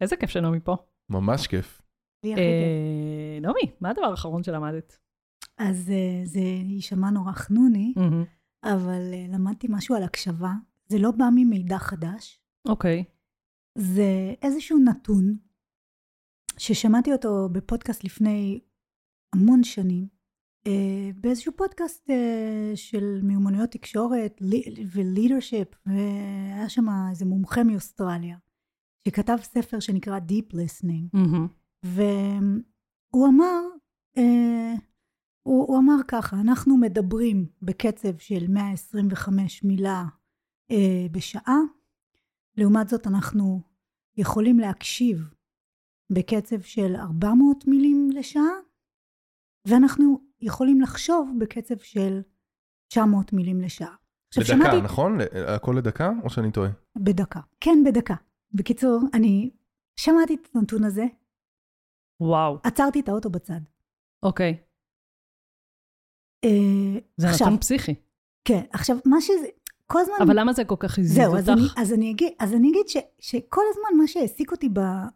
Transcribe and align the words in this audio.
איזה 0.00 0.16
כיף 0.16 0.30
שנעמי 0.30 0.60
פה. 0.60 0.76
ממש 1.08 1.46
כיף. 1.46 1.82
הכי 2.18 2.34
כיף. 2.34 2.38
אה, 2.38 3.38
נעמי, 3.40 3.76
מה 3.80 3.90
הדבר 3.90 4.04
האחרון 4.06 4.42
שלמדת? 4.42 4.98
אז 5.58 5.90
אה, 5.90 6.20
זה 6.24 6.40
יישמע 6.40 7.10
נורא 7.10 7.32
חנוני, 7.32 7.94
אבל 8.64 9.10
אה, 9.12 9.26
למדתי 9.28 9.66
משהו 9.70 9.94
על 9.94 10.02
הקשבה. 10.02 10.52
זה 10.88 10.98
לא 10.98 11.10
בא 11.10 11.24
ממידע 11.34 11.78
חדש, 11.78 12.40
אוקיי. 12.68 13.04
זה 13.78 14.34
איזשהו 14.42 14.78
נתון 14.78 15.36
ששמעתי 16.58 17.12
אותו 17.12 17.48
בפודקאסט 17.52 18.04
לפני 18.04 18.60
המון 19.34 19.64
שנים, 19.64 20.06
אה, 20.66 21.10
באיזשהו 21.16 21.52
פודקאסט 21.56 22.10
אה, 22.10 22.72
של 22.74 23.20
מיומנויות 23.22 23.70
תקשורת 23.70 24.42
ולידרשיפ, 24.92 25.68
והיה 25.86 26.68
שם 26.68 26.84
איזה 27.10 27.24
מומחה 27.24 27.64
מאוסטרליה, 27.64 28.36
שכתב 29.08 29.36
ספר 29.42 29.80
שנקרא 29.80 30.18
Deep 30.28 30.54
Listening, 30.54 31.18
והוא 31.84 33.28
אמר, 33.28 33.60
אה, 34.18 34.72
הוא, 35.42 35.66
הוא 35.68 35.78
אמר 35.78 35.96
ככה, 36.08 36.40
אנחנו 36.40 36.76
מדברים 36.76 37.46
בקצב 37.62 38.18
של 38.18 38.44
125 38.48 39.64
מילה 39.64 40.04
אה, 40.70 41.06
בשעה, 41.10 41.58
לעומת 42.56 42.88
זאת 42.88 43.06
אנחנו 43.06 43.60
יכולים 44.16 44.58
להקשיב 44.58 45.28
בקצב 46.12 46.60
של 46.60 46.96
400 46.96 47.66
מילים 47.68 48.08
לשעה, 48.14 48.50
ואנחנו 49.68 50.18
יכולים 50.40 50.80
לחשוב 50.80 51.30
בקצב 51.40 51.76
של 51.78 52.20
900 52.88 53.32
מילים 53.32 53.60
לשעה. 53.60 53.94
עכשיו, 54.28 54.44
בדקה, 54.44 54.56
שמעתי- 54.70 54.82
נכון? 54.84 55.18
הכל 55.56 55.74
לדקה, 55.78 56.10
או 56.22 56.30
שאני 56.30 56.52
טועה? 56.52 56.70
בדקה. 56.96 57.40
כן, 57.60 57.78
בדקה. 57.86 58.14
בקיצור, 58.54 59.00
אני 59.14 59.50
שמעתי 59.96 60.34
את 60.34 60.48
הנתון 60.54 60.84
הזה, 60.84 61.04
וואו, 62.20 62.58
עצרתי 62.64 63.00
את 63.00 63.08
האוטו 63.08 63.30
בצד. 63.30 63.60
אוקיי. 64.22 64.58
אה, 66.44 67.00
זה 67.16 67.28
עכשיו, 67.28 67.46
נתון 67.46 67.58
פסיכי. 67.58 67.94
כן, 68.44 68.60
עכשיו, 68.72 68.96
מה 69.06 69.20
שזה, 69.20 69.46
כל 69.86 69.98
הזמן... 70.00 70.14
אבל 70.22 70.40
למה 70.40 70.52
זה 70.52 70.64
כל 70.64 70.76
כך 70.78 70.98
הזיז 70.98 71.14
זהו, 71.14 71.36
אז 71.36 71.48
אני, 71.48 71.62
אותך? 71.62 71.74
אז 71.76 71.92
אני 71.92 72.10
אגיד, 72.10 72.32
אז 72.38 72.54
אני 72.54 72.70
אגיד 72.70 72.88
ש, 72.88 72.96
שכל 73.18 73.62
הזמן 73.70 73.98
מה 73.98 74.06
שהעסיק 74.06 74.52
אותי 74.52 74.68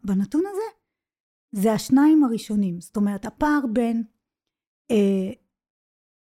בנתון 0.03 0.43
הזה, 0.51 0.79
זה 1.51 1.73
השניים 1.73 2.23
הראשונים. 2.23 2.81
זאת 2.81 2.97
אומרת, 2.97 3.25
הפער 3.25 3.59
בין 3.73 4.03
אה, 4.91 5.31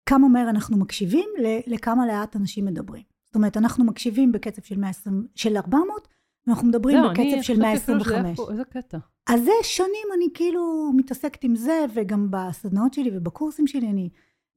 כמה 0.05 0.27
מהר 0.27 0.49
אנחנו 0.49 0.77
מקשיבים 0.77 1.29
ל, 1.43 1.73
לכמה 1.73 2.07
לאט 2.07 2.35
אנשים 2.35 2.65
מדברים. 2.65 3.03
זאת 3.25 3.35
אומרת, 3.35 3.57
אנחנו 3.57 3.85
מקשיבים 3.85 4.31
בקצב 4.31 4.61
של, 4.61 4.79
120, 4.79 5.27
של 5.35 5.57
400, 5.57 6.07
ואנחנו 6.47 6.67
מדברים 6.67 6.97
זהו, 6.97 7.09
בקצב 7.09 7.21
אני 7.21 7.43
של 7.43 7.53
חשבתי 7.53 7.77
אפילו 7.77 7.99
שזה 7.99 8.13
היה 8.13 8.23
125. 8.23 8.37
פה, 8.37 8.51
איזה 8.51 8.63
קטע. 8.63 8.97
אז 9.29 9.43
זה 9.43 9.51
שנים 9.63 10.07
אני 10.17 10.25
כאילו 10.33 10.91
מתעסקת 10.95 11.43
עם 11.43 11.55
זה, 11.55 11.85
וגם 11.93 12.27
בסדנאות 12.31 12.93
שלי 12.93 13.17
ובקורסים 13.17 13.67
שלי 13.67 13.87
אני 13.89 14.09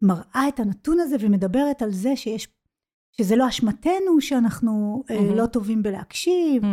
מראה 0.03 0.45
את 0.49 0.61
הנתון 0.61 1.01
הזה 1.01 1.17
ומדברת 1.21 1.83
על 1.83 1.91
זה 1.93 2.17
שיש, 2.17 2.49
שזה 3.13 3.37
לא 3.37 3.49
אשמתנו 3.49 4.21
שאנחנו 4.21 5.05
מהמם. 5.11 5.37
לא 5.37 5.47
טובים 5.47 5.83
בלהקשיב, 5.83 6.63
Hmm. 6.63 6.67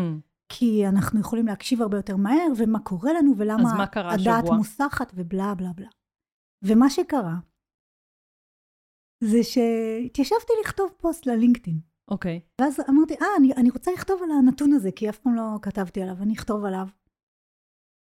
כי 0.50 0.88
אנחנו 0.88 1.20
יכולים 1.20 1.48
להקשיב 1.48 1.82
הרבה 1.82 1.98
יותר 1.98 2.16
מהר, 2.16 2.48
ומה 2.58 2.80
קורה 2.80 3.14
לנו, 3.14 3.34
ולמה 3.38 3.84
הדעת 3.96 4.44
השבוע? 4.44 4.58
מוסחת 4.58 5.12
ובלה 5.16 5.56
בלה 5.56 5.72
בלה. 5.76 5.88
ומה 6.64 6.90
שקרה, 6.90 7.36
זה 9.24 9.44
שהתיישבתי 9.44 10.54
לכתוב 10.64 10.92
פוסט 10.98 11.26
ללינקדאין. 11.26 11.89
אוקיי. 12.12 12.40
ואז 12.62 12.80
אמרתי, 12.90 13.14
אה, 13.22 13.28
אני, 13.38 13.54
אני 13.54 13.70
רוצה 13.70 13.92
לכתוב 13.92 14.22
על 14.24 14.32
הנתון 14.32 14.74
הזה, 14.74 14.92
כי 14.92 15.10
אף 15.10 15.18
פעם 15.18 15.36
לא 15.36 15.60
כתבתי 15.62 16.02
עליו, 16.02 16.16
אני 16.22 16.34
אכתוב 16.34 16.66
עליו. 16.66 16.88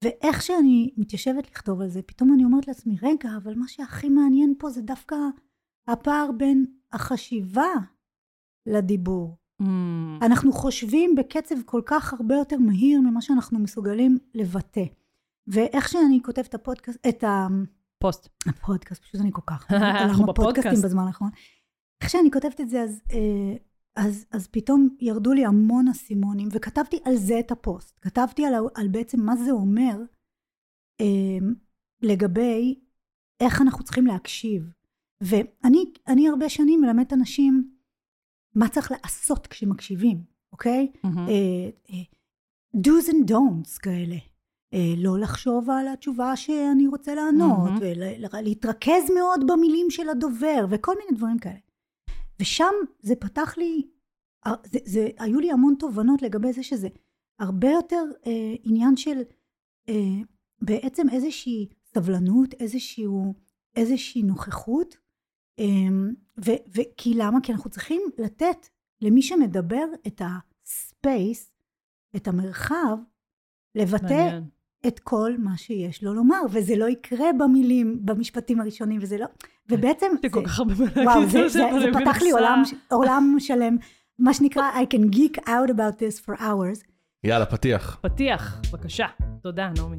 ואיך 0.03 0.41
שאני 0.41 0.93
מתיישבת 0.97 1.51
לכתוב 1.51 1.81
על 1.81 1.89
זה, 1.89 2.01
פתאום 2.01 2.33
אני 2.33 2.43
אומרת 2.43 2.67
לעצמי, 2.67 2.95
רגע, 3.01 3.29
אבל 3.38 3.53
מה 3.55 3.67
שהכי 3.67 4.09
מעניין 4.09 4.53
פה 4.59 4.69
זה 4.69 4.81
דווקא 4.81 5.16
הפער 5.88 6.31
בין 6.38 6.66
החשיבה 6.94 7.73
לדיבור. 8.66 9.38
Hmm. 9.61 9.66
אנחנו 10.25 10.51
חושבים 10.51 11.16
בקצב 11.16 11.56
כל 11.66 11.81
כך 11.85 12.13
הרבה 12.13 12.35
יותר 12.35 12.57
מהיר 12.57 13.01
ממה 13.01 13.22
שאנחנו 13.22 13.59
מסוגלים 13.59 14.17
לבטא. 14.33 14.85
ואיך 15.47 15.89
שאני 15.89 16.19
כותבת 16.23 16.47
את 16.47 16.53
הפודקאסט, 16.53 17.07
את 17.09 17.23
ה... 17.23 17.47
פוסט. 18.00 18.29
הפודקאסט, 18.47 19.03
פשוט 19.03 19.22
אני 19.22 19.29
כל 19.33 19.41
כך... 19.45 19.67
אנחנו 19.72 20.22
עולם 20.22 20.29
הפודקאסטים 20.29 20.33
בפודקאסט. 20.33 20.85
בזמן 20.85 21.07
האחרון. 21.07 21.29
איך 22.01 22.09
שאני 22.09 22.31
כותבת 22.31 22.62
את 22.62 22.69
זה, 22.69 22.81
אז, 22.81 23.01
אה, 23.12 23.56
אז, 23.95 24.25
אז 24.31 24.47
פתאום 24.47 24.89
ירדו 25.00 25.33
לי 25.33 25.45
המון 25.45 25.88
אסימונים, 25.88 26.47
וכתבתי 26.51 27.00
על 27.06 27.16
זה 27.16 27.39
את 27.39 27.51
הפוסט. 27.51 28.00
כתבתי 28.01 28.45
על, 28.45 28.53
על 28.75 28.88
בעצם 28.88 29.22
מה 29.22 29.35
זה 29.35 29.51
אומר 29.51 30.01
אה, 31.01 31.38
לגבי 32.01 32.79
איך 33.39 33.61
אנחנו 33.61 33.83
צריכים 33.83 34.07
להקשיב. 34.07 34.63
ואני 35.22 35.85
אני 36.07 36.29
הרבה 36.29 36.50
שנים 36.50 36.81
מלמדת 36.81 37.13
אנשים 37.13 37.72
מה 38.56 38.69
צריך 38.69 38.91
לעשות 38.91 39.47
כשמקשיבים, 39.47 40.23
אוקיי? 40.51 40.91
מהמם. 41.03 41.17
אה, 41.17 41.69
אה, 41.89 42.03
do's 42.77 43.07
and 43.07 43.31
don'ts 43.31 43.79
כאלה. 43.81 44.16
אה, 44.73 44.94
לא 44.97 45.19
לחשוב 45.19 45.69
על 45.69 45.88
התשובה 45.88 46.35
שאני 46.35 46.88
רוצה 46.88 47.16
לענות, 47.16 47.69
מהמם. 47.69 47.77
ולהתרכז 47.81 49.12
מאוד 49.16 49.51
במילים 49.51 49.89
של 49.89 50.09
הדובר, 50.09 50.66
וכל 50.69 50.95
מיני 51.00 51.17
דברים 51.17 51.39
כאלה. 51.39 51.64
ושם 52.40 52.73
זה 53.00 53.16
פתח 53.16 53.57
לי, 53.57 53.88
זה, 54.66 54.79
זה, 54.85 55.07
היו 55.19 55.40
לי 55.40 55.51
המון 55.51 55.75
תובנות 55.79 56.22
לגבי 56.22 56.53
זה 56.53 56.63
שזה 56.63 56.88
הרבה 57.40 57.69
יותר 57.69 58.03
אה, 58.28 58.56
עניין 58.63 58.97
של 58.97 59.22
אה, 59.90 60.22
בעצם 60.62 61.09
איזושהי 61.09 61.68
סבלנות, 61.94 62.53
איזשהו, 62.53 63.34
איזושהי 63.75 64.24
נוכחות. 64.24 64.97
אה, 65.59 65.66
ו, 66.45 66.51
וכי 66.68 67.13
למה? 67.13 67.41
כי 67.44 67.51
אנחנו 67.51 67.69
צריכים 67.69 68.01
לתת 68.18 68.68
למי 69.01 69.22
שמדבר 69.22 69.85
את 70.07 70.22
הספייס, 70.22 71.51
את 72.16 72.28
המרחב, 72.28 72.97
לבטא 73.75 74.03
מעניין. 74.03 74.50
את 74.88 75.00
כל 75.00 75.38
מה 75.38 75.57
שיש 75.57 76.03
לו 76.03 76.13
לומר, 76.13 76.41
וזה 76.51 76.75
לא 76.75 76.90
יקרה 76.90 77.34
במילים, 77.40 78.06
במשפטים 78.06 78.59
הראשונים, 78.59 79.00
וזה 79.01 79.18
לא... 79.18 79.25
ובעצם... 79.69 80.05
יש 80.17 80.23
לי 80.23 80.29
כל 80.29 80.39
זה- 80.39 80.45
כך 80.45 80.59
הרבה 80.59 80.73
מה 80.75 80.85
להגיד 80.85 81.05
וואו, 81.35 81.49
זה, 81.49 81.59
פתח 82.01 82.21
לי. 82.21 82.31
עולם, 82.31 82.63
עולם 82.91 83.35
שלם, 83.39 83.77
מה 84.19 84.33
שנקרא, 84.33 84.63
I 84.75 84.95
can 84.95 85.15
geek 85.15 85.37
out 85.39 85.69
about 85.69 85.99
this 85.99 86.25
for 86.25 86.39
hours. 86.39 86.83
יאללה, 87.23 87.45
פתיח. 87.45 87.97
פתיח, 88.01 88.61
בבקשה. 88.71 89.05
תודה, 89.43 89.69
נעמי. 89.77 89.97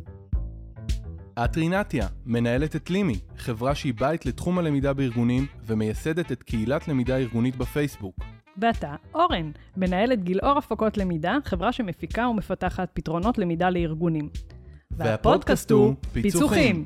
את 1.44 1.56
רינתיה, 1.56 2.06
מנהלת 2.27 2.77
את 2.77 2.91
לימי, 2.91 3.19
חברה 3.38 3.75
שהיא 3.75 3.94
בית 3.99 4.27
לתחום 4.27 4.59
הלמידה 4.59 4.93
בארגונים 4.93 5.47
ומייסדת 5.66 6.33
את 6.33 6.43
קהילת 6.43 6.88
למידה 6.88 7.16
ארגונית 7.16 7.56
בפייסבוק. 7.56 8.16
ואתה, 8.59 8.94
אורן, 9.15 9.50
מנהלת 9.77 10.25
גילאור 10.25 10.59
הפקות 10.59 10.98
למידה, 10.98 11.37
חברה 11.44 11.72
שמפיקה 11.72 12.28
ומפתחת 12.28 12.88
פתרונות 12.94 13.38
למידה 13.38 13.71
לארגונים. 13.71 14.28
והפודקאסט 14.91 15.71
הוא 15.71 15.94
פיצוחים. 16.12 16.84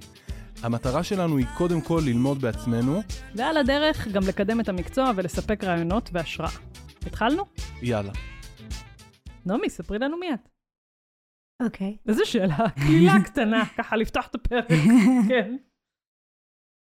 המטרה 0.62 1.04
שלנו 1.04 1.37
היא 1.37 1.47
קודם 1.59 1.81
כל 1.81 2.00
ללמוד 2.04 2.41
בעצמנו, 2.41 3.00
ועל 3.34 3.56
הדרך 3.56 4.09
גם 4.09 4.22
לקדם 4.28 4.60
את 4.60 4.69
המקצוע 4.69 5.12
ולספק 5.16 5.65
רעיונות 5.65 6.10
והשראה. 6.12 6.50
התחלנו? 7.06 7.43
יאללה. 7.82 8.12
נעמי, 9.47 9.71
ספרי 9.71 9.98
לנו 9.98 10.16
מי 10.16 10.34
את. 10.34 10.48
אוקיי. 11.62 11.97
איזה 12.09 12.25
שאלה, 12.25 12.71
קלילה 12.71 13.12
קטנה, 13.26 13.62
ככה 13.78 13.97
לפתוח 13.97 14.26
את 14.26 14.34
הפרק. 14.34 14.69
כן. 15.28 15.56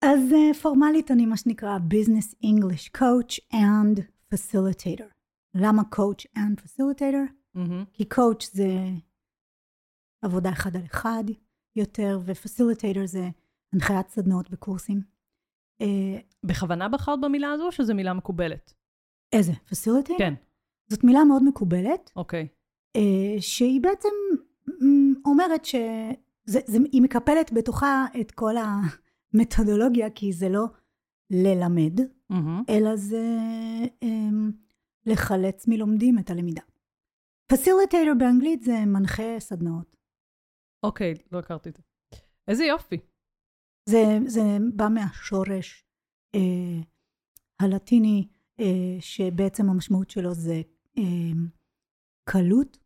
אז 0.05 0.33
אה, 0.33 0.55
פורמלית 0.63 1.11
אני 1.11 1.27
מה 1.27 1.37
שנקרא 1.37 1.79
Business 1.79 2.35
English 2.45 2.99
Coach 2.99 3.39
and 3.53 4.01
Facilitator. 4.35 5.13
למה 5.55 5.83
Coach 5.95 6.39
and 6.39 6.61
Facilitator? 6.61 7.33
מהמם. 7.55 7.85
כי 7.93 8.05
Coach 8.15 8.47
זה 8.53 8.69
עבודה 10.25 10.51
אחד 10.51 10.77
על 10.77 10.83
אחד 10.85 11.25
יותר, 11.77 12.21
ו-Facilitator 12.25 13.07
זה 13.07 13.29
הנחיית 13.73 14.09
סדנאות 14.09 14.51
בקורסים. 14.51 15.01
אה, 15.81 16.19
בכוונה 16.45 16.89
בחרת 16.89 17.21
במילה 17.21 17.51
הזו, 17.53 17.67
או 17.67 17.73
שזו 17.73 17.95
מילה 17.95 18.13
מקובלת? 18.13 18.75
איזה? 19.33 19.53
Facilitator? 19.53 20.19
כן, 20.19 20.35
זאת 20.89 21.05
מילה 21.05 21.25
מאוד 21.25 21.43
מקובלת, 21.45 22.11
אוקיי. 22.17 22.49
אה, 22.97 23.41
שהיא 23.41 23.81
בעצם 23.81 24.09
אומרת 25.25 25.65
שהיא 25.65 27.03
מקפלת 27.03 27.53
בתוכה 27.53 28.07
את 28.21 28.31
כל 28.31 28.55
המתודולוגיה, 29.35 30.11
כי 30.11 30.33
זה 30.33 30.49
לא 30.49 30.65
ללמד, 31.31 32.01
מהמם. 32.31 32.63
אלא 32.69 32.97
זה 32.97 33.37
אמ, 34.03 34.51
לחלץ 35.07 35.69
מלומדים 35.69 36.19
את 36.19 36.31
הלמידה. 36.31 36.63
פסיליטייטור 37.47 38.15
באנגלית 38.19 38.63
זה 38.63 38.85
מנחה 38.87 39.41
סדנאות. 39.41 39.97
אוקיי, 40.83 41.15
לא 41.33 41.39
הכרתי 41.39 41.69
את 41.69 41.77
זה. 41.77 41.83
איזה 42.49 42.65
יופי. 42.65 42.97
זה, 43.91 44.19
זה 44.27 44.43
בא 44.75 44.89
מהשורש 44.89 45.85
אה, 46.35 46.41
הלטיני, 47.61 48.29
אה, 48.61 48.97
שבעצם 49.01 49.71
המשמעות 49.71 50.11
שלו 50.11 50.35
זה 50.35 50.63
אה, 50.99 51.03
קלות. 52.25 52.79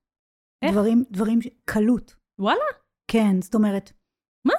איך? 0.63 0.73
דברים, 0.73 1.05
דברים, 1.11 1.43
ש- 1.43 1.49
קלות. 1.65 2.17
וואלה? 2.39 2.65
כן, 3.11 3.41
זאת 3.41 3.55
אומרת... 3.55 3.93
מה? 4.45 4.55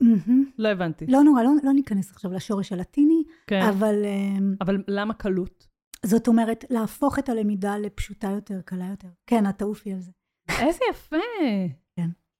מהמם. 0.00 0.44
לא 0.58 0.68
הבנתי. 0.68 1.06
לא 1.08 1.22
נורא, 1.22 1.42
לא, 1.42 1.50
לא 1.62 1.72
ניכנס 1.72 2.10
עכשיו 2.10 2.32
לשורש 2.32 2.72
הלטיני, 2.72 3.22
כן. 3.46 3.60
אבל 3.62 3.94
אמ, 4.04 4.54
אבל 4.60 4.84
למה 4.88 5.14
קלות? 5.14 5.66
זאת 6.06 6.28
אומרת, 6.28 6.64
להפוך 6.70 7.18
את 7.18 7.28
הלמידה 7.28 7.78
לפשוטה 7.78 8.28
יותר, 8.30 8.60
קלה 8.60 8.86
יותר. 8.90 9.08
כן, 9.26 9.48
את 9.48 9.58
תעופי 9.58 9.92
על 9.92 10.00
זה. 10.00 10.10
איזה 10.60 10.78
יפה. 10.90 11.16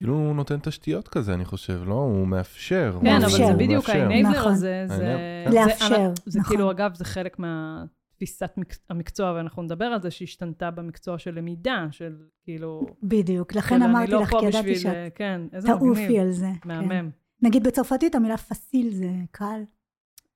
כאילו 0.01 0.15
הוא 0.15 0.35
נותן 0.35 0.59
תשתיות 0.63 1.09
כזה, 1.09 1.35
אני 1.35 1.45
חושב, 1.45 1.83
לא? 1.87 1.95
הוא 1.95 2.27
מאפשר. 2.27 2.99
כן, 3.03 3.17
אבל. 3.17 3.29
זה 3.29 3.55
בדיוק. 3.59 3.89
האנבלר 3.89 4.31
נכון. 4.41 4.53
הזה. 4.53 4.85
זה- 4.89 4.95
האנבלר. 4.95 5.51
זה- 5.65 5.69
לאפשר, 5.71 6.13
זה 6.27 6.41
נכון. 6.41 6.57
כאילו, 6.57 6.71
אגב, 6.71 6.95
זה 6.95 7.05
חלק 7.05 7.37
מהתפיסת 7.39 8.51
מק- 8.57 8.79
המקצוע, 8.91 9.33
ואנחנו 9.37 9.63
נדבר 9.63 9.85
על 9.85 10.03
זה, 10.03 10.11
שהשתנתה 10.11 10.71
במקצוע 10.71 11.19
של 11.19 11.35
למידה, 11.35 11.87
של 11.91 12.17
כאילו... 12.45 12.87
בדיוק, 13.03 13.55
לכן 13.55 13.79
של 13.79 13.85
אמרתי 13.85 14.13
לא 14.13 14.21
לך, 14.23 14.31
כי 14.41 14.47
ידעתי 14.47 14.75
שאת 14.77 14.95
אה, 14.95 15.09
כן, 15.15 15.41
איזה 15.53 15.75
מגניב. 15.75 15.95
תעופי 15.95 16.19
על 16.19 16.31
זה. 16.33 16.47
כן. 16.63 16.69
מהמם. 16.69 17.11
נגיד 17.43 17.67
בצרפתית 17.67 18.15
המילה 18.15 18.37
פסיל 18.37 18.91
זה 18.95 19.11
קל. 19.31 19.61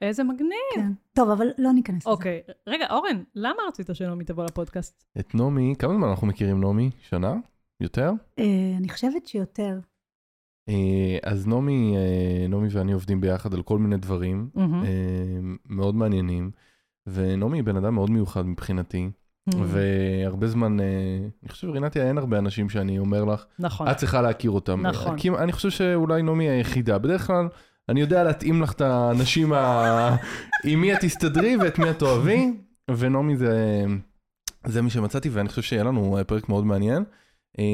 איזה 0.02 0.24
מגניב. 0.24 0.50
כן. 0.74 0.92
טוב, 1.12 1.30
אבל 1.30 1.46
לא 1.58 1.72
ניכנס 1.72 2.02
לזה. 2.02 2.10
אוקיי, 2.10 2.40
רגע, 2.66 2.86
אורן, 2.90 3.22
למה 3.34 3.62
רצית 3.68 3.86
שנעמי 3.92 4.24
תבוא 4.24 4.44
לפודקאסט? 4.44 5.04
את 5.20 5.34
נעמי, 5.34 5.74
כמה 5.78 5.94
זמן 5.94 6.08
אנחנו 6.08 6.26
מכירים 6.26 6.60
נעמי? 6.60 6.90
שנה? 7.00 7.34
יותר? 7.80 8.10
אה, 8.38 8.74
אני 8.78 8.88
חושבת 8.88 9.26
שיותר. 9.26 9.78
אה, 10.68 11.18
אז 11.22 11.46
נעמי, 11.46 11.96
אה, 11.96 12.46
נעמי 12.48 12.68
ואני 12.70 12.92
עובדים 12.92 13.20
ביחד 13.20 13.54
על 13.54 13.62
כל 13.62 13.78
מיני 13.78 13.96
דברים 13.96 14.50
מאוד 15.66 15.94
מעניינים, 15.94 16.50
ונעמי 17.06 17.58
היא 17.58 17.64
בן 17.64 17.76
אדם 17.76 17.94
מאוד 17.94 18.10
מיוחד 18.10 18.46
מבחינתי, 18.46 19.10
והרבה 19.46 20.46
זמן, 20.46 20.80
אני 21.42 21.48
חושב, 21.48 21.70
רינתיה, 21.70 22.08
אין 22.08 22.18
הרבה 22.18 22.38
אנשים 22.38 22.70
שאני 22.70 22.98
אומר 22.98 23.24
לך, 23.24 23.44
נכון. 23.58 23.88
את 23.88 23.96
צריכה 23.96 24.22
להכיר 24.22 24.50
אותם. 24.50 24.86
נכון. 24.86 25.18
כי 25.18 25.30
אני 25.30 25.52
חושב 25.52 25.70
שאולי 25.70 26.22
נעמי 26.22 26.48
היחידה. 26.48 26.98
בדרך 26.98 27.26
כלל, 27.26 27.48
אני 27.88 28.00
יודע 28.00 28.24
להתאים 28.24 28.62
לך 28.62 28.72
את 28.72 28.80
האנשים 28.80 29.52
ה... 29.52 30.16
עם 30.64 30.80
מי 30.80 30.94
את 30.94 30.98
תסתדרי 31.00 31.56
ואת 31.56 31.78
מי 31.78 31.90
את 31.90 32.02
אוהבי, 32.02 32.52
ונעמי 32.90 33.36
זה, 33.36 33.84
זה 34.66 34.82
מי 34.82 34.90
שמצאתי, 34.90 35.28
ואני 35.28 35.48
חושב 35.48 35.62
שיהיה 35.62 35.84
לנו 35.84 36.18
פרק 36.26 36.48
מאוד 36.48 36.64
מעניין. 36.66 37.04
אה, 37.58 37.64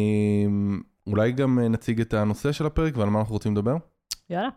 אולי 1.07 1.33
גם 1.33 1.59
אה, 1.59 1.69
נציג 1.69 2.01
את 2.01 2.15
הנושא 2.15 2.53
של 2.53 2.67
הפרק 2.67 2.97
ועל 2.97 3.11
מה 3.11 3.19
אנחנו 3.19 3.33
רוצים 3.35 3.53
לדבר? 3.53 3.77
יאללה. 4.31 4.49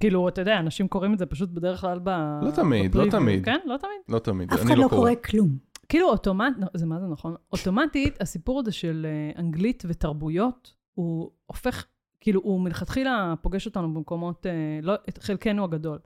כאילו, 0.00 0.28
אתה 0.28 0.40
יודע, 0.40 0.58
אנשים 0.58 0.88
קוראים 0.88 1.14
את 1.14 1.18
זה 1.18 1.26
פשוט 1.26 1.50
בדרך 1.50 1.80
כלל 1.80 1.98
ב... 2.04 2.08
לא 2.42 2.50
תמיד, 2.50 2.94
לא. 2.94 3.10
תמיד. 3.10 3.44
כן? 3.44 3.58
לא 3.64 3.76
תמיד. 3.76 3.92
לא 4.08 4.18
תמיד, 4.18 4.52
אף 4.52 4.60
אני 4.60 4.66
אחד 4.66 4.76
לא 4.76 4.84
לא 4.84 4.88
קורא. 4.88 5.00
קורא 5.00 5.14
כלום. 5.14 5.70
כאילו 5.88 6.08
אוטומט, 6.10 6.56
לא, 6.58 6.66
זה 6.74 6.86
מה 6.86 7.00
זה 7.00 7.06
נכון? 7.06 7.34
אוטומטית, 7.52 8.20
הסיפור 8.20 8.60
הזה 8.60 8.72
של 8.72 9.06
אה, 9.08 9.40
אנגלית 9.40 9.82
ותרבויות, 9.86 10.74
הוא 10.94 11.30
הופך, 11.46 11.86
כאילו, 12.20 12.40
הוא 12.40 12.60
מלכתחילה 12.60 13.34
פוגש 13.42 13.66
אותנו 13.66 13.94
במקומות, 13.94 14.46
אה, 14.46 14.52
לא, 14.82 14.94
את 15.08 15.18
חלקנו 15.18 15.64
הגדול, 15.64 15.98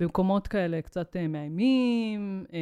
במקומות 0.00 0.46
כאלה 0.46 0.82
קצת 0.82 1.16
מאיימים, 1.28 2.44
אה, 2.52 2.58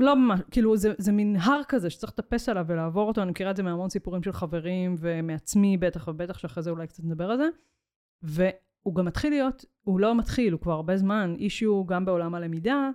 לא 0.00 0.16
ממש, 0.16 0.40
כאילו, 0.50 0.76
זה, 0.76 0.92
זה 0.98 1.12
מין 1.12 1.36
הר 1.36 1.60
כזה 1.68 1.90
שצריך 1.90 2.12
לטפס 2.12 2.48
עליו 2.48 2.64
ולעבור 2.68 3.08
אותו, 3.08 3.22
אני 3.22 3.30
מכירה 3.30 3.50
את 3.50 3.56
זה 3.56 3.62
מהמון 3.62 3.90
סיפורים 3.90 4.22
של 4.22 4.32
חברים 4.32 4.94
ומעצמי 4.98 5.76
בטח 5.76 6.08
ובטח, 6.08 6.38
שאחרי 6.38 6.62
זה 6.62 6.70
אולי 6.70 6.86
קצת 6.86 7.04
נדבר 7.04 7.30
על 7.30 7.38
זה. 7.38 7.48
והוא 8.22 8.94
גם 8.94 9.04
מתחיל 9.04 9.30
להיות, 9.30 9.64
הוא 9.82 10.00
לא 10.00 10.18
מתחיל, 10.18 10.52
הוא 10.52 10.60
כבר 10.60 10.72
הרבה 10.72 10.96
זמן 10.96 11.34
אישיו 11.38 11.86
גם 11.86 12.04
בעולם 12.04 12.34
הלמידה, 12.34 12.90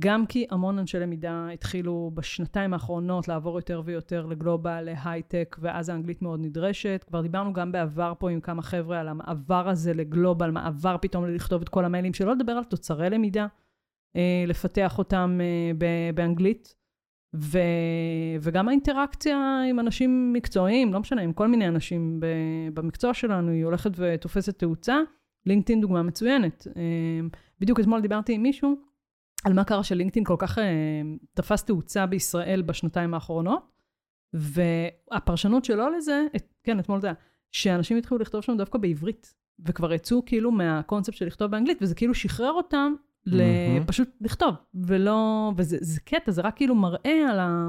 גם 0.00 0.26
כי 0.26 0.46
המון 0.50 0.78
אנשי 0.78 0.98
למידה 0.98 1.48
התחילו 1.48 2.10
בשנתיים 2.14 2.72
האחרונות 2.72 3.28
לעבור 3.28 3.58
יותר 3.58 3.82
ויותר 3.84 4.26
לגלובל, 4.26 4.82
להייטק, 4.82 5.56
ואז 5.60 5.88
האנגלית 5.88 6.22
מאוד 6.22 6.40
נדרשת. 6.40 7.04
כבר 7.08 7.22
דיברנו 7.22 7.52
גם 7.52 7.72
בעבר 7.72 8.12
פה 8.18 8.30
עם 8.30 8.40
כמה 8.40 8.62
חבר'ה 8.62 9.00
על 9.00 9.08
המעבר 9.08 9.68
הזה 9.68 9.94
לגלובל, 9.94 10.50
מעבר 10.50 10.96
פתאום 11.00 11.26
לכתוב 11.26 11.62
את 11.62 11.68
כל 11.68 11.84
המיילים, 11.84 12.14
שלא 12.14 12.32
לדבר 12.32 12.52
על 12.52 12.64
תוצרי 12.64 13.10
למידה, 13.10 13.46
לפתח 14.46 14.98
אותם 14.98 15.40
אה, 15.40 16.12
באנגלית. 16.14 16.74
ו... 17.36 17.58
וגם 18.40 18.68
האינטראקציה 18.68 19.62
עם 19.70 19.80
אנשים 19.80 20.32
מקצועיים, 20.32 20.92
לא 20.92 21.00
משנה, 21.00 21.22
עם 21.22 21.32
כל 21.32 21.48
מיני 21.48 21.68
אנשים 21.68 22.20
ב... 22.20 22.26
במקצוע 22.74 23.14
שלנו, 23.14 23.50
היא 23.52 23.64
הולכת 23.64 23.90
ותופסת 23.96 24.58
תאוצה. 24.58 24.96
לינקדאין 25.46 25.80
דוגמה 25.80 26.02
מצוינת. 26.02 26.66
אה, 26.76 27.20
בדיוק 27.60 27.80
אתמול 27.80 28.00
דיברתי 28.00 28.34
עם 28.34 28.42
מישהו 28.42 28.76
על 29.44 29.52
מה 29.52 29.64
קרה 29.64 29.84
שלינקדאין 29.84 30.24
כל 30.24 30.36
כך 30.38 30.58
אה, 30.58 31.02
תפס 31.34 31.64
תאוצה 31.64 32.06
בישראל 32.06 32.62
בשנתיים 32.62 33.14
האחרונות, 33.14 33.72
והפרשנות 34.32 35.64
שלו 35.64 35.90
לזה, 35.90 36.26
את, 36.36 36.54
כן, 36.64 36.80
אתמול 36.80 37.00
זה 37.00 37.06
היה, 37.06 37.14
שאנשים 37.52 37.96
התחילו 37.96 38.20
לכתוב 38.20 38.40
שם 38.40 38.56
דווקא 38.56 38.78
בעברית, 38.78 39.34
וכבר 39.66 39.92
יצאו 39.92 40.24
כאילו 40.24 40.50
מהקונספט 40.50 41.16
של 41.16 41.26
לכתוב 41.26 41.50
באנגלית, 41.50 41.78
וזה 41.82 41.94
כאילו 41.94 42.14
שחרר 42.14 42.52
אותם 42.52 42.94
מהמם. 43.26 43.86
פשוט 43.86 44.08
לכתוב, 44.20 44.54
ולא, 44.74 45.52
וזה 45.56 45.76
זה 45.80 46.00
קטע, 46.00 46.32
זה 46.32 46.42
רק 46.42 46.56
כאילו 46.56 46.74
מראה 46.74 47.30
על 47.30 47.40
ה... 47.40 47.68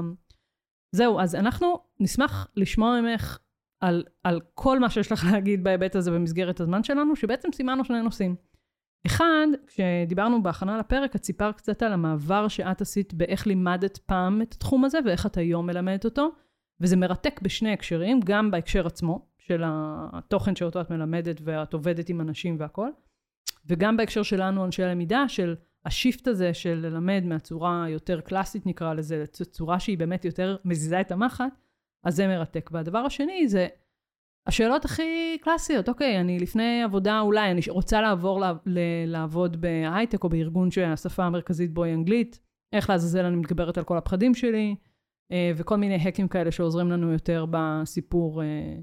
זהו, 0.94 1.20
אז 1.20 1.34
אנחנו 1.34 1.78
נשמח 2.00 2.48
לשמוע 2.56 3.00
ממך 3.00 3.38
על, 3.80 4.04
על 4.24 4.40
כל 4.54 4.78
מה 4.78 4.90
שיש 4.90 5.12
לך 5.12 5.24
להגיד 5.32 5.64
בהיבט 5.64 5.96
הזה 5.96 6.10
במסגרת 6.10 6.60
הזמן 6.60 6.84
שלנו, 6.84 7.16
שבעצם 7.16 7.48
סימנו 7.52 7.84
שני 7.84 8.02
נושאים. 8.02 8.36
אחד, 9.06 9.46
כשדיברנו 9.66 10.42
בהכנה 10.42 10.78
לפרק, 10.78 11.16
את 11.16 11.24
סיפרת 11.24 11.56
קצת 11.56 11.82
על 11.82 11.92
המעבר 11.92 12.48
שאת 12.48 12.80
עשית 12.80 13.14
באיך 13.14 13.46
לימדת 13.46 13.98
פעם 13.98 14.42
את 14.42 14.52
התחום 14.52 14.84
הזה 14.84 14.98
ואיך 15.04 15.26
את 15.26 15.36
היום 15.36 15.66
מלמדת 15.66 16.04
אותו, 16.04 16.30
וזה 16.80 16.96
מרתק 16.96 17.40
בשני 17.42 17.72
הקשרים, 17.72 18.20
גם 18.24 18.50
בהקשר 18.50 18.86
עצמו, 18.86 19.26
של 19.38 19.62
התוכן 19.66 20.56
שאותו 20.56 20.80
את 20.80 20.90
מלמדת 20.90 21.40
ואת 21.44 21.72
עובדת 21.72 22.08
עם 22.08 22.20
אנשים 22.20 22.56
והכל, 22.58 22.90
וגם 23.66 23.96
בהקשר 23.96 24.22
שלנו, 24.22 24.64
אנשי 24.64 24.82
הלמידה, 24.82 25.28
של 25.28 25.54
השיפט 25.84 26.28
הזה 26.28 26.54
של 26.54 26.74
ללמד 26.74 27.22
מהצורה 27.26 27.84
היותר 27.84 28.20
קלאסית 28.20 28.66
נקרא 28.66 28.94
לזה, 28.94 29.24
לצורה 29.40 29.80
שהיא 29.80 29.98
באמת 29.98 30.24
יותר 30.24 30.56
מזיזה 30.64 31.00
את 31.00 31.12
המחט, 31.12 31.52
אז 32.04 32.16
זה 32.16 32.26
מרתק. 32.26 32.70
והדבר 32.72 32.98
השני 32.98 33.48
זה 33.48 33.68
השאלות 34.46 34.84
הכי 34.84 35.38
קלאסיות, 35.40 35.88
אוקיי, 35.88 36.20
אני 36.20 36.38
לפני 36.38 36.82
עבודה 36.82 37.20
אולי, 37.20 37.50
אני 37.50 37.60
רוצה 37.68 38.00
לעבור 38.00 38.42
לעבוד 39.06 39.60
בהייטק 39.60 40.24
או 40.24 40.28
בארגון 40.28 40.70
שהשפה 40.70 41.24
המרכזית 41.24 41.74
בו 41.74 41.84
היא 41.84 41.94
אנגלית, 41.94 42.40
איך 42.72 42.90
לעזאזל 42.90 43.24
אני 43.24 43.36
מתגברת 43.36 43.78
על 43.78 43.84
כל 43.84 43.96
הפחדים 43.96 44.34
שלי, 44.34 44.76
אה, 45.32 45.52
וכל 45.56 45.76
מיני 45.76 45.94
האקים 45.94 46.28
כאלה 46.28 46.50
שעוזרים 46.50 46.90
לנו 46.90 47.12
יותר 47.12 47.46
בסיפור 47.50 48.42
אה, 48.42 48.76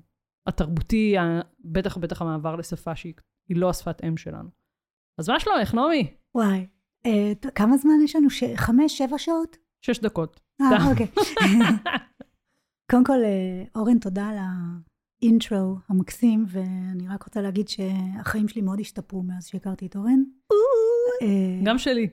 התרבותי, 0.47 1.15
בטח 1.59 1.97
ובטח 1.97 2.21
המעבר 2.21 2.55
לשפה 2.55 2.95
שהיא 2.95 3.13
היא 3.49 3.57
לא 3.57 3.69
השפת 3.69 4.03
אם 4.03 4.17
שלנו. 4.17 4.56
אז 5.17 5.29
מה 5.29 5.39
שלומך, 5.39 5.73
נעמי? 5.73 6.07
וואי. 6.35 6.67
אה, 7.05 7.33
ת- 7.39 7.55
כמה 7.57 7.77
זמן 7.77 7.93
יש 8.03 8.15
לנו? 8.15 8.29
ש... 8.29 8.43
חמש, 8.55 8.97
שבע 8.97 9.17
שעות? 9.17 9.57
שש 9.81 9.99
דקות. 9.99 10.39
אה. 10.61 10.89
אוקיי. 10.91 11.07
קודם 12.91 13.03
כל, 13.03 13.23
אה, 13.23 13.63
אורן, 13.75 13.99
תודה 13.99 14.27
על 14.27 14.37
האינטרו 15.21 15.75
המקסים, 15.89 16.45
ואני 16.47 17.07
רק 17.07 17.23
רוצה 17.23 17.41
להגיד 17.41 17.67
שהחיים 17.67 18.47
שלי 18.47 18.61
מאוד 18.61 18.79
השתפרו 18.79 19.23
מאז 19.23 19.47
שהכרתי 19.47 19.85
את 19.85 19.95
אורן. 19.95 20.23
אה, 21.21 21.61
גם 21.65 21.77
שלי. 21.77 22.09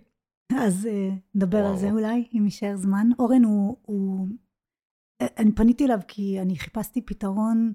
אז 0.58 0.86
אה, 0.86 1.10
נדבר 1.34 1.66
על. 1.66 1.76
זה 1.76 1.90
אולי, 1.90 2.28
אם 2.38 2.42
יישאר 2.44 2.76
זמן. 2.76 3.08
אורן 3.18 3.44
הוא, 3.44 3.76
הוא... 3.82 4.28
אני 5.38 5.52
פניתי 5.52 5.84
אליו 5.84 5.98
כי 6.08 6.40
אני 6.40 6.56
חיפשתי 6.58 7.02
פתרון 7.02 7.72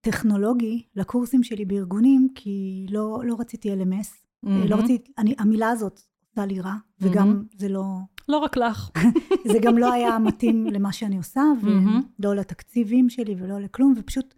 טכנולוגי 0.00 0.86
לקורסים 0.96 1.42
שלי 1.42 1.64
בארגונים, 1.64 2.28
כי 2.34 2.86
לא, 2.90 3.20
לא 3.24 3.36
רציתי 3.38 3.72
LMS. 3.74 4.25
אה, 4.46 4.66
לא. 4.68 4.76
רציתי, 4.76 5.12
אני, 5.18 5.34
המילה 5.38 5.70
הזאת 5.70 6.00
עושה 6.30 6.46
לי 6.46 6.60
רע, 6.60 6.74
וגם 7.00 7.44
זה 7.56 7.68
לא... 7.68 7.84
לא 8.28 8.38
רק 8.38 8.56
לך. 8.56 8.90
זה 9.52 9.58
גם 9.62 9.78
לא 9.78 9.92
היה 9.92 10.18
מתאים 10.18 10.66
למה 10.66 10.92
שאני 10.92 11.16
עושה. 11.16 11.42
ולא 11.62 12.36
לתקציבים 12.36 13.08
שלי 13.10 13.34
ולא 13.38 13.60
לכלום, 13.60 13.94
ופשוט 13.96 14.34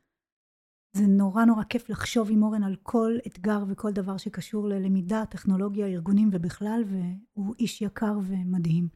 זה 0.97 1.07
נורא 1.07 1.45
נורא 1.45 1.62
כיף 1.64 1.90
לחשוב 1.90 2.28
עם 2.31 2.43
אורן 2.43 2.62
על 2.62 2.76
כל 2.83 3.19
אתגר 3.26 3.64
וכל 3.69 3.93
דבר 3.93 4.17
שקשור 4.17 4.69
ללמידה, 4.69 5.25
טכנולוגיה, 5.31 5.87
ארגונים 5.87 6.31
ובכלל, 6.33 6.85
והוא 6.87 7.55
איש 7.59 7.83
יקר 7.83 8.19
ומדהים. 8.23 8.88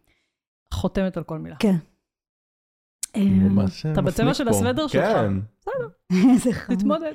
חותמת 0.74 1.16
על 1.16 1.24
כל 1.24 1.38
מילה. 1.38 1.56
כן. 1.56 1.76
ממש 3.16 3.86
אתה 3.86 4.02
בצבע 4.02 4.34
של. 4.34 4.48
הסוודר 4.48 4.86
שלך. 4.86 5.04
כן. 5.04 5.32
איזה 6.32 6.52
חמוד. 6.58 6.78
תתמודד. 6.78 7.12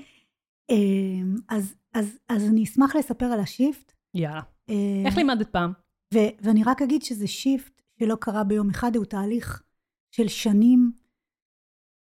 אמ, 0.69 1.35
אז, 1.49 1.75
אז, 1.93 2.19
אז 2.29 2.49
אני 2.49 2.63
אשמח 2.63 2.95
לספר 2.95 3.25
על 3.25 3.39
ה 3.39 3.47
shift. 3.47 3.93
יאללה. 4.13 4.41
אה, 4.69 5.03
איך 5.05 5.17
לימדת 5.17 5.49
פעם? 5.49 5.71
ו- 6.13 6.33
ואני 6.41 6.63
רק 6.65 6.81
אגיד 6.81 7.01
שזה 7.01 7.27
shift 7.27 7.81
שלא 7.99 8.15
קרה 8.21 8.43
ביום 8.43 8.69
אחד, 8.69 8.95
הוא 8.95 9.05
תהליך 9.05 9.63
של 10.11 10.27
שנים 10.27 10.91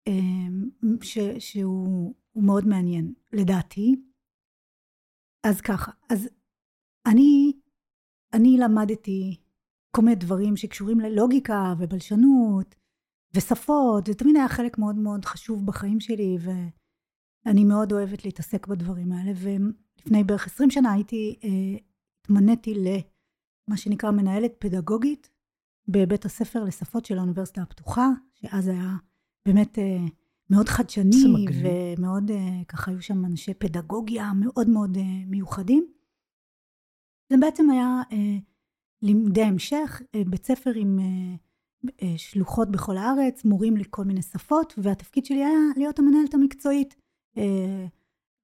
אמ, 0.06 0.68
ש- 1.02 1.18
שהוא 1.38 2.14
הוא 2.32 2.44
מאוד 2.44 2.66
מעניין, 2.66 3.14
לדעתי. 3.32 3.96
אז 5.46 5.60
ככה, 5.60 5.92
אז 6.10 6.28
אני, 7.06 7.52
אני 8.32 8.56
למדתי 8.58 9.40
כל 9.96 10.02
מיני 10.02 10.16
דברים 10.16 10.56
שקשורים 10.56 11.00
ללוגיקה 11.00 11.74
ובלשנות 11.78 12.74
ושפות, 13.36 14.06
זה 14.06 14.14
תמיד 14.14 14.36
היה 14.36 14.48
חלק 14.48 14.78
מאוד 14.78 14.96
מאוד 14.96 15.24
חשוב 15.24 15.66
בחיים 15.66 16.00
שלי, 16.00 16.36
ו- 16.40 16.79
אני 17.46 17.64
מאוד 17.64 17.92
אוהבת 17.92 18.24
להתעסק 18.24 18.66
בדברים 18.66 19.12
האלה, 19.12 19.32
ולפני 19.36 20.24
בערך 20.24 20.46
20 20.46 20.70
שנה 20.70 20.92
הייתי, 20.92 21.38
אה, 21.44 21.78
התמניתי 22.20 22.74
למה 22.74 23.76
שנקרא 23.76 24.10
מנהלת 24.10 24.52
פדגוגית 24.58 25.30
בבית 25.88 26.24
הספר 26.24 26.64
לשפות 26.64 27.04
של 27.04 27.18
האוניברסיטה 27.18 27.62
הפתוחה, 27.62 28.08
שאז 28.34 28.68
היה 28.68 28.96
באמת 29.46 29.78
אה, 29.78 30.04
מאוד 30.50 30.68
חדשני. 30.68 31.46
ומאוד, 31.62 32.30
אה, 32.30 32.64
ככה 32.68 32.90
היו 32.90 33.02
שם 33.02 33.24
אנשי 33.24 33.54
פדגוגיה 33.54 34.32
מאוד 34.32 34.68
מאוד 34.68 34.98
מיוחדים. 35.26 35.86
זה 37.32 37.36
בעצם 37.40 37.70
היה 37.70 38.02
לימודי 39.02 39.42
המשך, 39.42 40.02
בית 40.26 40.46
ספר 40.46 40.70
עם 40.76 40.98
שלוחות 42.16 42.70
בכל 42.70 42.96
הארץ, 42.96 43.44
מורים 43.44 43.76
לכל 43.76 44.04
מיני 44.04 44.22
שפות, 44.22 44.74
והתפקיד 44.78 45.24
שלי 45.24 45.44
היה 45.44 45.58
להיות 45.76 45.98
המנהלת 45.98 46.34
המקצועית 46.34 46.94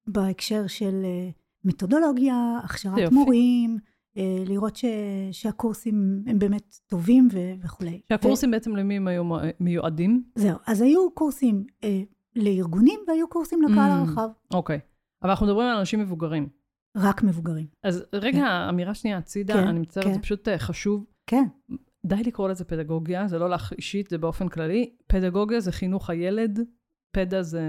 בהקשר 0.07 0.67
של 0.67 1.03
אה, 1.05 1.29
מתודולוגיה, 1.65 2.59
הכשרת 2.65 2.99
יופי. 2.99 3.15
מורים, 3.15 3.79
אה, 4.17 4.45
לראות 4.47 4.77
ש, 4.77 4.85
שהקורסים 5.33 6.23
הם 6.27 6.39
באמת 6.39 6.77
טובים 6.87 7.29
ו, 7.33 7.39
וכולי. 7.65 8.01
שהקורסים 8.09 8.51
בעצם 8.51 8.77
למי 8.77 8.97
הם 8.97 9.09
היו 9.09 9.25
מיועדים? 9.61 10.25
זהו, 10.35 10.59
אז 10.67 10.81
היו 10.83 11.11
קורסים 11.11 11.65
אה, 11.85 12.03
לארגונים 12.37 13.01
והיו 13.09 13.29
קורסים 13.29 13.63
לקהל 13.63 13.91
Mm. 13.91 13.95
הרחב, 13.95 14.29
אוקיי. 14.55 14.81
אבל 15.23 15.31
אנחנו 15.31 15.47
מדברים 15.47 15.69
על 15.69 15.77
אנשים 15.77 16.01
מבוגרים. 16.01 16.49
רק 16.97 17.23
מבוגרים. 17.23 17.67
אז 17.83 18.05
רגע, 18.13 18.67
אמירה 18.69 18.95
שנייה 18.95 19.19
הצידה, 19.19 19.55
כן, 19.55 19.67
אני 19.69 19.81
מצטערת, 19.81 20.07
כן. 20.07 20.13
זה 20.15 20.21
פשוט 20.21 20.49
אה, 20.49 20.59
חשוב. 20.59 21.05
כן, 21.27 21.45
די 22.07 22.23
לקרוא 22.27 22.49
לזה 22.49 22.65
פדגוגיה, 22.65 23.29
זה 23.29 23.39
לא 23.39 23.51
לך 23.51 23.73
אישית, 23.73 24.11
זה 24.11 24.19
באופן 24.19 24.49
כללי. 24.49 24.91
פדגוגיה 25.07 25.61
זה 25.61 25.73
חינוך 25.73 26.11
הילד, 26.11 26.61
פדה 27.17 27.43
זה... 27.43 27.63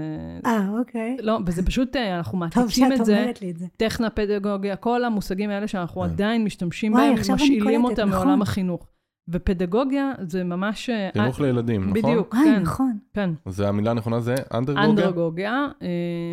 אה, 0.46 0.68
אוקיי. 0.78 1.16
לא, 1.22 1.38
וזה 1.46 1.66
פשוט, 1.66 1.96
אה, 1.96 2.16
אנחנו 2.16 2.32
טוב 2.32 2.40
מעתיקים 2.64 2.90
שאת 2.90 3.00
את 3.00 3.04
זה, 3.04 3.20
אומרת 3.20 3.42
לי 3.42 3.50
את 3.50 3.58
זה. 3.58 3.66
טכנה 3.76 4.10
פדגוגיה, 4.10 4.76
כל 4.76 5.04
המושגים 5.04 5.50
האלה 5.50 5.68
שאנחנו 5.68 6.00
כן. 6.00 6.06
עדיין 6.06 6.44
משתמשים 6.44 6.92
וואי, 6.92 7.14
בהם, 7.14 7.34
משאילים 7.34 7.84
אותם 7.84 8.08
נכון. 8.08 8.26
מעולם 8.26 8.42
החינוך. 8.42 8.86
ופדגוגיה 9.28 10.12
זה 10.20 10.44
ממש... 10.44 10.90
אה, 10.90 11.10
חינוך 11.12 11.40
לילדים, 11.40 11.80
נכון? 11.80 11.92
בדיוק, 11.92 12.34
וואי, 12.34 12.44
כן, 12.44 12.62
נכון. 12.62 12.98
כן. 13.14 13.30
אז 13.46 13.60
המילה 13.60 13.90
הנכונה 13.90 14.20
זה 14.20 14.34
אנדרגוגיה? 14.54 14.90
אנדרגוגיה, 14.90 15.66
אה, 15.82 15.88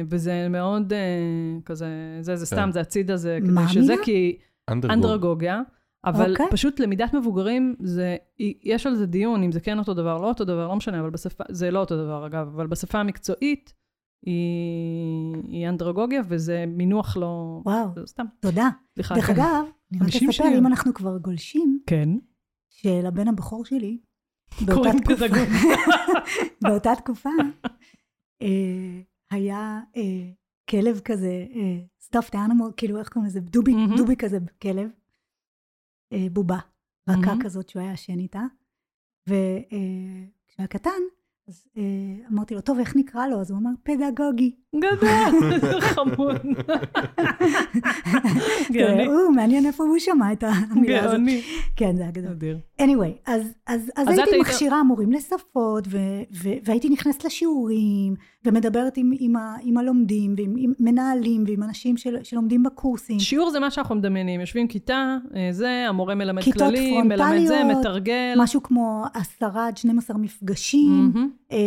וזה 0.09 0.47
מאוד 0.49 0.93
אה, 0.93 0.99
כזה, 1.65 1.87
זה, 2.21 2.35
זה 2.35 2.45
סתם, 2.45 2.57
כן. 2.65 2.71
זה 2.71 2.79
הצידה, 2.79 3.17
זה 3.17 3.39
כדי 3.41 3.67
שזה? 3.67 3.93
כי 4.03 4.37
אנדרגוגיה. 4.69 5.61
אבל 6.05 6.31
אוקיי. 6.31 6.45
פשוט 6.51 6.79
למידת 6.79 7.13
מבוגרים, 7.13 7.75
זה, 7.79 8.17
יש 8.63 8.85
על 8.87 8.95
זה 8.95 9.05
דיון, 9.05 9.43
אם 9.43 9.51
זה 9.51 9.59
כן 9.59 9.79
אותו 9.79 9.93
דבר, 9.93 10.17
לא 10.17 10.27
אותו 10.27 10.45
דבר, 10.45 10.67
לא 10.67 10.75
משנה, 10.75 10.99
אבל 10.99 11.09
בשפה, 11.09 11.43
זה 11.49 11.71
לא 11.71 11.79
אותו 11.79 12.03
דבר 12.03 12.27
אגב, 12.27 12.47
אבל 12.47 12.67
בשפה 12.67 12.99
המקצועית, 12.99 13.73
היא, 14.25 15.35
היא 15.47 15.69
אנדרגוגיה, 15.69 16.21
וזה 16.27 16.65
מינוח 16.67 17.17
לא... 17.17 17.61
וואו, 17.65 17.87
זה 17.95 18.01
סתם, 18.07 18.25
תודה. 18.39 18.69
סליחה. 18.93 19.15
דרך 19.15 19.25
כן. 19.25 19.33
אגב, 19.33 19.65
אני 19.91 19.99
רק 19.99 20.03
50 20.03 20.29
אספר. 20.29 20.57
אם 20.57 20.67
אנחנו 20.67 20.93
כבר 20.93 21.17
גולשים, 21.17 21.79
כן. 21.87 22.09
שלבן 22.69 23.27
הבכור 23.27 23.65
שלי, 23.65 23.97
באותה 24.65 24.89
תקופה. 25.03 25.25
באותה 26.61 26.91
תקופה, 26.97 27.29
אה, 28.41 29.01
היה 29.31 29.79
אה, 29.97 30.31
כלב 30.69 30.99
כזה, 30.99 31.45
סטאפט 32.01 32.35
אנימל, 32.35 32.71
כאילו 32.77 32.99
איך 32.99 33.09
קוראים 33.09 33.29
לזה? 33.29 33.39
דובי. 33.39 33.73
דובי 33.97 34.15
כזה 34.15 34.37
כלב, 34.61 34.77
אה, 34.77 35.04
בובה, 36.31 36.59
רכה 37.09 37.19
מהמם. 37.19 37.43
כזאת 37.43 37.69
שהוא 37.69 37.81
היה 37.81 37.93
ישן 37.93 38.19
איתה, 38.19 38.43
וכשהיה 39.27 40.67
קטן, 40.69 41.01
אז 41.47 41.67
אה, 41.77 42.27
אמרתי 42.31 42.55
לו, 42.55 42.61
טוב, 42.61 42.79
איך 42.79 42.95
נקרא 42.95 43.27
לו? 43.27 43.41
אז 43.41 43.51
הוא 43.51 43.59
אמר, 43.59 43.69
פדגוגי. 43.83 44.55
גדול, 44.79 45.51
איזה 45.53 45.81
חמוד. 45.81 46.35
גאוני. 48.71 49.05
הוא, 49.05 49.35
מעניין 49.35 49.65
איפה 49.65 49.83
הוא 49.83 49.99
שמע 49.99 50.31
את 50.33 50.43
המילה 50.47 50.99
הזאת. 50.99 51.11
גאוני. 51.11 51.41
כן, 51.75 51.95
זה 51.95 52.01
היה 52.01 52.11
גדול. 52.11 52.31
אדיר. 52.31 52.57
anyway, 52.81 53.31
אז, 53.67 53.91
הייתי 53.97 54.21
היית- 54.21 54.41
מכשירה 54.41 54.83
מורים 54.83 55.11
לשפות, 55.11 55.87
והייתי 56.63 56.89
נכנסת 56.89 57.23
לשיעורים, 57.25 58.13
ומדברת 58.45 58.97
עם, 59.61 59.77
הלומדים, 59.77 60.35
ועם 60.37 60.53
עם 60.57 60.73
מנהלים, 60.79 61.43
ועם 61.47 61.63
אנשים 61.63 61.97
של, 61.97 62.17
שלומדים 62.23 62.63
בקורסים. 62.63 63.19
שיעור 63.19 63.49
זה 63.51 63.59
מה 63.59 63.71
שאנחנו 63.71 63.95
מדמיינים, 63.95 64.39
יושבים 64.41 64.67
כיתה, 64.67 65.17
אה, 65.35 65.47
זה, 65.51 65.85
המורה 65.89 66.15
מלמד 66.15 66.43
כללים, 66.53 67.07
מלמד 67.07 67.45
זה, 67.45 67.61
מתרגל. 67.63 68.33
משהו 68.37 68.63
כמו 68.63 69.03
עשרה 69.13 69.67
עד 69.67 69.77
12 69.77 70.17
מפגשים. 70.17 71.13
אה, 71.51 71.57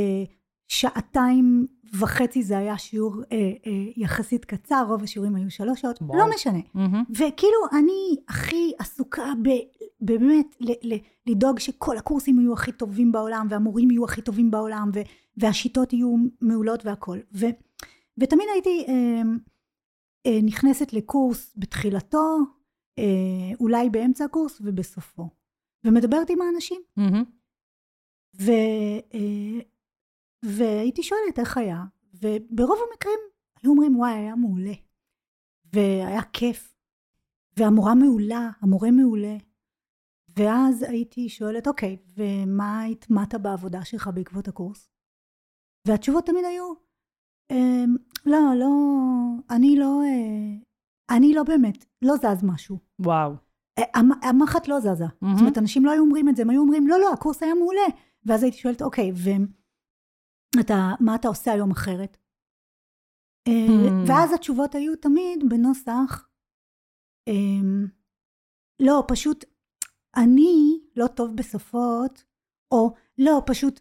שעתיים 0.69 1.67
וחצי 1.93 2.43
זה 2.43 2.59
היה 2.59 2.79
שיעור 2.79 3.23
אה, 3.33 3.37
אה, 3.67 3.73
יחסית 3.97 4.45
קצר, 4.45 4.85
רוב 4.89 5.03
השיעורים 5.03 5.37
היו 5.37 5.51
שלוש 5.51 5.81
שעות, 5.81 6.03
וואו. 6.03 6.19
לא 6.19 6.35
משנה. 6.35 6.59
מהמם. 6.75 7.05
וכאילו 7.11 7.59
אני 7.73 8.17
הכי 8.29 8.73
עסוקה 8.79 9.33
ב, 9.43 9.49
באמת 10.01 10.57
ל, 10.61 10.73
ל, 10.83 10.97
לדאוג 11.27 11.59
שכל 11.59 11.97
הקורסים 11.97 12.41
יהיו 12.41 12.53
הכי 12.53 12.73
טובים 12.73 13.13
בעולם 13.13 13.47
והמורים 13.51 13.91
יהיו 13.91 14.05
הכי 14.05 14.23
טובים 14.23 14.51
בעולם 14.51 14.91
ו, 14.95 15.01
והשיטות 15.37 15.93
יהיו 15.93 16.17
מעולות 16.41 16.87
והכל. 16.87 17.19
ו, 17.35 17.47
ותמיד 18.19 18.47
הייתי 18.53 18.85
אה, 18.89 19.23
אה, 20.27 20.39
נכנסת 20.43 20.93
לקורס 20.93 21.55
בתחילתו, 21.57 22.39
אה, 22.99 23.05
אולי 23.61 23.91
באמצע 23.91 24.25
הקורס 24.25 24.61
ובסופו. 24.65 25.29
ומדברת 25.85 26.31
עם 26.31 26.43
האנשים. 26.43 26.81
מהמם. 26.97 27.25
ו, 28.41 28.51
אה, 29.15 29.61
והייתי 30.45 31.03
שואלת 31.03 31.39
איך 31.39 31.57
היה, 31.57 31.85
וברוב 32.15 32.79
המקרים 32.91 33.19
היו 33.63 33.71
אומרים 33.71 33.97
וואי 33.99 34.13
היה 34.13 34.35
מעולה, 34.37 34.73
והיה 35.73 36.23
כיף, 36.23 36.75
והמורה 37.57 37.95
מעולה, 37.95 38.51
המורה 38.61 38.91
מעולה, 38.91 39.37
ואז 40.37 40.83
הייתי 40.83 41.29
שואלת 41.29 41.67
אוקיי, 41.69 41.97
ומה 42.17 42.85
הטמעת 42.85 43.35
בעבודה 43.35 43.85
שלך 43.85 44.11
בעקבות 44.15 44.49
הקורס? 44.49 44.89
והתשובות 45.87 46.27
תמיד 46.27 46.45
היו, 46.45 46.73
"אמ, 47.53 47.97
לא, 48.27 48.39
לא, 48.57 48.69
אני 49.51 49.77
לא, 49.79 50.01
אה, 50.05 51.17
אני 51.17 51.35
לא 51.35 51.43
באמת, 51.43 51.85
לא 52.03 52.17
זז 52.17 52.45
משהו. 52.45 52.79
וואו. 52.99 53.33
אה, 53.79 53.85
המ- 53.95 54.23
המחט 54.23 54.69
לא 54.69 54.81
זזה. 54.81 55.05
מהמם. 55.23 55.35
זאת 55.35 55.41
אומרת, 55.41 55.59
אנשים 55.59 55.85
לא 55.85 55.91
היו 55.91 56.03
אומרים 56.03 56.29
את 56.29 56.37
זה, 56.37 56.43
הם 56.43 56.51
היו 56.51 56.61
אומרים, 56.61 56.87
לא, 56.87 57.01
לא, 57.01 57.13
הקורס 57.13 57.43
היה 57.43 57.55
מעולה. 57.55 57.87
ואז 58.27 58.43
הייתי 58.43 58.59
שואלת, 58.59 58.83
אוקיי, 58.83 59.13
ואתה, 60.57 60.93
מה 61.01 61.15
אתה 61.15 61.29
עושה 61.29 61.53
היום 61.53 61.71
אחרת? 61.71 62.17
אה, 63.49 63.67
Hmm. 63.69 64.11
ואז 64.11 64.33
התשובות 64.33 64.75
היו 64.75 64.97
תמיד 64.97 65.45
בנוסח, 65.49 66.29
אמ, 67.29 67.87
לא, 68.83 69.05
פשוט, 69.09 69.45
אני 70.17 70.81
לא 70.97 71.07
טוב 71.07 71.37
בשפות, 71.37 72.25
או 72.75 72.95
לא, 73.19 73.43
פשוט 73.47 73.81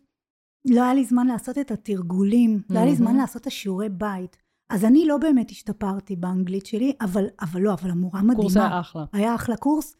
לא 0.70 0.82
היה 0.84 0.94
לי 0.94 1.06
זמן 1.06 1.28
לעשות 1.28 1.58
את 1.58 1.72
התרגולים, 1.72 2.62
לא 2.70 2.78
היה 2.80 2.86
לי 2.86 2.96
זמן 2.96 3.06
מהמם. 3.06 3.20
לעשות 3.20 3.42
את 3.42 3.48
השיעורי 3.48 3.90
בית. 3.90 4.38
אז 4.70 4.86
אני 4.86 5.06
לא 5.08 5.18
באמת 5.18 5.52
השתפרתי 5.52 6.16
באנגלית 6.16 6.66
שלי, 6.66 6.94
אבל, 7.02 7.26
אבל 7.42 7.62
לא, 7.62 7.74
אבל 7.74 7.90
המורה 7.90 8.22
מדהימה. 8.22 8.42
קורס 8.42 8.58
היה 8.58 8.80
אחלה. 8.80 9.06
היה 9.14 9.36
אחלה 9.36 9.58
קורס. 9.58 9.96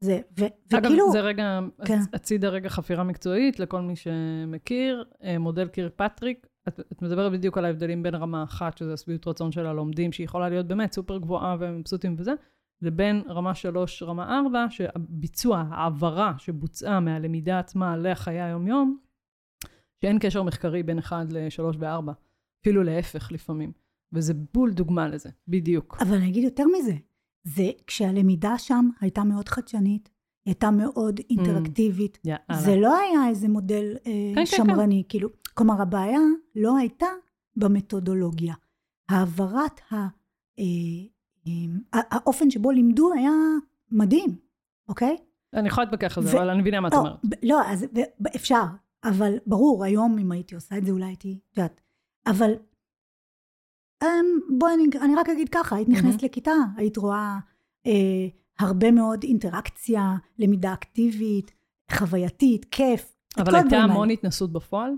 זה, 0.00 0.20
ו, 0.38 0.44
אגב, 0.44 0.84
וכאילו, 0.84 1.12
זה 1.12 1.20
רגע, 1.20 1.60
כן. 1.84 1.98
הצידה 2.12 2.48
רגע 2.48 2.68
חפירה 2.68 3.04
מקצועית 3.04 3.60
לכל 3.60 3.80
מי 3.80 3.96
שמכיר, 3.96 5.04
אה, 5.22 5.38
מודל 5.38 5.68
קירפטריק. 5.68 6.46
את, 6.68 6.80
את 6.80 7.02
מדברת 7.02 7.32
בדיוק 7.32 7.58
על 7.58 7.64
ההבדלים 7.64 8.02
בין 8.02 8.14
רמה 8.14 8.42
אחת, 8.42 8.78
שזה 8.78 8.92
השביעות 8.92 9.28
רצון 9.28 9.52
של 9.52 9.66
הלומדים, 9.66 10.12
שהיא 10.12 10.24
יכולה 10.24 10.48
להיות 10.48 10.66
באמת 10.66 10.92
סופר 10.92 11.18
גבוהה 11.18 11.56
ומבסוטים 11.60 12.14
וזה, 12.18 12.32
לבין 12.82 13.22
רמה 13.28 13.54
שלוש, 13.54 14.02
רמה 14.02 14.38
ארבע, 14.38 14.66
שהביצוע, 14.70 15.64
העברה 15.70 16.34
שבוצעה 16.38 17.00
מהלמידה 17.00 17.58
עצמה 17.58 17.96
לחיי 17.96 18.40
היום-יום, 18.40 18.98
שאין 20.00 20.18
קשר 20.18 20.42
מחקרי 20.42 20.82
בין 20.82 20.98
אחד 20.98 21.26
לשלוש 21.32 21.76
וארבע, 21.78 22.12
אפילו 22.62 22.82
להפך 22.82 23.32
לפעמים. 23.32 23.72
וזה 24.12 24.34
בול 24.54 24.72
דוגמה 24.72 25.08
לזה, 25.08 25.30
בדיוק. 25.48 25.96
אבל 26.00 26.16
אני 26.16 26.28
אגיד 26.28 26.44
יותר 26.44 26.64
מזה, 26.78 26.92
זה 27.44 27.70
כשהלמידה 27.86 28.58
שם 28.58 28.88
הייתה 29.00 29.24
מאוד 29.24 29.48
חדשנית, 29.48 30.08
הייתה 30.46 30.70
מאוד 30.70 31.20
אינטראקטיבית, 31.30 32.18
יאללה. 32.24 32.62
זה 32.62 32.76
לא 32.76 32.98
היה 32.98 33.28
איזה 33.28 33.48
מודל 33.48 33.96
אה, 34.06 34.32
כן, 34.34 34.44
כן, 34.44 34.46
שמרני, 34.46 35.04
כאילו, 35.08 35.28
כלומר 35.54 35.82
הבעיה 35.82 36.20
לא 36.56 36.76
הייתה 36.76 37.06
במתודולוגיה. 37.56 38.54
העברת 39.08 39.80
ה... 39.92 39.94
אה, 40.58 40.64
אה, 41.46 42.00
האופן 42.10 42.50
שבו 42.50 42.70
לימדו 42.70 43.12
היה 43.12 43.32
מדהים, 43.90 44.36
אוקיי? 44.88 45.16
אני 45.54 45.68
יכולה 45.68 45.84
להתווכח 45.84 46.18
על 46.18 46.24
זה, 46.24 46.36
אבל 46.38 46.50
אני 46.50 46.60
מבינה 46.60 46.80
מה 46.80 46.88
את 46.88 46.92
לא, 46.92 46.98
אומרת. 46.98 47.16
לא, 47.42 47.60
אז 47.66 47.86
אפשר, 48.36 48.64
אבל 49.04 49.34
ברור, 49.46 49.84
היום 49.84 50.18
אם 50.18 50.32
הייתי 50.32 50.54
עושה 50.54 50.78
את 50.78 50.86
זה 50.86 50.92
אולי 50.92 51.06
הייתי, 51.06 51.38
את 51.52 51.58
יודעת, 51.58 51.80
אבל 52.26 52.50
אמ, 52.50 52.56
בואי 54.58 54.74
אני, 54.74 54.84
אני 55.00 55.14
רק 55.14 55.28
אגיד 55.28 55.48
ככה, 55.48 55.76
היית 55.76 55.88
נכנסת 55.88 56.22
לכיתה, 56.22 56.52
היית 56.76 56.96
רואה 56.96 57.38
אה, 57.86 57.92
הרבה 58.58 58.90
מאוד 58.90 59.22
אינטראקציה, 59.22 60.14
למידה 60.38 60.72
אקטיבית, 60.72 61.50
חווייתית, 61.92 62.64
כיף, 62.70 63.16
אבל 63.38 63.54
הייתה 63.54 63.76
המון. 63.76 64.10
התנסות 64.10 64.52
בפועל? 64.52 64.92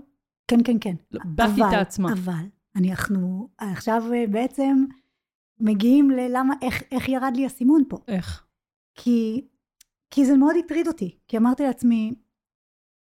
כן, 0.47 0.57
כן, 0.65 0.77
כן. 0.81 0.95
לא, 1.11 1.19
בכיתה 1.35 1.67
אבל- 1.69 1.75
עצמה. 1.79 2.13
אבל 2.13 2.45
אנחנו 2.75 3.49
עכשיו 3.57 4.03
אה, 4.13 4.23
בעצם 4.31 4.85
מגיעים 5.59 6.11
ללמה, 6.11 6.53
איך, 6.61 6.83
איך 6.91 7.09
ירד 7.09 7.33
לי 7.35 7.43
האסימון 7.43 7.83
פה. 7.89 7.97
איך? 8.07 8.45
כי, 8.95 9.47
כי 10.11 10.25
זה 10.25 10.37
מאוד 10.37 10.55
הטריד 10.65 10.87
אותי. 10.87 11.17
כי 11.27 11.37
אמרתי 11.37 11.63
לעצמי, 11.63 12.13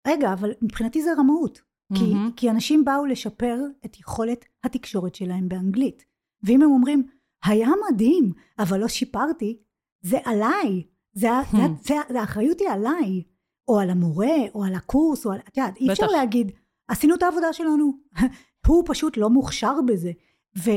רגע, 0.09 0.33
אבל 0.33 0.51
מבחינתי 0.63 1.03
זה 1.03 1.11
רמאות. 1.19 1.61
כי, 1.95 2.15
מהמם. 2.15 2.31
כי 2.37 2.51
אנשים 2.51 2.85
באו 2.85 3.07
לשפר 3.07 3.59
את 3.85 4.01
יכולת 4.01 4.45
התקשורת 4.65 5.15
שלהם 5.15 5.49
באנגלית. 5.49 6.05
ואם 6.43 6.63
הם 6.63 6.71
אומרים, 6.71 7.07
היה 7.45 7.69
מדהים, 7.91 8.33
אבל 8.59 8.81
לא 8.81 8.89
שיפרתי, 8.89 9.59
זה 10.01 10.19
עליי. 10.25 10.83
זה, 11.13 11.29
זה, 11.53 11.59
Hmm. 11.59 11.83
זה, 11.83 11.95
זה, 12.09 12.21
האחריות 12.21 12.61
היא 12.61 12.69
עליי. 12.69 13.23
או 13.69 13.81
על 13.81 13.91
המורה, 13.91 14.37
או 14.55 14.65
על 14.65 14.75
הקורס, 14.75 15.27
או 15.27 15.33
על... 15.33 15.39
את 15.39 15.57
יודעת, 15.57 15.77
אי 15.77 15.93
אפשר. 15.93 16.07
להגיד, 16.07 16.53
עשינו 16.89 17.15
את 17.15 17.23
העבודה 17.23 17.53
שלנו. 17.53 17.99
הוא 18.67 18.85
פשוט 18.87 19.17
לא 19.17 19.31
מוכשר 19.31 19.75
בזה. 19.87 20.13
ו, 20.59 20.71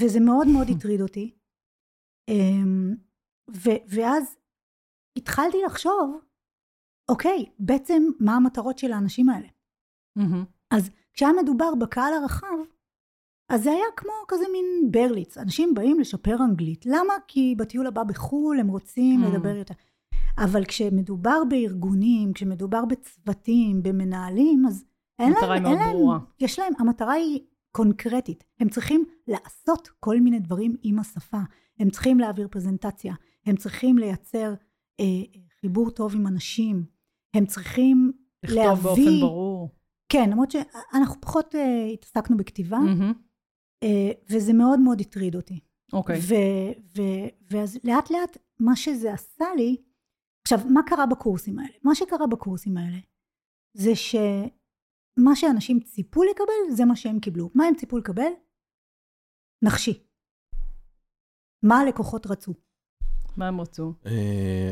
וזה 0.00 0.20
מאוד 0.20 0.46
מאוד 0.46 0.66
הטריד 0.70 1.00
אותי. 1.00 1.34
אמ, 2.28 2.94
ו, 3.50 3.70
ואז 3.88 4.36
התחלתי 5.18 5.56
לחשוב, 5.66 6.18
אוקיי, 7.08 7.44
בעצם 7.58 8.02
מה 8.20 8.36
המטרות 8.36 8.78
של 8.78 8.92
האנשים 8.92 9.28
האלה? 9.28 9.48
מהמם. 10.16 10.44
כשהיה 11.12 11.30
מדובר 11.42 11.74
בקהל 11.80 12.14
הרחב, 12.14 12.56
אז 13.48 13.62
זה 13.62 13.70
היה 13.70 13.84
כמו 13.96 14.12
כזה 14.28 14.44
מין 14.52 14.90
ברליץ. 14.92 15.38
אנשים 15.38 15.74
באים 15.74 16.00
לשפר 16.00 16.36
אנגלית. 16.44 16.86
למה? 16.86 17.14
כי 17.28 17.54
בטיול 17.58 17.86
הבא 17.86 18.02
בחו"ל 18.04 18.60
הם 18.60 18.68
רוצים 18.68 19.24
Mm. 19.24 19.26
לדבר 19.28 19.56
יותר. 19.56 19.74
אבל 20.38 20.64
כשמדובר 20.64 21.42
בארגונים, 21.48 22.32
כשמדובר 22.32 22.84
בצוותים, 22.84 23.82
במנהלים, 23.82 24.66
אז 24.66 24.84
אין 25.18 25.32
להם, 25.32 25.36
המטרה 25.36 25.54
היא 25.54 25.64
אין 25.66 25.78
מאוד 25.78 25.92
ברורה. 25.92 26.18
יש 26.40 26.58
להם, 26.58 26.72
המטרה 26.78 27.12
היא 27.12 27.40
קונקרטית. 27.72 28.44
הם 28.60 28.68
צריכים 28.68 29.04
לעשות 29.28 29.88
כל 30.00 30.20
מיני 30.20 30.38
דברים 30.38 30.76
עם 30.82 30.98
השפה. 30.98 31.40
הם 31.80 31.90
צריכים 31.90 32.18
להעביר 32.20 32.48
פרזנטציה. 32.50 33.14
הם 33.46 33.56
צריכים 33.56 33.98
לייצר 33.98 34.54
אה, 35.00 35.04
חיבור 35.60 35.90
טוב 35.90 36.14
עם 36.14 36.26
אנשים. 36.26 36.84
הם 37.34 37.46
צריכים 37.46 38.12
לכתוב 38.42 38.58
להביא... 38.58 38.82
באופן 38.82 39.20
ברור. 39.20 39.70
כן, 40.08 40.30
למרות 40.30 40.50
שאנחנו 40.50 41.20
פחות 41.20 41.54
אה, 41.54 41.86
התעסקנו 41.92 42.36
בכתיבה, 42.36 42.78
מהמם. 42.78 43.12
אה, 43.82 44.10
וזה 44.30 44.52
מאוד 44.52 44.80
מאוד 44.80 45.00
הטריד 45.00 45.34
אותי. 45.34 45.60
אוקיי. 45.92 46.18
ו- 46.18 46.80
ו- 46.96 47.28
ואז 47.50 47.78
לאט 47.84 48.10
לאט 48.10 48.38
מה 48.60 48.76
שזה 48.76 49.12
עשה 49.12 49.44
לי, 49.56 49.76
עכשיו 50.42 50.58
מה 50.74 50.80
קרה 50.86 51.06
בקורסים 51.06 51.58
האלה? 51.58 51.74
מה 51.84 51.94
שקרה 51.94 52.26
בקורסים 52.26 52.76
האלה 52.76 52.98
זה 53.76 53.90
שמה 53.96 55.36
שאנשים 55.36 55.80
ציפו 55.80 56.22
לקבל 56.22 56.74
זה 56.76 56.84
מה 56.84 56.96
שהם 56.96 57.20
קיבלו. 57.20 57.50
מה 57.54 57.64
הם 57.64 57.74
ציפו 57.74 57.98
לקבל? 57.98 58.32
נחשי. 59.64 60.06
מה 61.62 61.78
הלקוחות 61.78 62.26
רצו? 62.26 62.54
מה 63.36 63.48
הם 63.48 63.60
רצו? 63.60 63.92
אה, 64.06 64.12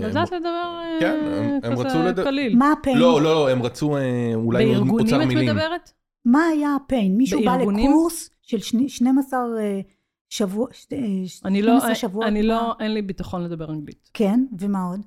לדעת 0.09 0.33
לדבר 0.33 0.49
אה, 0.81 0.97
כן, 1.01 1.59
כזה 1.63 2.23
קליל. 2.25 2.57
מה 2.57 2.73
הפיין? 2.73 2.99
לא, 2.99 3.23
לא, 3.23 3.35
לא, 3.35 3.51
הם 3.51 3.63
רצו 3.63 3.97
אה, 3.97 4.03
אולי 4.35 4.67
בארגונים 4.67 4.95
אוצר 5.07 5.23
את 5.23 5.27
מילים. 5.29 5.49
מדברת? 5.49 5.91
מה 6.25 6.45
היה 6.47 6.77
הפיין? 6.85 7.17
מישהו 7.17 7.41
בא 7.45 7.57
בארגונים? 7.57 7.91
לקורס 7.91 8.31
של 8.43 8.59
שני- 8.59 8.89
12 8.89 9.39
אה, 9.61 9.81
שבוע, 10.29 10.67
שת- 10.73 10.93
אה, 10.93 10.99
אני 11.45 11.63
לא, 11.63 11.69
12 11.79 11.95
שבועות. 11.95 12.27
אני? 12.27 12.43
לא, 12.43 12.75
אין 12.81 12.95
לי 12.95 13.03
ביטחון 13.03 13.45
לדבר 13.45 13.71
אנגלית. 13.71 14.11
כן, 14.15 14.45
ומה 14.59 14.85
עוד? 14.85 15.01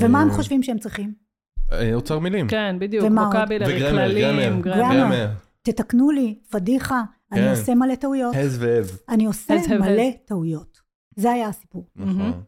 ומה 0.00 0.20
הם 0.22 0.30
חושבים 0.30 0.62
שהם 0.62 0.78
צריכים? 0.78 1.12
אוצר 1.94 2.18
מילים. 2.18 2.48
כן, 2.48 2.76
בדיוק, 2.78 3.04
ומה 3.06 3.26
עוד? 3.26 3.34
ווקאבילרי, 3.34 3.76
וגרמר, 3.76 4.08
כללים, 4.08 4.62
גרמר. 4.62 5.26
תתקנו 5.62 6.10
לי, 6.10 6.38
פדיחה, 6.50 7.02
אני 7.32 7.40
כן. 7.40 7.50
עושה 7.50 7.74
מלא 7.74 7.94
טעויות. 7.94 8.34
הז 8.36 8.62
והז. 8.62 9.02
אני 9.08 9.26
עושה 9.26 9.54
מלא. 9.80 10.02
טעויות. 10.24 10.75
זה 11.16 11.32
היה 11.32 11.48
הסיפור. 11.48 11.86
נכון. 11.96 12.42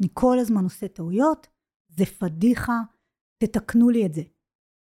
אני 0.00 0.08
כל 0.12 0.38
הזמן 0.38 0.64
עושה 0.64 0.88
טעויות, 0.88 1.46
זה 1.88 2.04
פדיחה, 2.06 2.80
תתקנו 3.38 3.90
לי 3.90 4.06
את 4.06 4.14
זה. 4.14 4.22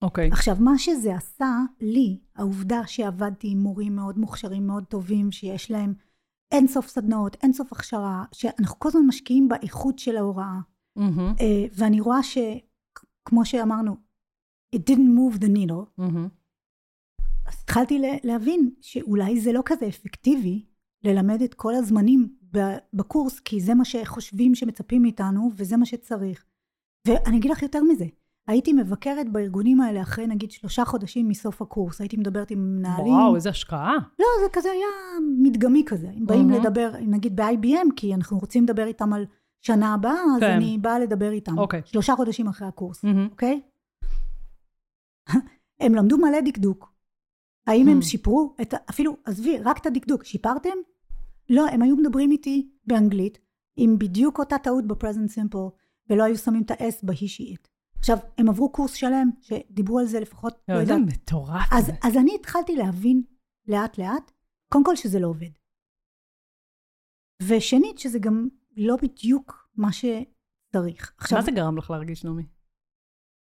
אוקיי. 0.02 0.30
עכשיו, 0.32 0.56
מה 0.60 0.78
שזה 0.78 1.15
עשה 1.15 1.60
לי, 1.82 2.19
העובדה 2.36 2.88
שעבדתי 2.88 3.47
עם 3.52 3.58
מורים 3.58 3.95
מאוד 3.95 4.17
מוכשרים, 4.17 4.67
מאוד 4.67 4.84
טובים, 4.84 5.32
שיש 5.32 5.71
להם 5.71 5.93
אין 6.52 6.67
סוף 6.67 6.88
סדנאות, 6.88 7.38
אין 7.43 7.54
סוף 7.54 7.73
הכשרה, 7.73 8.26
שאנחנו 8.32 8.80
כל 8.80 8.89
הזמן 8.89 9.02
משקיעים 9.08 9.47
באיכות 9.47 10.00
של 10.00 10.17
ההוראה, 10.17 10.60
אה, 11.39 11.65
ואני 11.73 12.00
רואה 12.00 12.19
שכמו 12.23 13.45
שאמרנו, 13.45 13.95
it 14.76 14.80
didn't 14.80 15.17
move 15.17 15.38
the 15.38 15.47
needle, 15.47 15.86
מהמם. 15.97 16.28
אז 17.45 17.62
התחלתי 17.63 18.02
להבין 18.23 18.71
שאולי 18.82 19.39
זה 19.39 19.52
לא 19.54 19.62
כזה 19.65 19.88
אפקטיבי 19.88 20.65
ללמד 21.04 21.41
את 21.41 21.54
כל 21.54 21.76
הזמנים 21.76 22.37
בקורס, 22.93 23.39
כי 23.39 23.62
זה 23.62 23.73
מה 23.73 23.86
שחושבים 23.86 24.55
שמצפים 24.55 25.01
מאיתנו, 25.01 25.51
וזה 25.55 25.77
מה 25.77 25.86
שצריך. 25.86 26.45
ואני 27.07 27.38
אגיד 27.38 27.51
לך 27.51 27.62
יותר 27.63 27.83
מזה, 27.83 28.05
הייתי 28.47 28.73
מבקרת 28.73 29.29
בארגונים 29.29 29.81
האלה 29.81 30.01
אחרי 30.01 30.27
נגיד 30.27 30.51
שלושה 30.51 30.86
חודשים 30.86 31.27
מסוף 31.29 31.62
הקורס, 31.62 32.01
הייתי 32.01 32.17
מדברת 32.17 32.51
עם 32.51 32.77
מנהלים. 32.77 33.13
וואו, 33.13 33.36
איזה 33.36 33.49
השקעה. 33.49 33.93
לא, 34.19 34.25
זה 34.43 34.49
כזה 34.53 34.69
היה 34.71 34.88
מדגמי 35.39 35.83
כזה. 35.86 36.10
אם 36.17 36.25
באים 36.25 36.47
מהמם. 36.47 36.62
לדבר, 36.62 36.91
נגיד 37.01 37.36
ב-IBM, 37.36 37.88
כי 37.95 38.13
אנחנו 38.13 38.38
רוצים 38.39 38.63
לדבר 38.63 38.88
איתם 38.88 39.13
על 39.13 39.25
שנה 39.62 39.93
הבאה, 39.93 40.21
אז 40.36 40.39
כן. 40.39 40.51
אני 40.51 40.77
באה 40.81 40.99
לדבר 40.99 41.31
איתם. 41.31 41.57
אוקיי. 41.57 41.81
שלושה 41.86 42.15
חודשים 42.15 42.47
אחרי 42.47 42.67
הקורס. 42.67 43.05
אוקיי? 43.31 43.62
הם 45.79 45.95
למדו 45.95 46.17
מלא 46.17 46.41
דקדוק. 46.45 46.93
האם 47.67 47.88
הם 47.88 47.99
Hmm. 47.99 48.05
שיפרו 48.05 48.55
את, 48.62 48.73
אפילו, 48.89 49.17
עזבי, 49.25 49.57
רק 49.63 49.77
את 49.77 49.86
הדקדוק, 49.86 50.23
שיפרתם? 50.23 50.69
לא, 51.49 51.67
הם 51.67 51.81
היו 51.81 51.95
מדברים 51.95 52.31
איתי 52.31 52.69
באנגלית, 52.86 53.38
עם 53.77 53.97
בדיוק 53.99 54.39
אותה 54.39 54.57
טעות 54.57 54.88
ב-present 54.88 55.31
simple, 55.36 55.71
ולא 56.10 56.23
היו 56.23 56.38
שמים 56.38 56.63
את 56.63 56.71
ה-s 56.71 57.05
she 57.12 57.55
it. 57.55 57.67
עכשיו, 57.99 58.17
הם 58.38 58.49
עברו 58.49 58.71
קורס 58.71 58.93
שלם, 58.93 59.29
שדיברו 59.41 59.99
על 59.99 60.05
זה 60.05 60.19
לפחות, 60.19 60.53
לא 60.67 60.75
לא, 60.75 60.79
יודעת. 60.79 60.99
מטורף 61.07 61.69
אז, 61.71 61.86
זה. 61.86 61.91
אז 62.03 62.17
אני 62.17 62.36
התחלתי 62.36 62.75
להבין 62.75 63.23
לאט 63.67 63.97
לאט, 63.97 64.31
קודם 64.73 64.83
כל 64.83 64.95
שזה 64.95 65.19
לא 65.19 65.27
עובד. 65.27 65.49
ושנית, 67.43 67.97
שזה 67.97 68.19
גם 68.19 68.47
לא 68.77 68.95
בדיוק 69.01 69.69
מה 69.75 69.89
שצריך. 69.91 71.13
עכשיו, 71.17 71.38
מה 71.38 71.45
זה 71.45 71.51
גרם 71.51 71.77
לך 71.77 71.91
להרגיש, 71.91 72.25
נעמי? 72.25 72.43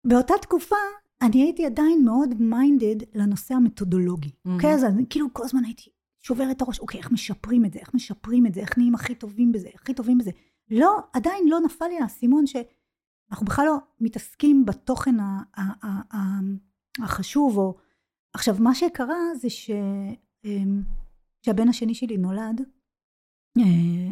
באותה 0.08 0.34
תקופה, 0.42 0.76
אני 1.22 1.44
הייתי 1.44 1.66
עדיין 1.66 2.06
מאוד 2.06 2.30
מיינדד 2.40 2.96
לנושא 3.16 3.54
המתודולוגי. 3.54 4.32
מהמם. 4.46 4.58
אוקיי, 4.58 4.74
אז 4.74 4.84
אני 4.84 5.06
כאילו 5.10 5.34
כל 5.34 5.44
הזמן 5.44 5.66
הייתי 5.66 5.90
שוברת 6.26 6.58
את 6.58 6.62
הראש, 6.62 6.80
אוקיי, 6.80 7.00
איך 7.00 7.12
משפרים 7.12 7.66
את 7.66 7.74
זה, 7.74 7.80
איך 7.80 7.94
משפרים 7.94 8.46
את 8.46 8.54
זה, 8.54 8.62
איך 8.62 8.78
נהיים 8.78 8.96
הכי 8.96 9.16
טובים 9.16 9.52
בזה, 9.52 9.70
הכי 9.76 9.94
טובים 9.94 10.18
בזה. 10.18 10.32
לא, 10.70 11.00
עדיין 11.14 11.48
לא 11.48 11.60
נפל 11.60 11.88
לי 11.88 12.00
האסימון 12.00 12.46
שאנחנו 12.48 13.46
בכלל 13.46 13.66
לא 13.66 13.78
מתעסקים 14.00 14.66
בתוכן 14.66 15.20
ה- 15.20 15.44
ה- 15.58 15.86
ה- 15.88 16.16
ה- 16.16 17.04
החשוב, 17.04 17.58
או... 17.58 17.78
עכשיו, 18.34 18.56
מה 18.60 18.76
שקרה 18.76 19.36
זה 19.36 19.50
ש... 19.50 19.72
אמ, 20.46 20.82
שהבן 21.46 21.70
השני 21.70 21.96
שלי 21.96 22.18
נולד, 22.18 22.62
אה, 23.58 24.12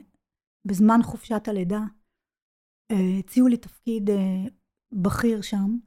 בזמן 0.66 1.00
חופשת 1.04 1.48
הלידה, 1.48 1.82
אה, 2.92 3.20
הציעו 3.20 3.48
לי 3.48 3.58
תפקיד 3.58 4.10
אה, 4.10 4.44
בכיר 4.92 5.42
שם. 5.42 5.78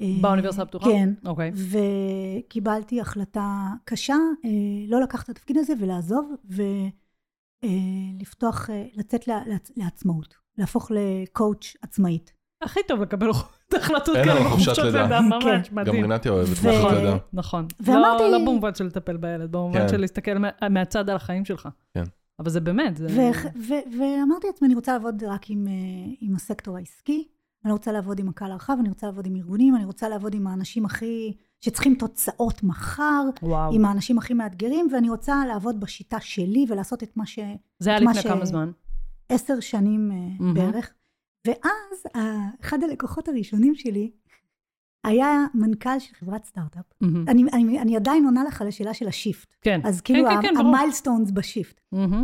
אה, 0.00 0.06
באוניברסיטה 0.20 0.62
הפתוחה? 0.62 0.84
כן. 0.90 1.12
אוקיי. 1.26 1.52
וקיבלתי 1.54 3.00
החלטה 3.00 3.52
קשה 3.84 4.14
אה, 4.44 4.50
לא 4.88 5.00
לקחת 5.00 5.24
את 5.24 5.28
התפקיד 5.30 5.56
הזה 5.58 5.72
ולעזוב 5.80 6.32
ולפתוח, 7.64 8.70
לצאת 8.94 9.28
לה- 9.28 9.42
לעצ- 9.46 9.72
לעצמאות, 9.76 10.34
להפוך 10.58 10.90
לקואוצ' 10.94 11.76
עצמאית. 11.82 12.32
הכי 12.62 12.80
טוב 12.88 13.00
לקבל 13.00 13.30
את 13.68 13.74
ההחלטות 13.74 14.16
אין 14.16 14.24
כאלה 14.24 14.40
לנו 14.40 14.48
חופשת 14.50 14.66
בחופשות 14.68 14.84
לידה. 14.84 15.20
ממש 15.20 15.44
כן. 15.44 15.50
גם 15.70 15.76
מדהים. 15.76 16.02
רינתי 16.04 16.28
אוהבת 16.28 16.48
חופשת 16.48 16.64
לידה. 16.92 17.16
נכון. 17.32 17.66
ואמרתי- 17.80 18.22
לא, 18.22 18.30
לא 18.30 18.38
במובן 18.38 18.74
של 18.74 18.84
לטפל 18.84 19.16
בילד, 19.16 19.52
במובן 19.52 19.78
כן. 19.78 19.88
של 19.88 19.96
להסתכל 20.00 20.38
מה- 20.38 20.68
מהצד 20.70 21.10
על 21.10 21.16
החיים 21.16 21.44
שלך. 21.44 21.68
כן. 21.94 22.04
אבל 22.40 22.50
זה 22.50 22.60
באמת, 22.60 22.96
זה... 22.96 23.06
ואמרתי 23.98 24.46
לעצמי, 24.46 24.66
אני 24.68 24.74
רוצה 24.74 24.92
לעבוד 24.92 25.22
רק 25.24 25.50
אה, 25.50 25.56
עם 26.20 26.34
הסקטור 26.36 26.76
העסקי, 26.76 27.28
אני 27.66 27.72
רוצה 27.72 27.92
לעבוד 27.92 28.18
עם 28.18 28.28
הקהל 28.28 28.52
הרחב, 28.52 28.76
אני 28.80 28.88
רוצה 28.88 29.06
לעבוד 29.06 29.26
עם 29.26 29.36
ארגונים, 29.36 29.76
אני 29.76 29.84
רוצה 29.84 30.08
לעבוד 30.08 30.34
עם 30.34 30.46
האנשים 30.46 30.84
הכי, 30.84 31.32
שצריכים 31.60 31.94
תוצאות 31.94 32.62
מחר, 32.62 33.22
וואו. 33.42 33.74
עם 33.74 33.84
האנשים 33.84 34.18
הכי 34.18 34.34
מאתגרים, 34.34 34.88
ואני 34.92 35.10
רוצה 35.10 35.46
לעבוד 35.48 35.80
בשיטה 35.80 36.20
שלי 36.20 36.66
ולעשות 36.68 37.02
את 37.02 37.16
מה 37.16 37.26
ש... 37.26 37.38
זה 37.78 37.90
היה 37.90 38.00
לפני 38.00 38.14
ש- 38.14 38.26
כמה 38.26 38.44
זמן? 38.44 38.70
עשר 39.28 39.60
שנים 39.60 40.10
אה, 40.12 40.16
מהמם. 40.16 40.54
בערך. 40.54 40.92
ואז 41.46 42.06
ה- 42.16 42.60
אחד 42.60 42.82
הלקוחות 42.82 43.28
הראשונים 43.28 43.74
שלי 43.74 44.10
היה 45.04 45.44
מנכ"ל 45.54 45.98
של 45.98 46.14
חברת 46.14 46.44
סטארט-אפ. 46.44 46.84
מהמם. 47.00 47.28
אני, 47.28 47.44
אני, 47.52 47.80
אני 47.80 47.96
עדיין 47.96 48.24
עונה 48.24 48.44
לך 48.44 48.62
על 48.62 48.68
השאלה 48.68 48.94
של 48.94 49.08
ה 49.08 49.15
shift. 49.15 49.54
כן. 49.60 49.80
אז 49.84 50.00
כאילו 50.00 50.28
כן, 50.28 50.42
כן, 50.42 50.54
ברור. 50.54 50.68
ה 50.68 50.74
milestones 50.74 51.30
ב 51.30 51.37
shift. 51.37 51.80
מהמם. 51.92 52.22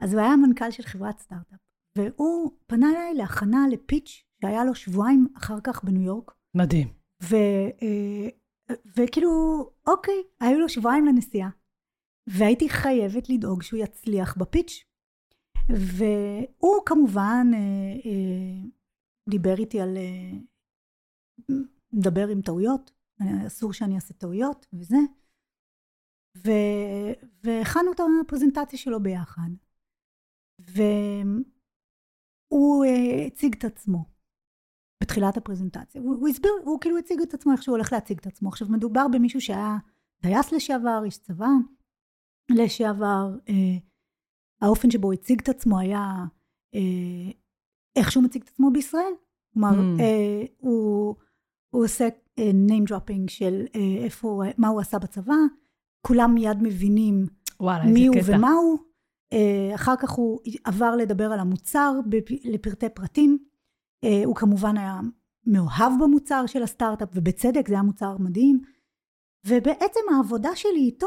אז 0.00 0.12
הוא 0.12 0.20
היה 0.20 0.36
מנכ"ל 0.36 0.70
של 0.70 0.82
חברת 0.82 1.18
סטארט-אפ, 1.18 1.58
והוא 1.98 2.50
פנה 2.66 2.90
אליי 2.90 3.14
להכנה 3.14 3.64
ל 3.70 3.79
pitch 3.79 4.22
שהיה 4.42 4.64
לו 4.64 4.74
שבועיים 4.74 5.28
אחר 5.36 5.60
כך 5.64 5.84
בניו 5.84 6.02
יורק, 6.02 6.32
מדהים. 6.56 6.88
ו, 7.22 7.36
אה, 7.82 8.28
וכאילו, 8.96 9.30
אוקיי, 9.86 10.22
היו 10.40 10.58
לו 10.58 10.68
שבועיים 10.68 11.06
לנסיעה. 11.06 11.50
והייתי 12.26 12.68
חייבת 12.68 13.28
לדאוג 13.28 13.62
שהוא 13.62 13.80
יצליח 13.80 14.36
ב 14.36 14.43
pitch. 14.43 14.84
והוא 15.68 16.82
כמובן 16.86 17.46
אה, 17.54 17.58
אה, 18.06 18.68
דיבר 19.28 19.54
איתי 19.58 19.80
על... 19.80 19.96
מדבר 21.92 22.28
עם 22.28 22.42
טעויות, 22.42 22.90
אסור 23.46 23.72
שאני 23.72 23.94
אעשה 23.94 24.14
טעויות 24.14 24.66
וזה. 24.72 24.96
ו... 26.36 26.50
והכנו 27.42 27.92
את 27.92 28.00
הפרזנטציה 28.20 28.78
שלו 28.78 29.02
ביחד. 29.02 29.50
והוא 32.50 32.84
הציג 33.26 33.54
את 33.58 33.64
עצמו 33.64 34.15
בתחילת 35.02 35.36
הפרזנטציה. 35.36 36.00
הוא, 36.00 36.16
הוא 36.16 36.28
הסביר, 36.28 36.52
הוא 36.64 36.80
כאילו 36.80 36.98
הציג 36.98 37.20
את 37.20 37.34
עצמו 37.34 37.52
איך 37.52 37.62
שהוא 37.62 37.76
הולך 37.76 37.92
להציג 37.92 38.18
את 38.18 38.26
עצמו. 38.26 38.48
עכשיו 38.48 38.68
מדובר 38.68 39.06
במישהו 39.12 39.40
שהיה 39.40 39.76
טייס 40.22 40.52
לשעבר, 40.52 41.02
איש 41.04 41.18
צבא 41.18 41.48
לשעבר. 42.50 43.36
Uh, 43.46 43.52
האופן 44.60 44.90
שבו 44.90 45.06
הוא 45.06 45.14
הציג 45.14 45.40
את 45.40 45.48
עצמו 45.48 45.78
היה 45.78 46.24
uh, 46.74 46.78
איך 47.96 48.12
שהוא 48.12 48.24
מציג 48.24 48.42
את 48.42 48.48
עצמו 48.48 48.70
בישראל. 48.70 49.12
כלומר, 49.52 49.70
mm. 49.70 50.00
uh, 50.00 50.48
הוא, 50.58 51.14
הוא 51.70 51.84
עושה 51.84 52.08
uh, 52.08 52.42
name 52.68 52.90
dropping 52.90 53.28
של 53.28 53.64
uh, 53.66 53.76
איפה, 54.04 54.42
מה 54.58 54.68
הוא 54.68 54.80
עשה 54.80 54.98
בצבא. 54.98 55.34
כולם 56.06 56.34
מיד 56.34 56.62
מבינים 56.62 57.26
וואלה, 57.60 57.84
מי 57.84 58.06
הוא 58.06 58.16
ומה 58.26 58.52
הוא. 58.52 58.78
אה, 59.32 59.74
אחר 59.74 59.94
כך 59.96 60.10
הוא 60.10 60.40
עבר 60.64 60.96
לדבר 60.96 61.32
על 61.32 61.40
המוצר 61.40 61.92
לפרטי 62.44 62.88
פרטים. 62.88 63.38
אה, 64.06 64.22
הוא 64.24 64.36
כמובן 64.36 64.76
היה 64.76 65.00
מאוהב 65.46 65.92
במוצר 66.00 66.46
של 66.46 66.62
הסטארט-אפ, 66.62 67.08
ובצדק, 67.14 67.68
זה 67.68 67.74
היה 67.74 67.82
מוצר 67.82 68.16
מדהים. 68.18 68.60
ובעצם 69.46 70.00
העבודה 70.14 70.56
שלי 70.56 70.80
איתו, 70.80 71.06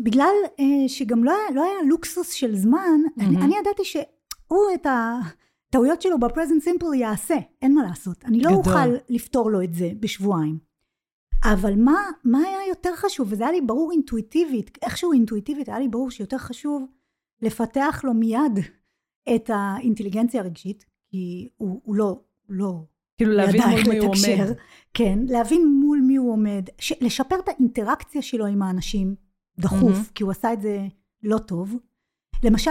בגלל 0.00 0.34
אה, 0.60 0.88
שגם 0.88 1.24
לא 1.24 1.30
היה, 1.30 1.54
לא 1.54 1.64
היה 1.64 1.82
לוקסוס 1.88 2.32
של 2.32 2.56
זמן, 2.56 3.00
mm-hmm. 3.06 3.24
אני, 3.24 3.36
אני 3.36 3.54
ידעתי 3.58 3.84
שהוא 3.84 4.64
את 4.74 4.86
הטעויות 4.86 6.02
שלו 6.02 6.20
בפרזנט 6.20 6.62
סימפל 6.62 6.94
יעשה, 6.94 7.36
אין 7.62 7.74
מה 7.74 7.82
לעשות. 7.82 8.24
אני 8.24 8.40
לא 8.40 8.50
אוכל 8.50 8.88
לפתור 9.08 9.50
לו 9.50 9.62
את 9.62 9.74
זה 9.74 9.90
בשבועיים. 10.00 10.58
אבל 11.44 11.74
מה, 11.76 12.10
מה 12.24 12.38
היה 12.38 12.68
יותר 12.68 12.96
חשוב, 12.96 13.28
וזה 13.30 13.42
היה 13.42 13.52
לי 13.52 13.60
ברור 13.60 13.92
אינטואיטיבית, 13.92 14.78
איכשהו 14.82 15.12
אינטואיטיבית 15.12 15.68
היה 15.68 15.78
לי 15.78 15.88
ברור 15.88 16.10
שיותר 16.10 16.38
חשוב 16.38 16.86
לפתח 17.42 18.00
לו 18.04 18.14
מיד 18.14 18.58
את 19.34 19.50
האינטליגנציה 19.54 20.40
הרגשית, 20.40 20.84
כי 21.10 21.48
הוא, 21.56 21.80
הוא 21.84 21.94
לא, 21.94 22.20
לא 22.48 22.84
כאילו 23.20 23.32
להבין 23.32 23.62
מול 23.62 23.80
מי 23.88 23.98
הוא 23.98 24.08
עומד. 24.08 24.54
כן, 24.94 25.18
להבין 25.28 25.80
מול 25.80 26.00
מי 26.06 26.16
הוא 26.16 26.32
עומד, 26.32 26.64
ש, 26.78 26.92
לשפר 27.00 27.36
את 27.44 27.48
האינטראקציה 27.48 28.22
שלו 28.22 28.46
עם 28.46 28.62
האנשים 28.62 29.14
דחוף, 29.58 29.96
mm-hmm. 29.96 30.12
כי 30.14 30.22
הוא 30.22 30.30
עשה 30.30 30.52
את 30.52 30.62
זה 30.62 30.86
לא 31.22 31.38
טוב. 31.38 31.76
למשל, 32.44 32.70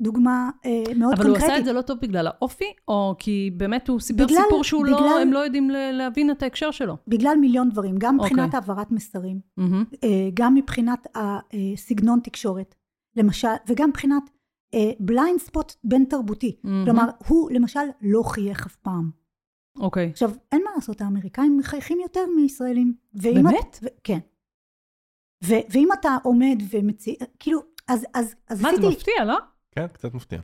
דוגמה 0.00 0.50
אה, 0.64 0.94
מאוד 0.96 1.12
אבל 1.12 1.22
קונקרטית. 1.22 1.24
אבל 1.24 1.28
הוא 1.28 1.36
עשה 1.36 1.58
את 1.58 1.64
זה 1.64 1.72
לא 1.72 1.82
טוב 1.82 1.98
בגלל 2.02 2.26
האופי, 2.26 2.72
או 2.88 3.14
כי 3.18 3.50
באמת 3.56 3.88
הוא 3.88 4.00
סיפר 4.00 4.24
בגלל, 4.24 4.42
סיפור 4.42 4.64
שהוא 4.64 4.86
לא, 4.86 4.96
בגלל, 4.96 5.08
לא, 5.08 5.20
הם 5.20 5.32
לא 5.32 5.38
יודעים 5.38 5.70
להבין 5.70 6.30
את 6.30 6.42
ההקשר 6.42 6.70
שלו? 6.70 6.96
בגלל 7.08 7.36
מיליון 7.40 7.70
דברים, 7.70 7.94
גם 7.98 8.16
מבחינת 8.16 8.38
okay. 8.38 8.56
אוקיי. 8.56 8.58
העברת 8.58 8.92
מסרים, 8.92 9.40
mm-hmm. 9.60 9.96
אה, 10.04 10.28
גם 10.34 10.54
מבחינת 10.54 11.06
הסגנון 11.14 12.20
תקשורת, 12.20 12.74
למשל, 13.16 13.48
וגם 13.68 13.88
מבחינת 13.88 14.22
בליינד 15.00 15.40
ספוט 15.40 15.72
בין 15.84 16.04
תרבותי. 16.04 16.56
Mm-hmm. 16.56 16.68
כלומר, 16.84 17.04
הוא 17.26 17.50
למשל 17.50 17.80
לא 18.02 18.22
חייך 18.22 18.66
אף 18.66 18.76
פעם. 18.76 19.10
אוקיי. 19.80 20.06
Okay. 20.06 20.10
עכשיו, 20.10 20.30
אין 20.52 20.62
מה 20.64 20.70
לעשות, 20.74 21.00
האמריקאים 21.00 21.56
מחייכים 21.56 21.98
יותר 22.00 22.20
מישראלים. 22.36 22.94
באמת? 23.12 23.54
את, 23.60 23.78
ו, 23.82 23.86
כן. 24.04 24.18
ו, 25.44 25.54
ואם 25.70 25.88
אתה 26.00 26.16
עומד 26.22 26.62
ומציע, 26.70 27.14
כאילו, 27.38 27.60
אז, 27.88 28.06
אז, 28.14 28.34
אז 28.48 28.62
מה, 28.62 28.68
עשיתי... 28.68 28.82
מה, 28.82 28.90
זה 28.90 28.96
מפתיע, 28.96 29.24
לא? 29.24 29.38
כן, 29.70 29.86
קצת 29.92 30.14
מפתיע. 30.14 30.40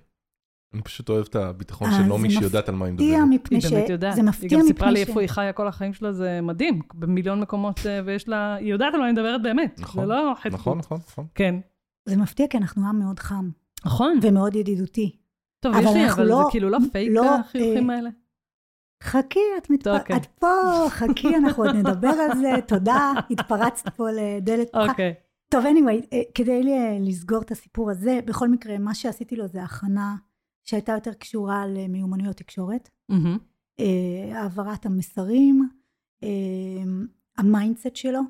אני 0.74 0.82
פשוט 0.82 1.08
אוהב 1.08 1.26
את 1.28 1.37
הביטחון 1.37 1.90
של 1.90 2.02
נעמי 2.02 2.30
שיודעת 2.30 2.68
על 2.68 2.74
מה 2.74 2.87
היא 2.87 2.94
מדברת. 2.94 3.08
מפני 3.30 3.60
ש... 3.60 3.64
היא 3.64 3.74
באמת 3.74 3.88
יודעת. 3.88 4.14
זה 4.14 4.22
מפתיע 4.22 4.46
מפני 4.46 4.48
ש... 4.48 4.52
היא 4.52 4.60
גם 4.60 4.66
סיפרה 4.66 4.90
לי 4.90 5.00
איפה 5.00 5.20
היא 5.20 5.28
חיה 5.28 5.52
כל 5.52 5.68
החיים 5.68 5.94
שלה, 5.94 6.12
זה 6.12 6.40
מדהים. 6.42 6.82
במיליון 6.94 7.40
מקומות, 7.40 7.80
אה, 7.87 8.00
ויש 8.04 8.28
לה... 8.28 8.54
היא 8.54 8.70
יודעת 8.70 8.94
על 8.94 9.00
מה 9.00 9.06
היא 9.06 9.12
מדברת 9.12 9.42
באמת. 9.42 9.80
נכון. 9.80 10.02
זה 10.02 10.08
לא. 10.08 10.32
נכון, 10.52 10.78
נכון, 10.78 10.98
נכון. 10.98 11.26
כן. 11.34 11.54
זה 12.08 12.16
מפתיע 12.16 12.46
כי 12.48 12.56
אנחנו 12.58 12.88
עם 12.88 12.98
מאוד 12.98 13.18
חם. 13.18 13.50
נכון. 13.85 14.18
ומאוד 14.23 14.57
ידידותי. 14.57 15.16
טוב, 15.61 15.75
יש 15.77 15.87
לי, 15.94 16.11
אבל 16.11 16.27
לא, 16.27 16.37
זה 16.37 16.42
כאילו 16.51 16.70
לא 16.70 16.79
פייק 16.92 17.11
לא, 17.12 17.35
החיוכים 17.35 17.90
אה, 17.90 17.97
האלה. 17.97 18.11
חכי, 19.03 19.40
את, 19.59 19.70
מתפ... 19.70 19.87
okay. 19.87 20.16
את 20.16 20.27
פה, 20.27 20.85
חכי, 20.88 21.37
אנחנו 21.37 21.64
עוד 21.64 21.77
נדבר 21.77 22.09
על 22.09 22.38
זה, 22.38 22.53
תודה, 22.68 23.12
התפרצת 23.31 23.88
פה 23.88 24.11
לדלת 24.11 24.68
פתוחה. 24.68 24.90
אוקיי. 24.90 25.14
טוב, 25.49 25.64
anyway, 25.64 26.07
אה, 26.12 26.23
כדי 26.35 26.62
לסגור 27.01 27.42
את 27.42 27.51
הסיפור 27.51 27.90
הזה, 27.90 28.20
בכל 28.25 28.49
מקרה, 28.49 28.79
מה 28.79 28.94
שעשיתי 28.94 29.37
לו 29.37 29.47
זה 29.47 29.62
הכנה 29.62 30.16
שהייתה 30.64 30.92
יותר 30.92 31.12
קשורה 31.12 31.66
למיומנויות 31.66 32.37
תקשורת, 32.37 32.90
mm-hmm. 33.12 33.83
העברת 34.35 34.87
המסרים, 34.87 35.68
אה, 36.23 36.29
ה 37.38 37.46
mindset 37.46 37.96
שלו, 37.97 38.20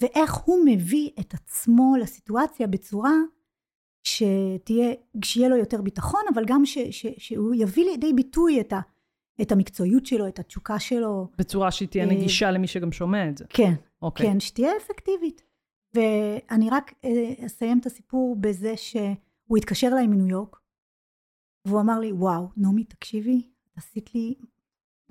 ואיך 0.00 0.34
הוא 0.34 0.58
מביא 0.66 1.10
את 1.20 1.34
עצמו 1.34 1.96
לסיטואציה 2.00 2.66
בצורה 2.66 3.12
שתהיה, 4.04 4.94
שיהיה 5.24 5.48
לו 5.48 5.56
יותר 5.56 5.82
ביטחון, 5.82 6.20
אבל 6.34 6.44
גם 6.46 6.66
ש, 6.66 6.78
ש, 6.78 7.06
שהוא 7.18 7.54
יביא 7.54 7.84
לידי 7.84 8.12
ביטוי 8.12 8.60
את, 8.60 8.72
ה, 8.72 8.80
את 9.42 9.52
המקצועיות 9.52 10.06
שלו, 10.06 10.28
את 10.28 10.38
התשוקה 10.38 10.78
שלו. 10.78 11.28
בצורה 11.38 11.70
שהיא 11.70 11.88
תהיה 11.88 12.06
נגישה 12.06 12.50
למי 12.50 12.66
שגם 12.66 12.92
שומע 12.92 13.28
את 13.28 13.38
זה. 13.38 13.44
כן, 13.48 13.72
okay. 13.72 14.02
אוקיי. 14.02 14.26
כן, 14.26 14.40
שתהיה 14.40 14.72
אפקטיבית. 14.76 15.42
ואני 15.94 16.70
רק 16.70 16.94
אה, 17.04 17.46
אסיים 17.46 17.78
את 17.78 17.86
הסיפור 17.86 18.36
בזה 18.40 18.76
שהוא 18.76 19.56
התקשר 19.56 19.86
אליי 19.92 20.06
מניו 20.06 20.28
יורק, 20.28 20.56
והוא 21.64 21.80
אמר 21.80 21.98
לי, 21.98 22.12
וואו, 22.12 22.48
נעמי, 22.56 22.84
תקשיבי, 22.84 23.42
עשית 23.76 24.14
לי, 24.14 24.34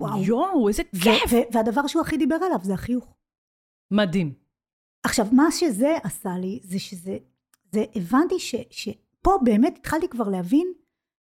וואו. 0.00 0.22
יואו, 0.22 0.68
איזה 0.68 0.82
כיף! 1.02 1.32
והדבר 1.52 1.86
שהוא 1.86 2.02
הכי 2.02 2.16
דיבר 2.16 2.36
עליו 2.36 2.58
זה 2.62 2.74
החיוך. 2.74 3.14
מדהים. 3.90 4.34
עכשיו, 5.02 5.26
מה 5.32 5.50
שזה 5.50 5.96
עשה 6.02 6.38
לי, 6.38 6.60
זה 6.62 6.78
שזה, 6.78 7.18
זה 7.72 7.84
הבנתי 7.94 8.38
ש, 8.38 8.54
שפה 8.70 9.30
באמת 9.44 9.74
התחלתי 9.78 10.08
כבר 10.08 10.28
להבין 10.28 10.72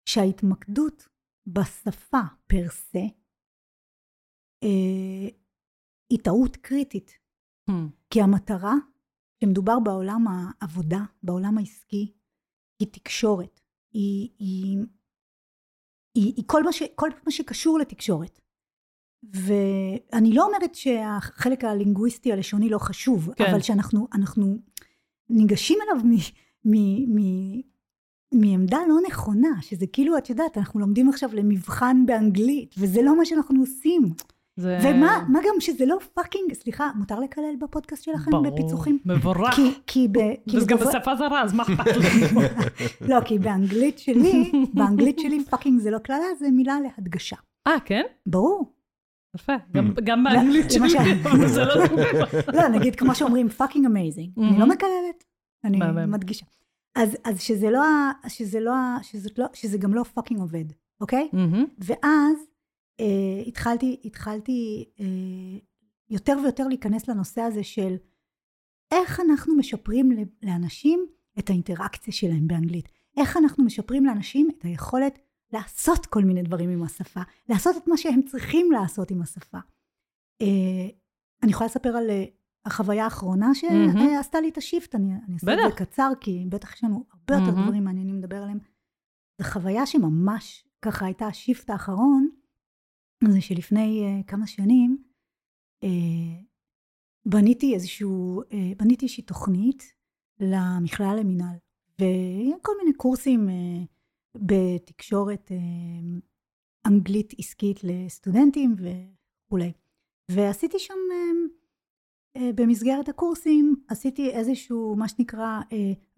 שההתמקדות 0.09 1.09
בשפה 1.47 2.21
פר 2.47 2.69
סה, 2.71 2.99
אה, 4.63 5.29
היא 6.11 6.19
טעות 6.25 6.57
קריטית. 6.57 7.19
Hmm. 7.71 7.73
כי 8.11 8.23
המטרה 8.23 8.75
שמדובר 9.41 9.81
בעולם 9.85 10.25
העבודה, 10.29 11.01
בעולם 11.23 11.59
העסקי, 11.59 12.13
היא 12.81 12.89
תקשורת. 12.93 13.61
היא, 13.93 14.31
היא, 14.39 14.79
היא, 16.15 16.33
היא 16.37 16.45
כל, 16.47 16.63
מה 16.63 16.73
ש, 16.73 16.83
כל 16.95 17.11
מה 17.27 17.33
שקשור 17.33 17.79
לתקשורת. 17.79 18.41
ואני 19.23 20.33
לא 20.35 20.47
אומרת 20.47 20.75
שהחלק 20.75 21.65
הלינגוויסטי 21.65 22.33
הלשוני 22.33 22.69
לא 22.69 22.79
חשוב, 22.79 23.35
כן. 23.35 23.45
אבל 23.51 23.61
שאנחנו 23.61 24.07
ניגשים 25.31 25.79
אליו 25.83 26.05
מ, 26.05 26.15
מ, 26.65 26.75
מ, 27.17 27.61
מעמדה 28.33 28.79
לא 28.89 28.97
נכונה, 29.09 29.49
שזה 29.61 29.87
כאילו, 29.87 30.19
את 30.19 30.31
יודעת, 30.31 30.59
אנחנו 30.59 30.81
לומדים 30.81 31.09
עכשיו 31.09 31.31
למבחן 31.33 32.07
באנגלית, 32.07 32.75
וזה 32.79 33.03
לא 33.03 33.19
מה 33.19 33.25
שאנחנו 33.25 33.61
עושים. 33.61 34.13
זה... 34.57 34.79
ומה 34.83 35.25
מה 35.29 35.39
גם 35.45 35.55
שזה 35.61 35.87
לא 35.87 35.99
fucking, 36.15 36.53
סליחה, 36.53 36.91
מותר 36.95 37.21
לקלל 37.21 37.55
בפודקאסט 37.61 38.05
שלכם 38.05 38.31
ברור, 38.31 38.51
בפיצוחים? 38.51 38.99
מבורך. 39.05 39.55
כי, 39.55 39.73
כי 39.87 40.09
ב... 40.13 40.19
כי 40.51 40.57
וזה 40.57 40.67
גם 40.67 40.79
בשפה 40.79 41.17
זרה, 41.17 41.43
אז 41.43 41.55
מה 41.55 41.63
אכפת 41.63 41.97
לי? 41.97 42.39
לא, 43.09 43.21
כי 43.25 43.39
באנגלית 43.39 43.99
שלי, 43.99 44.53
באנגלית 44.75 45.19
שלי 45.19 45.45
fucking 45.45 45.81
זה 45.81 45.91
לא 45.91 45.99
קללה, 45.99 46.35
זה 46.39 46.51
מילה 46.51 46.77
להדגשה. 46.81 47.37
אה, 47.67 47.81
כן? 47.85 48.03
ברור. 48.27 48.76
יפה, 49.37 49.53
גם, 49.73 49.95
גם 50.05 50.25
באנגלית 50.25 50.71
שלי, 50.71 50.89
זה 51.49 51.65
לא 51.65 51.75
לא, 52.55 52.69
נגיד 52.69 52.97
כמו 52.97 53.15
שאומרים 53.15 53.49
fucking 53.49 53.87
amazing, 53.87 54.31
אני 54.39 54.59
לא 54.59 54.67
מקללת, 54.67 55.25
אני 55.65 55.79
מדגישה. 56.07 56.47
אז, 56.97 57.41
שזה 57.41 57.71
לא, 57.71 57.85
שזה 58.29 58.61
לא, 58.61 58.73
שזה 59.03 59.29
לא, 59.39 59.47
שזה 59.53 59.79
גם 59.79 59.95
לא 59.95 60.03
fucking 60.03 60.41
עובד, 60.41 60.65
אוקיי? 61.01 61.29
ואז 61.79 62.39
אה, 63.01 63.43
התחלתי, 63.47 64.01
התחלתי 64.05 64.85
אה, 65.01 65.59
יותר 66.11 66.39
ויותר 66.43 66.69
להיכנס 66.69 67.09
לנושא 67.09 67.41
הזה 67.41 67.65
של 67.65 67.97
איך 68.93 69.21
אנחנו 69.21 69.57
משפרים 69.57 70.13
לאנשים 70.43 71.07
את 71.39 71.51
האינטראקציה 71.51 72.13
שלהם 72.13 72.47
באנגלית. 72.47 72.89
איך 73.17 73.37
אנחנו 73.37 73.65
משפרים 73.65 74.05
לאנשים 74.05 74.49
את 74.51 74.65
היכולת 74.65 75.19
לעשות 75.59 76.07
כל 76.07 76.25
מיני 76.25 76.43
דברים 76.43 76.71
עם 76.71 76.83
השפה, 76.83 77.21
לעשות 77.49 77.77
את 77.77 77.89
מה 77.89 77.97
שהם 77.97 78.23
צריכים 78.23 78.73
לעשות 78.73 79.11
עם 79.11 79.23
השפה. 79.23 79.59
אה, 80.43 80.89
אני 81.43 81.51
יכולה 81.51 81.67
לספר 81.67 81.89
על 81.89 82.11
אה, 82.11 82.25
החוויה 82.65 83.05
האחרונה 83.05 83.55
שעשתה 83.55 84.41
לי 84.41 84.49
את 84.49 84.59
השיפט, 84.59 84.95
אני, 84.95 85.13
אני 85.13 85.35
אעשה 85.35 85.53
את 85.53 85.59
זה 85.71 85.77
קצר, 85.85 86.13
כי 86.21 86.47
בטח 86.49 86.75
יש 86.75 86.85
לנו 86.85 87.05
הרבה 87.13 87.35
יותר 87.35 87.63
דברים 87.63 87.85
מעניינים 87.85 88.19
לדבר 88.19 88.43
עליהם. 88.43 88.59
זו 89.39 89.49
חוויה 89.49 89.87
שממש 89.87 90.65
ככה 90.83 91.07
הייתה 91.07 91.27
השיפט 91.27 91.71
האחרון, 91.71 92.29
זה 93.29 93.41
שלפני 93.41 94.21
uh, 94.23 94.27
כמה 94.27 94.47
שנים 94.47 94.99
uh, 95.85 95.89
בניתי 97.27 97.75
איזשהו, 97.75 98.43
uh, 98.43 98.55
בניתי 98.77 99.05
איזושהי 99.05 99.25
תוכנית 99.25 99.83
למכללה 100.41 101.15
למינהל, 101.15 101.57
וכל 101.95 102.73
מיני 102.79 102.97
קורסים 102.97 103.49
אה, 103.49 103.55
בתקשורת 104.41 105.53
אה, 105.53 105.57
אנגלית 106.87 107.35
עסקית 107.39 107.81
לסטודנטים 107.85 108.77
וכולי. 108.79 109.73
ועשיתי 110.31 110.79
שם, 110.79 110.95
אה, 111.13 111.57
אה, 112.37 112.51
במסגרת 112.55 113.09
הקורסים, 113.09 113.77
עשיתי 113.89 114.31
איזשהו, 114.31 114.97
מה 114.97 115.09
שנקרא 115.09 115.61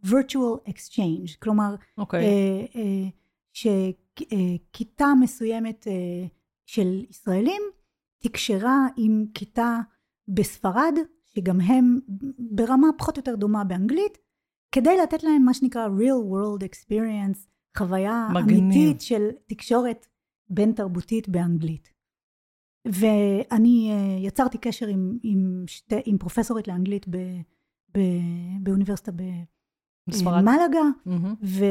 virtual 0.06 0.68
exchange, 0.68 1.36
כלומר, 1.38 1.74
אוקיי. 1.98 2.24
אה, 2.24 2.64
אה, 2.76 3.08
שכיתה 3.52 5.06
מסוימת 5.20 5.86
של 6.66 7.04
ישראלים 7.10 7.62
תקשרה 8.18 8.86
עם 8.96 9.24
כיתה 9.34 9.80
בספרד, 10.28 10.94
שגם 11.26 11.60
הם 11.60 12.00
ברמה 12.38 12.88
פחות 12.98 13.16
או 13.16 13.20
יותר 13.20 13.36
דומה 13.36 13.64
באנגלית, 13.64 14.18
כדי 14.72 14.96
לתת 15.02 15.22
להם 15.22 15.42
מה 15.42 15.54
שנקרא 15.54 15.88
real 15.88 16.24
world 16.32 16.64
experience, 16.64 17.46
חוויה 17.78 18.28
מגניב. 18.34 18.58
אמיתית 18.58 19.00
של 19.00 19.28
תקשורת 19.46 20.06
בין 20.50 20.72
תרבותית 20.72 21.28
באנגלית. 21.28 21.88
ואני 22.86 23.90
אה, 23.92 24.26
יצרתי 24.26 24.58
קשר 24.58 24.86
עם, 24.86 25.18
עם, 25.22 25.64
שתי, 25.66 26.00
עם 26.04 26.18
פרופסורית 26.18 26.68
לאנגלית 26.68 27.08
ב, 27.08 27.16
ב, 27.96 28.00
באוניברסיטה 28.62 29.12
בספרד. 30.08 30.42
במלגה, 30.42 30.82
מהמם. 31.06 31.34
ו, 31.42 31.64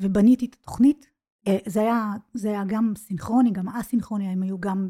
ובניתי 0.00 0.46
את 0.46 0.56
התוכנית. 0.60 1.06
אה, 1.48 1.58
זה 1.66 1.80
היה, 1.80 2.12
זה 2.34 2.48
היה 2.48 2.64
גם 2.66 2.92
סינכרוני, 2.96 3.50
גם 3.50 3.68
א-סינכרוני, 3.68 4.28
הם 4.28 4.42
היו 4.42 4.60
גם 4.60 4.88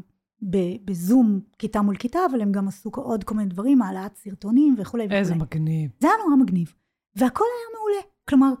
בזום 0.85 1.39
כיתה 1.59 1.81
מול 1.81 1.95
כיתה, 1.95 2.19
אבל 2.31 2.41
הם 2.41 2.51
גם 2.51 2.67
עשו 2.67 2.91
עוד 2.95 3.23
כל 3.23 3.35
מיני 3.35 3.49
דברים, 3.49 3.81
העלאת 3.81 4.15
סרטונים 4.15 4.75
וכולי 4.77 5.05
וכולי. 5.05 5.19
איזה 5.19 5.35
מגניב. 5.35 5.91
זה 5.99 6.07
היה 6.07 6.15
נורא 6.25 6.43
מגניב. 6.43 6.73
והכל 7.15 7.43
היה 7.43 7.77
מעולה. 7.79 8.01
כלומר, 8.29 8.53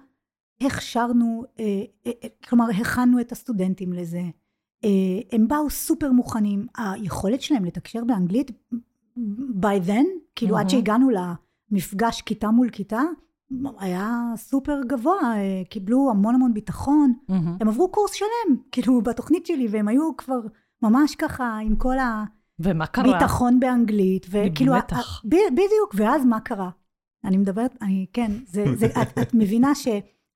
הכשרנו, 0.65 1.43
אה, 1.59 1.63
אה, 2.07 2.11
אה, 2.23 2.27
כלומר, 2.49 2.65
הכנו 2.81 3.19
את 3.19 3.31
הסטודנטים 3.31 3.93
לזה. 3.93 4.21
הם 5.31 5.47
באו 5.47 5.69
סופר 5.69 6.11
מוכנים. 6.11 6.67
היכולת 6.77 7.41
שלהם 7.41 7.65
לתקשר 7.65 8.03
באנגלית, 8.03 8.51
by 9.61 9.87
then, 9.87 10.05
כאילו 10.35 10.57
עד 10.57 10.65
מהמם. 10.65 10.69
שהגענו 10.69 11.09
למפגש 11.71 12.21
כיתה 12.21 12.51
מול 12.51 12.69
כיתה, 12.69 13.01
היה 13.79 14.33
סופר 14.35 14.81
גבוה, 14.87 15.33
קיבלו 15.69 16.09
המון 16.11 16.35
המון 16.35 16.53
ביטחון. 16.53 17.13
מהמם. 17.29 17.57
הם 17.61 17.67
עברו 17.67 17.91
קורס 17.91 18.13
שלם, 18.13 18.55
כאילו, 18.71 19.01
בתוכנית 19.01 19.45
שלי, 19.45 19.67
והם 19.71 19.87
היו 19.87 20.17
כבר 20.17 20.39
ממש 20.81 21.15
ככה 21.15 21.57
עם 21.57 21.75
כל 21.75 21.97
ה... 21.99 22.23
ומה 22.59 22.85
קרה? 22.85 23.03
ביטחון 23.13 23.59
באנגלית, 23.59 24.25
וכאילו, 24.29 24.73
בטח. 24.77 25.23
ה- 25.25 25.27
ב- 25.27 25.53
בדיוק, 25.53 25.93
ואז 25.95 26.25
מה 26.25 26.39
קרה? 26.39 26.69
אני 27.25 27.37
מדברת, 27.37 27.77
אני, 27.81 28.05
כן, 28.13 28.31
זה, 28.47 28.65
זה, 28.75 28.85
את, 28.85 29.17
את 29.21 29.33
מבינה 29.33 29.75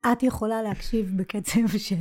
שאת 0.09 0.23
יכולה 0.23 0.61
להקשיב 0.61 1.17
בקצב 1.17 1.67
של 1.77 1.95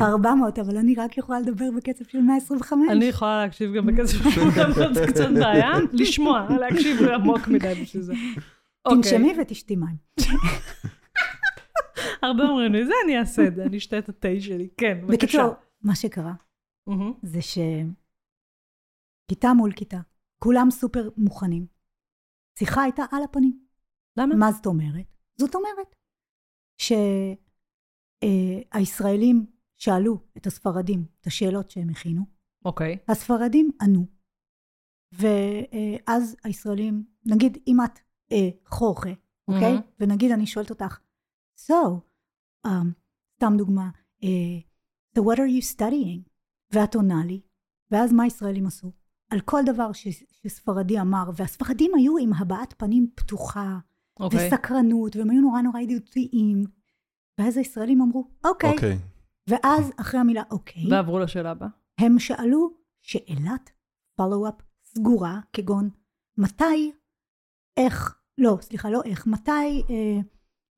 400, 0.00 0.58
אבל 0.58 0.76
אני 0.76 0.94
רק 0.94 1.18
יכולה 1.18 1.40
לדבר 1.40 1.64
בקצב 1.76 2.04
של 2.04 2.20
125. 2.20 2.88
אני 2.90 3.04
יכולה 3.04 3.44
להקשיב 3.44 3.72
גם 3.74 3.86
בקצב 3.86 4.30
שלכם, 4.30 4.72
זה 4.94 5.06
קצת 5.06 5.28
בעיה. 5.40 5.72
לשמוע, 5.92 6.46
להקשיב 6.60 7.02
עמוק 7.02 7.48
מדי 7.48 7.74
בשביל 7.82 8.02
זה. 8.02 8.12
אוקיי. 8.84 9.02
תנשמי 9.02 9.34
ותשתי 9.40 9.76
מים. 9.76 9.96
הרבה 12.22 12.42
אומרים 12.44 12.72
לי, 12.72 12.86
זה 12.86 12.92
אני 13.04 13.18
אעשה 13.18 13.46
את 13.46 13.54
זה, 13.54 13.62
אני 13.62 13.76
אשתה 13.78 13.98
את 13.98 14.08
התה 14.08 14.28
שלי. 14.40 14.68
כן, 14.76 14.98
בבקשה. 15.02 15.16
בקיצור, 15.16 15.54
מה 15.82 15.94
שקרה. 15.94 16.32
זה 17.22 17.40
שכיתה 17.42 17.94
מול 19.54 19.72
כיתה, 19.72 20.00
כולם 20.38 20.70
סופר 20.70 21.08
מוכנים. 21.16 21.66
שיחה 22.58 22.82
הייתה 22.82 23.02
על 23.12 23.22
הפנים. 23.22 23.58
למה? 24.16 24.34
מה 24.34 24.52
זאת 24.52 24.66
אומרת? 24.66 25.06
זאת 25.38 25.54
אומרת 25.54 25.96
שהישראלים 28.22 29.46
שאלו 29.76 30.18
את 30.36 30.46
הספרדים 30.46 31.04
את 31.20 31.26
השאלות 31.26 31.70
שהם 31.70 31.90
הכינו, 31.90 32.22
אוקיי. 32.64 32.98
הספרדים 33.08 33.70
ענו. 33.82 34.06
ואז 35.12 36.36
הישראלים, 36.44 37.04
נגיד 37.26 37.58
אם 37.66 37.76
את 37.84 37.98
אה, 38.32 38.48
חורכה, 38.66 39.10
אוקיי? 39.48 39.72
מהמם. 39.72 39.82
ונגיד 40.00 40.30
אני 40.30 40.46
שואלת 40.46 40.70
אותך, 40.70 40.98
so, 41.60 41.72
um, 42.66 42.70
סתם 43.36 43.52
דוגמה, 43.56 43.90
אה, 44.22 44.58
so 45.18 45.22
what 45.22 45.36
are 45.36 45.60
you 45.60 45.76
studying? 45.76 46.30
ואת 46.70 46.94
עונה 46.94 47.24
לי, 47.24 47.40
ואז 47.90 48.12
מה 48.12 48.22
הישראלים 48.22 48.66
עשו? 48.66 48.92
על 49.30 49.40
כל 49.40 49.60
דבר 49.66 49.92
ש, 49.92 50.08
שספרדי 50.42 51.00
אמר, 51.00 51.30
והספרדים 51.36 51.90
היו 51.94 52.18
עם 52.18 52.32
הבעת 52.32 52.74
פנים 52.78 53.10
פתוחה, 53.14 53.78
אוקיי. 54.20 54.46
וסקרנות, 54.46 55.16
והם 55.16 55.30
היו 55.30 55.40
נורא 55.40 55.60
נורא 55.60 55.80
ידידותיים. 55.80 56.64
ואז 57.38 57.56
הישראלים 57.56 58.00
אמרו, 58.00 58.28
אוקיי. 58.44 58.70
אוקיי. 58.70 58.98
ואז 59.46 59.92
אחרי 59.96 60.20
המילה 60.20 60.42
אוקיי, 60.50 60.82
ועברו 60.90 61.18
לשאלה 61.18 61.50
הבאה. 61.50 61.68
הם 61.98 62.18
שאלו 62.18 62.70
שאלת 63.02 63.70
פולו-אפ 64.16 64.54
סגורה, 64.84 65.40
כגון 65.52 65.90
מתי, 66.38 66.92
איך, 67.76 68.18
לא, 68.38 68.58
סליחה, 68.60 68.90
לא 68.90 69.02
איך, 69.04 69.26
מתי, 69.26 69.50
אה, 69.90 70.20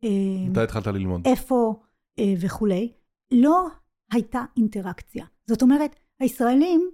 אה, 0.04 0.50
מתי 0.50 0.60
התחלת 0.60 0.86
ללמוד? 0.86 1.26
איפה 1.26 1.82
אה, 2.18 2.34
וכולי. 2.40 2.92
לא 3.30 3.68
הייתה 4.12 4.44
אינטראקציה. 4.56 5.26
זאת 5.46 5.62
אומרת, 5.62 5.96
הישראלים 6.20 6.90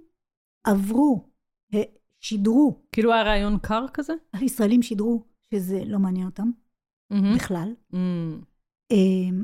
עברו, 0.63 1.29
אה, 1.73 1.81
שידרו, 2.19 2.81
כאילו 2.91 3.13
היה 3.13 3.23
רעיון 3.23 3.57
קר 3.59 3.85
כזה? 3.93 4.13
הישראלים 4.33 4.81
שידרו 4.81 5.23
שזה 5.53 5.83
לא 5.85 5.99
מעניין 5.99 6.25
אותם 6.25 6.51
מהמם. 7.09 7.35
בכלל. 7.35 7.73
מהמם. 7.89 8.41
אה, 8.91 9.37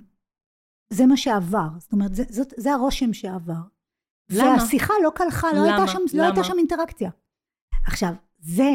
זה 0.90 1.06
מה 1.06 1.18
שעבר, 1.18 1.68
זאת 1.80 1.94
אומרת, 1.94 2.16
זה, 2.16 2.24
זאת, 2.30 2.54
זה 2.58 2.74
הרושם 2.74 3.14
שעבר. 3.14 3.62
למה? 4.32 4.50
והשיחה 4.52 4.94
לא 5.04 5.10
קלחה, 5.16 5.48
לא, 5.54 5.60
למה? 5.60 5.76
הייתה 5.76 5.92
שם, 5.92 6.18
לא? 6.18 6.24
הייתה 6.24 6.44
שם 6.44 6.54
אינטראקציה. 6.58 7.12
עכשיו, 7.88 8.14
זה 8.40 8.70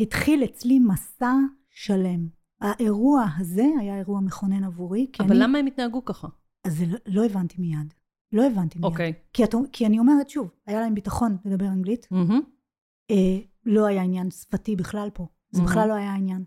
התחיל 0.00 0.44
אצלי 0.44 0.78
מסע 0.78 1.32
שלם. 1.70 2.28
האירוע 2.60 3.24
הזה 3.38 3.64
היה 3.80 3.98
אירוע 3.98 4.20
מכונן 4.20 4.64
עבורי, 4.64 5.06
כי 5.12 5.22
אבל 5.22 5.30
אני... 5.30 5.40
למה 5.40 5.58
הם 5.58 5.66
התנהגו 5.66 6.04
ככה? 6.04 6.28
אז 6.66 6.78
זה 6.78 6.84
לא, 6.86 6.98
לא 7.06 7.24
הבנתי 7.26 7.54
מיד. 7.60 7.94
לא 8.32 8.42
הבנתי 8.46 8.78
מיד. 8.78 8.84
אוקיי. 8.84 9.12
כי, 9.32 9.44
את, 9.44 9.54
כי 9.72 9.86
אני 9.86 9.98
אומרת 9.98 10.30
שוב, 10.30 10.50
היה 10.66 10.80
להם 10.80 10.94
ביטחון 10.94 11.36
לדבר 11.44 11.66
אנגלית, 11.66 12.06
מהמם. 12.10 12.40
אה, 13.10 13.38
לא 13.66 13.86
היה 13.86 14.02
עניין 14.02 14.30
שפתי 14.30 14.76
בכלל 14.76 15.10
פה. 15.14 15.26
זה 15.50 15.62
Mhm. 15.62 15.64
בכלל 15.64 15.88
לא 15.88 15.94
היה 15.94 16.14
עניין. 16.14 16.44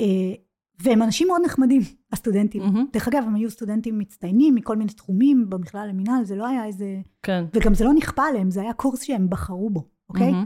אה, 0.00 0.34
והם 0.82 1.02
אנשים 1.02 1.28
מאוד 1.28 1.40
נחמדים, 1.44 1.82
הסטודנטים. 2.12 2.62
מהמם. 2.62 2.86
דרך 2.92 3.08
אגב, 3.08 3.22
הם 3.26 3.34
היו 3.34 3.50
סטודנטים 3.50 3.98
מצטיינים 3.98 4.54
מכל 4.54 4.76
מיני 4.76 4.92
תחומים 4.92 5.50
במכללה 5.50 5.86
למינהל, 5.86 6.24
זה 6.24 6.36
לא 6.36 6.46
היה 6.46 6.64
איזה... 6.64 7.00
כן. 7.22 7.44
וגם 7.54 7.74
זה 7.74 7.84
לא 7.84 7.92
נכפה 7.94 8.22
עליהם, 8.22 8.50
זה 8.50 8.60
היה 8.60 8.72
קורס 8.72 9.02
שהם 9.02 9.30
בחרו 9.30 9.70
בו, 9.70 9.88
אוקיי? 10.08 10.32
מהמם. 10.32 10.44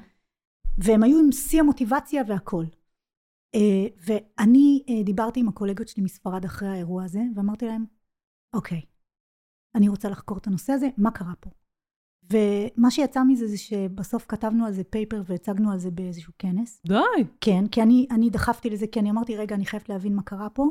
והם 0.78 1.02
היו 1.02 1.18
עם 1.18 1.32
שיא 1.32 1.60
המוטיבציה 1.60 2.22
והכל. 2.28 2.64
אה, 3.54 3.86
ואני 4.06 4.82
אה, 4.88 5.02
דיברתי 5.04 5.40
עם 5.40 5.48
הקולגות 5.48 5.88
שלי 5.88 6.02
מספרד 6.02 6.44
אחרי 6.44 6.68
האירוע 6.68 7.04
הזה, 7.04 7.20
ואמרתי 7.36 7.66
להם, 7.66 7.84
אוקיי, 8.54 8.80
אני 9.74 9.88
רוצה 9.88 10.08
לחקור 10.08 10.38
את 10.38 10.46
הנושא 10.46 10.72
הזה, 10.72 10.88
מה 10.98 11.10
קרה 11.10 11.32
פה? 11.40 11.50
ומה 12.30 12.90
שיצא 12.90 13.22
מזה 13.22 13.46
זה 13.46 13.58
שבסוף 13.58 14.26
כתבנו 14.28 14.66
על 14.66 14.72
זה 14.72 14.84
פייפר 14.84 15.22
והצגנו 15.26 15.72
על 15.72 15.78
זה 15.78 15.90
באיזשהו 15.90 16.32
כנס. 16.38 16.82
די. 16.86 17.24
כן, 17.40 17.66
כי 17.66 17.82
אני, 17.82 18.06
אני 18.10 18.30
דחפתי 18.30 18.70
לזה, 18.70 18.86
כי 18.86 19.00
אני 19.00 19.10
אמרתי, 19.10 19.36
רגע, 19.36 19.54
אני 19.54 19.66
חייבת 19.66 19.88
להבין 19.88 20.14
מה 20.16 20.22
קרה 20.22 20.50
פה. 20.50 20.70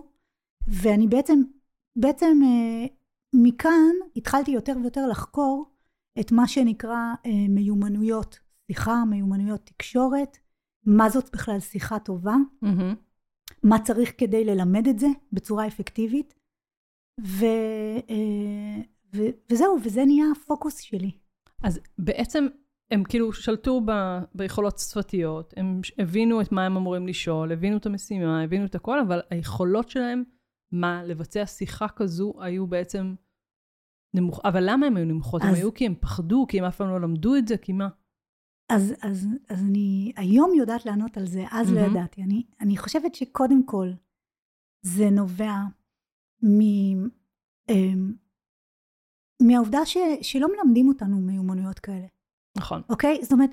ואני 0.67 1.07
בעצם, 1.07 1.41
בעצם 1.95 2.39
אה, 2.43 2.85
מכאן 3.33 3.91
התחלתי 4.15 4.51
יותר 4.51 4.73
ויותר 4.81 5.07
לחקור 5.07 5.65
את 6.19 6.31
מה 6.31 6.47
שנקרא 6.47 7.13
אה, 7.25 7.31
מיומנויות 7.49 8.39
שיחה, 8.67 9.05
מיומנויות 9.05 9.61
תקשורת, 9.65 10.37
מה 10.85 11.09
זאת 11.09 11.29
בכלל 11.33 11.59
שיחה 11.59 11.99
טובה, 11.99 12.35
מהמם. 12.61 12.95
מה 13.63 13.79
צריך 13.79 14.13
כדי 14.17 14.45
ללמד 14.45 14.87
את 14.87 14.99
זה 14.99 15.07
בצורה 15.33 15.67
אפקטיבית, 15.67 16.33
ו, 17.21 17.45
אה, 18.09 18.81
ו, 19.13 19.21
וזהו, 19.49 19.77
וזה 19.83 20.05
נהיה 20.05 20.25
הפוקוס 20.31 20.79
שלי. 20.79 21.11
אז 21.63 21.79
בעצם 21.97 22.47
הם 22.91 23.03
כאילו 23.03 23.33
שלטו 23.33 23.81
ב, 23.85 23.91
ביכולות 24.35 24.77
שפתיות, 24.79 25.53
הם 25.57 25.81
הבינו 25.97 26.41
את 26.41 26.51
מה 26.51 26.65
הם 26.65 26.77
אמורים 26.77 27.07
לשאול, 27.07 27.51
הבינו 27.51 27.77
את 27.77 27.85
המשימה, 27.85 28.43
הבינו 28.43 28.65
את 28.65 28.75
הכל, 28.75 28.99
אבל 28.99 29.19
היכולות 29.29 29.89
שלהם, 29.89 30.23
מה, 30.71 31.03
לבצע 31.03 31.45
שיחה 31.45 31.87
כזו, 31.87 32.33
היו 32.39 32.67
בעצם 32.67 33.15
נמוך... 34.15 34.39
אבל 34.43 34.63
למה 34.65 34.85
הם 34.85 34.97
היו 34.97 35.05
נמוכות? 35.05 35.41
הם 35.41 35.49
אז- 35.49 35.57
היו 35.57 35.73
כי 35.73 35.85
הם 35.85 35.95
פחדו, 35.99 36.45
כי 36.49 36.59
הם 36.59 36.65
אף 36.65 36.75
פעם 36.77 36.89
לא 36.89 37.01
למדו 37.01 37.35
את 37.35 37.47
זה, 37.47 37.57
כי 37.57 37.73
מה? 37.73 37.89
אז, 38.71 38.93
אז, 39.01 39.27
אז 39.49 39.63
אני 39.63 40.13
היום 40.17 40.51
יודעת 40.57 40.85
לענות 40.85 41.17
על 41.17 41.25
זה, 41.25 41.45
אז 41.51 41.71
לא 41.71 41.81
מהמם. 41.81 41.95
ידעתי. 41.95 42.23
אני, 42.23 42.43
אני 42.59 42.77
חושבת 42.77 43.15
שקודם 43.15 43.65
כל 43.65 43.87
זה 44.85 45.09
נובע 45.09 45.53
מ, 46.43 46.59
אמ, 47.69 48.13
מהעובדה 49.41 49.85
ש, 49.85 49.97
שלא 50.21 50.47
מלמדים 50.55 50.87
אותנו 50.87 51.17
מיומנויות 51.17 51.79
כאלה, 51.79 52.05
נכון. 52.57 52.81
אוקיי? 52.89 53.19
זאת 53.21 53.31
אומרת, 53.31 53.49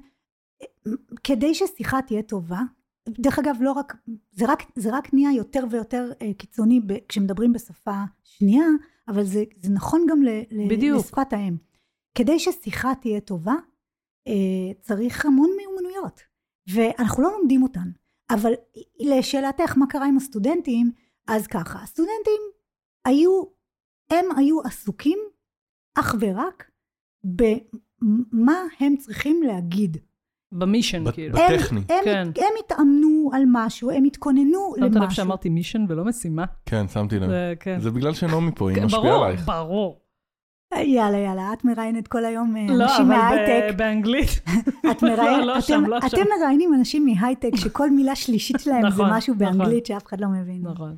כדי 1.24 1.54
ששיחה 1.54 2.02
תהיה 2.06 2.22
טובה, 2.22 2.60
דרך 3.08 3.38
אגב, 3.38 3.56
לא 3.60 3.72
רק, 3.72 3.96
זה 4.32 4.46
רק, 4.48 4.62
זה 4.76 4.96
רק 4.96 5.14
נהיה 5.14 5.32
יותר 5.32 5.64
ויותר 5.70 6.12
אה, 6.22 6.34
קיצוני 6.34 6.80
ב, 6.80 6.94
כשמדברים 7.08 7.52
בשפה 7.52 8.02
שנייה, 8.24 8.66
אבל 9.08 9.24
זה, 9.24 9.44
זה 9.62 9.72
נכון 9.72 10.06
גם 10.08 10.22
ל, 10.22 10.28
ל, 10.50 10.68
בדיוק. 10.68 11.04
לשפת 11.04 11.32
האם. 11.32 11.56
כדי 12.14 12.38
ששיחה 12.38 12.92
תהיה 13.00 13.20
טובה, 13.20 13.54
אה, 14.28 14.74
צריך 14.80 15.26
המון 15.26 15.50
מיומנויות, 15.56 16.20
ואנחנו 16.74 17.22
לא 17.22 17.32
לומדים 17.38 17.62
אותן. 17.62 17.90
אבל 18.30 18.52
לשאלתך, 19.00 19.76
מה 19.76 19.86
קרה 19.86 20.06
עם 20.06 20.16
הסטודנטים, 20.16 20.90
אז 21.28 21.46
ככה, 21.46 21.82
הסטודנטים 21.82 22.40
היו, 23.04 23.42
הם 24.10 24.26
היו 24.36 24.62
עסוקים 24.62 25.18
אך 26.00 26.14
ורק 26.20 26.70
במה 27.24 28.52
הם 28.80 28.96
צריכים 28.96 29.42
להגיד. 29.42 29.96
במישן, 30.52 31.10
כאילו. 31.12 31.38
הם, 31.38 31.54
בטכני. 31.56 31.80
הם, 31.88 32.04
כן. 32.04 32.28
הם 32.36 32.52
התאמנו 32.64 33.30
על 33.32 33.42
משהו, 33.52 33.90
הם 33.90 34.04
התכוננו 34.04 34.74
שמת 34.76 34.84
לב 34.90 34.94
למשהו. 34.96 35.16
שאמרתי 35.16 35.48
מישן 35.48 35.84
ולא 35.88 36.04
משימה? 36.04 36.44
כן, 36.66 36.88
שמתי 36.88 37.18
לב. 37.18 37.28
זה, 37.28 37.54
כן. 37.60 37.80
זה 37.80 37.90
בגלל 37.90 38.14
שנעמי 38.14 38.50
פה, 38.54 38.70
היא 38.70 38.82
משפיעה 38.84 39.02
ברור, 39.02 39.24
עלייך. 39.24 39.46
ברור. 39.46 40.00
יאללה, 40.74 41.18
יאללה, 41.18 41.52
את 41.52 41.64
מראיינת 41.64 42.08
כל 42.08 42.24
היום 42.24 42.56
אה, 42.56 42.66
לא, 42.68 42.84
אנשים 42.84 43.06
אבל 43.06 43.16
מההייטק. 43.16 43.74
ב- 43.74 43.78
באנגלית. 43.78 44.28
את 44.90 45.02
מראיינת, 45.02 45.44
לא 45.46 45.52
אתם- 45.52 45.60
שם, 45.60 45.84
לא 45.88 45.98
אתם. 45.98 46.16
מראיינים 46.38 46.74
אנשים 46.74 47.06
מהייטק 47.06 47.50
שכל 47.56 47.90
מילה 47.90 48.16
שלישית 48.16 48.60
שלהם 48.60 48.82
זה 48.82 48.88
נכון, 48.88 49.10
משהו 49.12 49.34
נכון. 49.34 49.46
באנגלית 49.58 49.86
שאף 49.86 50.06
אחד 50.06 50.20
לא 50.20 50.28
מבין. 50.28 50.62
נכון. 50.62 50.96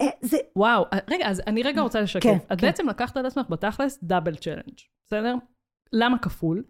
אה, 0.00 0.06
זה, 0.20 0.36
וואו, 0.56 0.84
רגע, 1.10 1.28
אז 1.28 1.42
אני 1.46 1.62
רגע 1.62 1.80
רוצה 1.80 2.00
לשקף. 2.00 2.22
כן, 2.22 2.36
את 2.52 2.60
כן. 2.60 2.66
בעצם 2.66 2.88
לקחת 2.88 3.16
על 3.16 3.26
עצמך 3.26 3.46
בתכלס 3.50 3.98
דאבל 4.02 4.36
צ'לנג', 4.36 4.78
בסדר? 5.06 5.34
למה 5.92 6.18
כפול? 6.18 6.64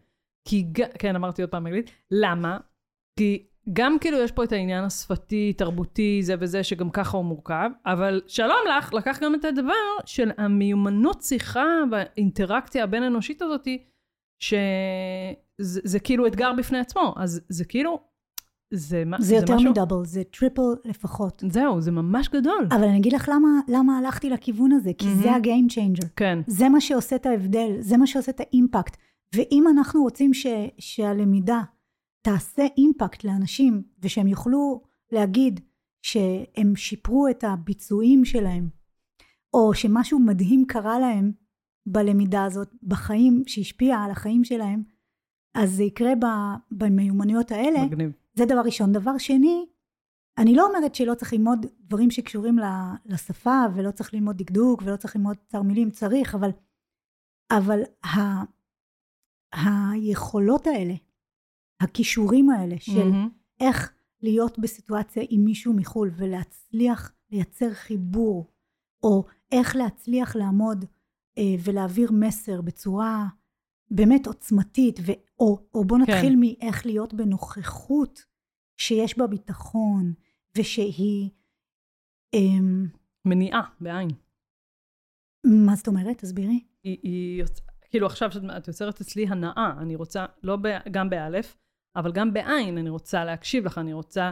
כי, 0.49 0.63
ג- 0.63 0.97
כן, 0.99 1.17
אמרתי 1.17 1.43
עוד 1.43 1.51
פעם 1.51 1.67
אנגלית. 1.67 1.91
למה? 2.11 2.59
כי 3.19 3.47
גם 3.73 3.97
כאילו 4.01 4.19
יש 4.19 4.33
פה 4.33 4.45
את 4.45 4.53
העניין 4.53 4.85
השפתי, 4.85 5.53
תרבותי, 5.53 6.23
זה 6.23 6.35
וזה, 6.41 6.65
שגם 6.65 6.91
ככה 6.91 7.17
הוא 7.17 7.25
מורכב, 7.25 7.71
אבל 7.87 8.21
שלום 8.27 8.59
לך, 8.79 8.95
לקח 8.95 9.19
גם 9.23 9.35
את 9.35 9.45
הדבר 9.45 9.73
של 10.07 10.31
המיומנות 10.39 11.23
שיחה 11.23 11.67
והאינטראקציה 11.91 12.85
הבין-אנושית 12.85 13.43
הזאתי, 13.43 13.85
שזה 14.43 15.81
זה 15.85 16.01
כאילו 16.01 16.27
אתגר 16.27 16.53
בפני 16.59 16.79
עצמו. 16.79 17.15
אז 17.17 17.41
זה 17.49 17.65
כאילו, 17.65 18.01
זה, 18.73 19.05
מה- 19.07 19.17
זה 19.21 19.35
יותר 19.35 19.57
משהו... 19.57 19.71
זה 19.71 20.23
double, 20.25 20.42
זה 20.42 20.48
triple 20.48 20.63
לפחות. 20.85 21.43
זהו, 21.51 21.81
זה 21.81 21.91
ממש 21.91 22.29
גדול. 22.29 22.69
אבל 22.71 22.85
אני 22.85 22.99
אגיד 22.99 23.13
לך 23.13 23.29
למה, 23.35 23.49
למה 23.69 23.99
הלכתי 23.99 24.31
לכיוון 24.31 24.73
הזה, 24.73 24.91
כי 24.99 25.15
זה 25.15 25.31
מהמם. 25.31 25.45
ה-game 25.45 25.73
changer. 25.73 26.07
כן. 26.17 26.39
זה 26.47 26.69
מה 26.69 26.81
שעושה 26.81 27.17
את 27.17 27.27
ההבדל, 27.27 27.77
זה 27.81 27.97
מה 27.97 28.07
שעושה 28.07 28.33
את 28.33 28.41
ה 28.41 28.48
impact. 28.48 28.97
ואם 29.35 29.65
אנחנו 29.71 30.03
רוצים 30.03 30.35
ש, 30.35 30.47
שהלמידה 30.79 31.61
תעשה 32.23 32.67
אימפקט 32.79 33.25
לאנשים, 33.25 33.83
ושהם 34.03 34.27
יוכלו 34.27 34.83
להגיד 35.13 35.61
שהם 36.03 36.77
שיפרו 36.77 37.29
את 37.29 37.45
הביצועים 37.45 38.25
שלהם, 38.25 38.69
או 39.55 39.75
שמשהו 39.75 40.19
מדהים 40.19 40.65
קרה 40.69 40.99
להם 40.99 41.33
בלמידה 41.87 42.45
הזאת, 42.45 42.69
בחיים, 42.83 43.43
שהשפיע 43.47 43.97
על 43.99 44.11
החיים 44.11 44.45
שלהם, 44.45 44.83
אז 45.55 45.71
זה 45.73 45.83
יקרה 45.83 46.15
ב, 46.15 46.27
במיומנויות 46.71 47.51
האלה. 47.53 47.85
מגניב. 47.85 48.11
זה 48.35 48.45
דבר 48.45 48.61
ראשון. 48.65 48.93
דבר 48.93 49.19
שני, 49.19 49.67
אני 50.39 50.55
לא 50.55 50.67
אומרת 50.67 50.95
שלא 50.95 51.15
צריך 51.15 51.33
ללמוד 51.33 51.67
דברים 51.81 52.11
שקשורים 52.11 52.59
לשפה, 53.07 53.65
ולא 53.75 53.91
צריך 53.91 54.15
ללמוד 54.15 54.37
דקדוק, 54.37 54.83
ולא 54.85 54.97
צריך 54.97 55.17
ללמוד 55.17 55.37
צר 55.47 55.63
מילים, 55.63 55.91
צריך, 55.91 56.35
אבל, 56.35 56.51
אבל 57.51 57.81
ה, 58.05 58.19
היכולות 59.53 60.67
האלה, 60.67 60.95
הכישורים 61.81 62.51
האלה 62.51 62.77
של 62.79 63.05
מהמם. 63.05 63.29
איך 63.61 63.93
להיות 64.23 64.59
בסיטואציה 64.59 65.23
עם 65.29 65.45
מישהו 65.45 65.73
מחו"ל 65.73 66.11
ולהצליח 66.17 67.13
לייצר 67.31 67.73
חיבור, 67.73 68.51
או 69.03 69.25
איך 69.53 69.77
להצליח 69.77 70.37
לעמוד 70.37 70.85
אה, 71.39 71.55
ולהעביר 71.65 72.11
מסר 72.13 72.61
בצורה 72.61 73.27
באמת 73.91 74.27
עוצמתית, 74.27 74.99
ו, 75.07 75.13
או, 75.41 75.59
או 75.75 75.85
בוא 75.85 75.99
נתחיל 75.99 76.33
כן. 76.33 76.41
מאיך 76.41 76.87
להיות 76.87 77.15
בנוכחות 77.15 78.25
שיש 78.81 79.19
בה 79.19 79.27
ביטחון, 79.27 80.13
ושהיא... 80.59 81.31
אה, 82.35 82.41
מניעה, 83.25 83.63
בעין. 83.81 84.09
מה 85.47 85.75
זאת 85.75 85.89
אומרת? 85.89 86.19
תסבירי. 86.19 86.65
היא, 86.83 86.99
היא 87.03 87.41
יוצ... 87.41 87.61
כאילו 87.91 88.07
עכשיו 88.07 88.33
שאת 88.33 88.43
את 88.57 88.69
יוצרת 88.69 89.01
אצלי 89.01 89.27
הנאה, 89.27 89.73
אני 89.79 89.97
רוצה, 89.97 90.27
לא 90.43 90.57
ב... 90.57 90.67
גם 90.91 91.11
באלף, 91.11 91.57
אבל 91.97 92.13
גם 92.13 92.33
בעין, 92.33 92.79
אני 92.79 92.91
רוצה 92.91 93.25
להקשיב 93.25 93.65
לך, 93.65 93.79
אני 93.79 93.93
רוצה 93.93 94.31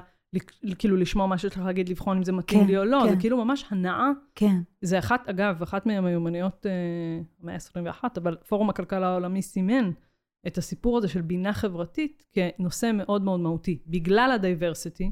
כאילו 0.78 0.96
לשמוע 0.96 1.26
מה 1.26 1.38
שיש 1.38 1.52
לך 1.52 1.62
להגיד, 1.64 1.88
לבחון 1.88 2.16
אם 2.16 2.24
זה 2.24 2.32
מתאים 2.32 2.60
כן, 2.60 2.66
לי 2.66 2.78
או 2.78 2.84
לא, 2.84 3.00
כן. 3.04 3.14
זה 3.14 3.20
כאילו 3.20 3.44
ממש 3.44 3.64
הנאה. 3.70 4.10
כן. 4.34 4.56
זה 4.80 4.98
אחת, 4.98 5.28
אגב, 5.28 5.62
אחת 5.62 5.86
מהמיומנויות 5.86 6.66
אה, 6.66 7.20
המאה 7.42 7.54
ה-21, 7.54 8.04
אבל 8.16 8.36
פורום 8.48 8.70
הכלכלה 8.70 9.08
העולמי 9.08 9.42
סימן 9.42 9.90
את 10.46 10.58
הסיפור 10.58 10.98
הזה 10.98 11.08
של 11.08 11.22
בינה 11.22 11.52
חברתית 11.52 12.24
כנושא 12.32 12.90
מאוד 12.94 13.22
מאוד 13.22 13.40
מהותי. 13.40 13.82
בגלל 13.86 14.30
הדייברסיטי, 14.34 15.10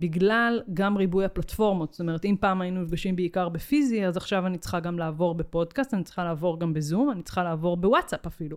בגלל 0.00 0.62
גם 0.74 0.96
ריבוי 0.96 1.24
הפלטפורמות. 1.24 1.92
זאת 1.92 2.00
אומרת, 2.00 2.24
אם 2.24 2.36
פעם 2.40 2.60
היינו 2.60 2.82
נפגשים 2.82 3.16
בעיקר 3.16 3.48
בפיזי, 3.48 4.06
אז 4.06 4.16
עכשיו 4.16 4.46
אני 4.46 4.58
צריכה 4.58 4.80
גם 4.80 4.98
לעבור 4.98 5.34
בפודקאסט, 5.34 5.94
אני 5.94 6.04
צריכה 6.04 6.24
לעבור 6.24 6.60
גם 6.60 6.74
בזום, 6.74 7.10
אני 7.10 7.22
צריכה 7.22 7.44
לעבור 7.44 7.76
בוואטסאפ 7.76 8.26
אפילו. 8.26 8.56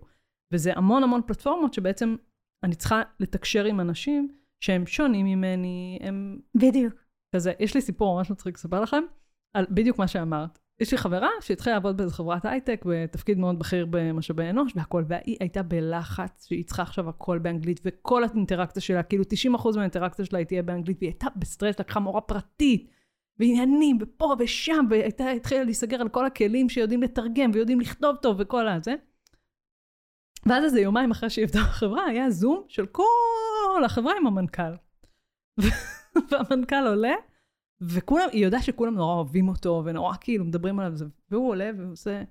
וזה 0.53 0.73
המון 0.75 1.03
המון 1.03 1.21
פלטפורמות 1.27 1.73
שבעצם 1.73 2.15
אני 2.63 2.75
צריכה 2.75 3.01
לתקשר 3.19 3.65
עם 3.65 3.79
אנשים 3.79 4.27
שהם 4.59 4.85
שונים 4.85 5.25
ממני, 5.25 5.99
הם 6.01 6.39
בדיוק. 6.55 6.93
כזה, 7.35 7.53
יש 7.59 7.75
לי 7.75 7.81
סיפור 7.81 8.17
ממש 8.17 8.31
מצחיק 8.31 8.55
לספר 8.55 8.81
לכם, 8.81 9.03
על 9.53 9.65
בדיוק 9.69 9.99
מה 9.99 10.07
שאמרת. 10.07 10.59
יש 10.79 10.91
לי 10.91 10.97
חברה 10.97 11.29
שהתחילה 11.41 11.75
לעבוד 11.75 11.97
באיזו 11.97 12.15
חברת 12.15 12.45
הייטק, 12.45 12.81
בתפקיד 12.85 13.37
מאוד 13.37 13.59
בכיר 13.59 13.87
במשאבי 13.89 14.49
אנוש 14.49 14.73
והכל, 14.75 15.03
והיא 15.07 15.37
הייתה 15.39 15.63
בלחץ 15.63 16.45
שהיא 16.47 16.65
צריכה 16.65 16.81
עכשיו 16.81 17.09
הכל 17.09 17.39
באנגלית, 17.39 17.79
וכל 17.85 18.23
האינטראקציה 18.23 18.81
שלה, 18.81 19.03
כאילו 19.03 19.23
90% 19.55 19.75
מהאינטראקציה 19.75 20.25
שלה 20.25 20.39
היא 20.39 20.47
תהיה 20.47 20.63
באנגלית, 20.63 20.97
והיא 20.99 21.09
הייתה 21.09 21.27
בסטרס, 21.35 21.79
לקחה 21.79 21.99
מורה 21.99 22.21
פרטית, 22.21 22.91
ועניינים, 23.39 23.97
ופה 24.01 24.35
ושם, 24.39 24.85
והייתה 24.89 25.29
התחילה 25.29 25.63
להיסגר 25.63 26.01
על 26.01 26.09
כל 26.09 26.25
הכלים 26.25 26.69
שיודעים 26.69 27.03
לתרגם, 27.03 27.51
ויודעים 27.53 27.79
לכתוב 27.79 28.15
טוב, 28.15 28.37
וכל 28.39 28.67
הזה. 28.67 28.95
ואז 30.45 30.63
איזה 30.63 30.81
יומיים 30.81 31.11
אחרי 31.11 31.29
שהיא 31.29 31.45
עבדה 31.45 31.59
בחברה, 31.59 32.05
היה 32.05 32.29
זום 32.29 32.63
של 32.67 32.85
כל 32.85 33.83
החברה 33.85 34.13
עם 34.17 34.27
המנכ"ל. 34.27 34.73
והמנכ"ל 36.31 36.87
עולה, 36.87 37.13
וכולם, 37.81 38.27
היא 38.31 38.45
יודעת 38.45 38.63
שכולם 38.63 38.95
נורא 38.95 39.13
אוהבים 39.13 39.47
אותו, 39.47 39.81
ונורא 39.85 40.13
כאילו 40.21 40.45
מדברים 40.45 40.79
עליו, 40.79 40.93
והוא 41.31 41.49
עולה 41.49 41.69
ועושה, 41.77 42.23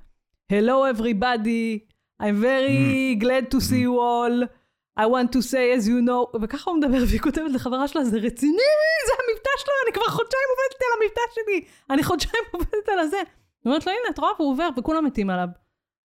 Hello 0.52 0.96
everybody, 0.96 1.78
I'm 2.22 2.40
very 2.42 3.14
glad 3.24 3.50
to 3.54 3.61
see 3.61 3.82
you 3.87 3.94
all, 3.98 4.48
I 4.98 5.06
want 5.06 5.30
to 5.32 5.42
say 5.42 5.64
as 5.76 5.87
you 5.87 6.00
know, 6.09 6.38
וככה 6.42 6.70
הוא 6.70 6.78
מדבר, 6.78 6.98
והיא 7.09 7.20
כותבת 7.20 7.50
לחברה 7.50 7.88
שלה, 7.88 8.04
זה 8.04 8.16
רציני, 8.16 8.70
זה 9.06 9.12
המבטא 9.12 9.50
שלו, 9.59 9.72
אני 9.85 9.92
כבר 9.92 10.04
חודשיים 10.04 10.48
עובדת 10.50 10.80
על 10.82 11.02
המבטא 11.02 11.20
שלי, 11.35 11.64
אני 11.90 12.02
חודשיים 12.04 12.44
עובדת 12.54 12.88
על 12.92 12.98
הזה. 12.98 13.16
היא 13.16 13.24
אומרת 13.66 13.87
לו, 13.87 13.92
הנה, 13.92 14.11
את 14.11 14.18
רואה, 14.18 14.30
והוא 14.38 14.52
עובר, 14.52 14.68
וכולם 14.76 15.04
מתים 15.04 15.30
עליו. 15.30 15.48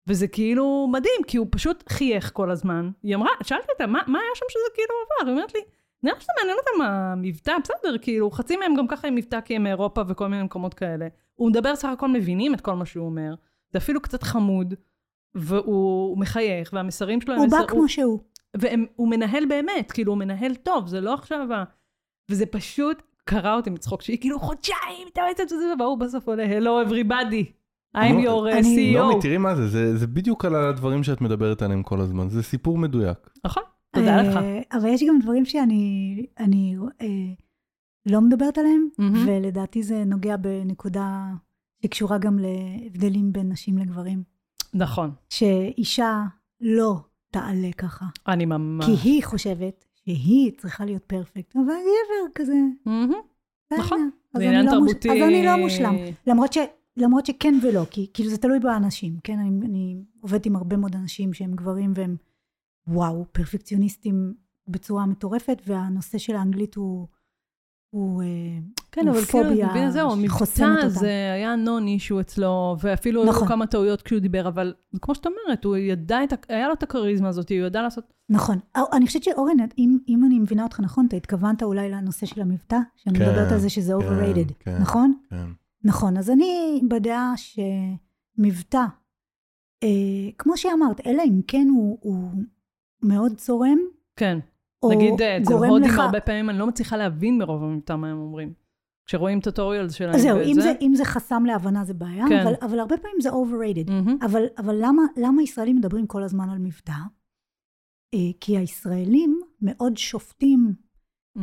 וזה 0.07 0.27
כאילו 0.27 0.87
מדהים, 0.91 1.23
כי 1.27 1.37
הוא 1.37 1.47
פשוט 1.51 1.83
חייך 1.89 2.31
כל 2.33 2.51
הזמן. 2.51 2.89
היא 3.03 3.15
אמרה, 3.15 3.29
שאלתי 3.43 3.71
אותה, 3.71 3.87
מה, 3.87 4.01
מה 4.07 4.19
היה 4.19 4.29
שם 4.35 4.45
שזה 4.49 4.63
כאילו 4.73 4.93
עבר? 5.05 5.29
היא 5.29 5.37
אומרת 5.37 5.53
לי, 5.53 5.61
נראה 6.03 6.19
שזה 6.19 6.31
מעניין 6.39 6.57
אותם 6.57 6.81
המבטא, 6.83 7.53
בסדר, 7.63 7.97
כאילו, 8.01 8.31
חצי 8.31 8.57
מהם 8.57 8.75
גם 8.75 8.87
ככה 8.87 9.07
עם 9.07 9.15
מבטא 9.15 9.41
כי 9.41 9.55
הם 9.55 9.63
מאירופה 9.63 10.01
וכל 10.07 10.27
מיני 10.27 10.43
מקומות 10.43 10.73
כאלה. 10.73 11.07
הוא 11.35 11.49
מדבר 11.49 11.75
סך 11.75 11.89
הכל 11.93 12.07
מבינים 12.07 12.53
את 12.53 12.61
כל 12.61 12.73
מה 12.73 12.85
שהוא 12.85 13.05
אומר. 13.05 13.33
זה 13.71 13.77
אפילו 13.77 14.01
קצת 14.01 14.23
חמוד, 14.23 14.73
והוא 15.35 16.17
מחייך, 16.17 16.69
והמסרים 16.73 17.21
שלו 17.21 17.35
הוא 17.35 17.47
בא 17.51 17.57
מסר- 17.57 17.67
כמו 17.67 17.89
שהוא. 17.89 18.19
והוא 18.57 19.07
מנהל 19.09 19.45
באמת, 19.45 19.91
כאילו, 19.91 20.11
הוא 20.11 20.19
מנהל 20.19 20.55
טוב, 20.55 20.87
זה 20.87 21.01
לא 21.01 21.13
עכשיו 21.13 21.53
ה... 21.53 21.63
וזה 22.31 22.45
פשוט 22.45 23.01
קרע 23.25 23.55
אותי 23.55 23.69
מצחוק, 23.69 24.01
שהיא 24.01 24.17
כאילו 24.21 24.39
חודשיים 24.39 25.07
מתאמצת 25.07 25.43
וזה, 25.45 25.73
והוא 25.79 25.97
בסוף 25.97 26.27
עולה, 26.27 26.43
Hello 26.45 26.89
everybody, 26.89 27.45
I'm 27.97 27.99
לא, 28.25 28.47
your 28.47 28.53
אני- 28.57 28.93
CEO. 28.95 28.99
נעמי, 28.99 29.21
תראי 29.21 29.37
מה 29.37 29.55
זה, 29.55 29.67
זה, 29.67 29.97
זה 29.97 30.07
בדיוק 30.07 30.45
על 30.45 30.55
הדברים 30.55 31.03
שאת 31.03 31.21
מדברת 31.21 31.61
עליהם 31.61 31.83
כל 31.83 32.01
הזמן, 32.01 32.29
זה 32.29 32.43
סיפור 32.43 32.77
מדויק. 32.77 33.17
נכון, 33.45 33.63
תודה 33.95 34.21
לך. 34.21 34.37
אה, 34.37 34.61
אבל 34.79 34.87
יש 34.89 35.03
גם 35.07 35.19
דברים 35.19 35.45
שאני 35.45 36.25
אני, 36.39 36.75
אה, 37.01 37.07
לא 38.05 38.21
מדברת 38.21 38.57
עליהם, 38.57 38.87
מהמם. 38.97 39.27
ולדעתי 39.27 39.83
זה 39.83 40.03
נוגע 40.05 40.37
בנקודה 40.37 41.25
שקשורה 41.83 42.17
גם 42.17 42.39
להבדלים 42.39 43.33
בין 43.33 43.51
נשים 43.51 43.77
לגברים. 43.77 44.23
נכון, 44.73 45.11
שאישה 45.29 46.23
לא 46.61 46.95
תעלה 47.31 47.71
ככה, 47.77 48.05
אני 48.27 48.45
ממש... 48.45 48.85
כי 48.85 49.09
היא 49.09 49.23
חושבת 49.23 49.85
שהיא 49.95 50.51
צריכה 50.57 50.85
להיות 50.85 51.03
פרפקט, 51.03 51.55
אבל 51.55 51.63
גבר 51.65 52.31
כזה, 52.35 52.53
בסדר. 52.85 53.79
נכון. 53.79 54.09
אז 54.33 54.41
זה 54.41 54.47
אני 54.49 54.57
עניין 54.57 54.65
לא 54.65 54.79
מוש- 54.79 54.91
תרבותי. 54.93 55.11
אז 55.23 55.27
אני 55.29 55.45
לא 55.45 55.55
מושלם. 55.57 55.95
למרות, 56.27 56.53
ש, 56.53 56.57
למרות 56.97 57.25
שכן 57.25 57.53
ולא, 57.63 57.85
כי 57.91 58.07
כאילו 58.13 58.29
זה 58.29 58.37
תלוי 58.37 58.59
באנשים, 58.59 59.17
כן? 59.23 59.39
אני, 59.39 59.49
אני 59.67 59.95
עובדת 60.21 60.45
עם 60.45 60.55
הרבה 60.55 60.77
מאוד 60.77 60.95
אנשים 60.95 61.33
שהם 61.33 61.51
גברים 61.55 61.91
והם, 61.95 62.15
וואו, 62.87 63.25
פרפקציוניסטים 63.31 64.33
בצורה 64.67 65.05
מטורפת, 65.05 65.61
והנושא 65.67 66.17
של 66.17 66.35
האנגלית 66.35 66.75
הוא, 66.75 67.07
הוא 67.89 68.23
אה, 68.23 68.27
כן, 68.91 69.07
אבל 69.07 69.21
כאילו, 69.25 69.53
אתה 69.53 69.71
מבין, 69.71 69.91
זהו, 69.91 70.11
שחוסמת 70.25 70.67
המבטא 70.67 70.77
אותם. 70.77 70.87
הזה 70.87 71.31
היה 71.33 71.55
נון 71.55 71.87
אישו 71.87 72.19
אצלו, 72.19 72.75
ואפילו 72.81 73.21
היו 73.21 73.25
לו 73.25 73.31
נכון. 73.31 73.47
כמה 73.47 73.67
טעויות 73.67 74.01
כשהוא 74.01 74.19
דיבר, 74.19 74.47
אבל 74.47 74.73
כמו 75.01 75.15
שאת 75.15 75.25
אומרת, 75.25 75.63
הוא 75.63 75.77
ידע 75.77 76.23
את, 76.23 76.33
ה- 76.33 76.53
היה 76.53 76.67
לו 76.67 76.73
את 76.73 76.83
הכריזמה 76.83 77.27
הזאת, 77.27 77.49
הוא 77.49 77.57
ידע 77.57 77.81
לעשות... 77.81 78.13
נכון. 78.29 78.59
אה, 78.75 78.81
אני 78.93 79.07
חושבת 79.07 79.23
שאורן, 79.23 79.57
אם, 79.77 79.97
אם 80.07 80.25
אני 80.25 80.39
מבינה 80.39 80.63
אותך 80.63 80.79
נכון, 80.79 81.05
אתה 81.05 81.15
התכוונת 81.15 81.63
אולי 81.63 81.89
לנושא 81.89 82.25
של 82.25 82.41
המבטא, 82.41 82.77
שאני 82.95 83.19
כן, 83.19 83.25
מדברת 83.25 83.51
על 83.51 83.59
זה 83.59 83.69
שזה 83.69 83.93
כן, 83.99 84.07
overrated, 84.07 84.53
כן. 84.59 84.77
נכון? 84.77 85.13
כן. 85.29 85.45
נכון, 85.83 86.17
אז 86.17 86.29
אני 86.29 86.81
בדעה 86.89 87.33
שמבטא, 87.37 88.83
אה, 89.83 90.29
כמו 90.37 90.57
שאמרת, 90.57 91.07
אלא 91.07 91.23
אם 91.25 91.41
כן 91.47 91.67
הוא, 91.75 91.97
הוא 92.01 92.31
מאוד 93.03 93.35
צורם, 93.35 93.77
כן. 94.15 94.39
או 94.83 94.91
נגיד, 94.91 95.21
אה, 95.21 95.37
אצל 95.37 95.53
הודים 95.53 95.89
לך... 95.89 95.99
הרבה 95.99 96.19
פעמים 96.19 96.49
אני 96.49 96.59
לא 96.59 96.67
מצליחה 96.67 96.97
להבין 96.97 97.37
מרוב 97.37 97.63
המבטא 97.63 97.95
מה 97.95 98.11
הם 98.11 98.17
אומרים. 98.17 98.53
כשרואים 99.05 99.39
טוטוריאל 99.39 99.89
שלהם 99.89 100.19
זהו, 100.19 100.39
אם 100.41 100.61
זה, 100.61 100.73
אם 100.81 100.91
זה 100.95 101.05
חסם 101.05 101.43
להבנה 101.45 101.83
זה 101.83 101.93
בעיה, 101.93 102.25
כן. 102.29 102.39
אבל, 102.39 102.53
אבל 102.61 102.79
הרבה 102.79 102.97
פעמים 102.97 103.21
זה 103.21 103.29
overrated. 103.29 103.91
מהמם. 103.91 104.17
אבל, 104.21 104.43
אבל 104.57 104.75
למה, 104.81 105.03
למה 105.17 105.43
ישראלים 105.43 105.75
מדברים 105.75 106.07
כל 106.07 106.23
הזמן 106.23 106.49
על 106.49 106.57
מבטא? 106.57 106.91
אה, 108.13 108.19
כי 108.39 108.57
הישראלים 108.57 109.41
מאוד 109.61 109.97
שופטים 109.97 110.73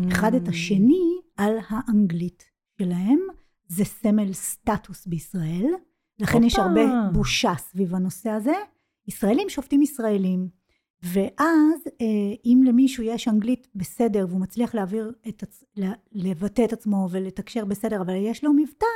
אחד 0.09 0.35
את. 0.35 0.49
השני 0.49 1.21
על 1.37 1.57
האנגלית 1.69 2.45
שלהם. 2.79 3.19
זה 3.69 3.85
סמל 3.85 4.33
סטטוס 4.33 5.07
בישראל, 5.07 5.67
לכן 6.19 6.45
יש 6.45 6.57
הופה. 6.57 6.69
הרבה 6.69 7.11
בושה 7.13 7.53
סביב 7.59 7.95
הנושא 7.95 8.31
הזה. 8.31 8.55
ישראלים 9.09 9.49
שופטים 9.49 9.83
ישראלים, 9.83 10.49
ואז 11.05 11.87
אה, 12.01 12.35
אם 12.45 12.61
למישהו 12.67 13.05
יש 13.05 13.29
אנגלית 13.29 13.69
בסדר 13.75 14.27
והוא 14.29 14.41
מצליח 14.41 14.75
להעביר 14.75 15.13
את 15.29 15.43
עצ... 15.43 15.65
לבטא 16.13 16.65
את 16.65 16.73
עצמו 16.73 17.09
ולתקשר 17.11 17.65
בסדר, 17.65 18.03
אבל 18.03 18.15
יש 18.15 18.45
לו 18.45 18.53
מבטא, 18.53 18.87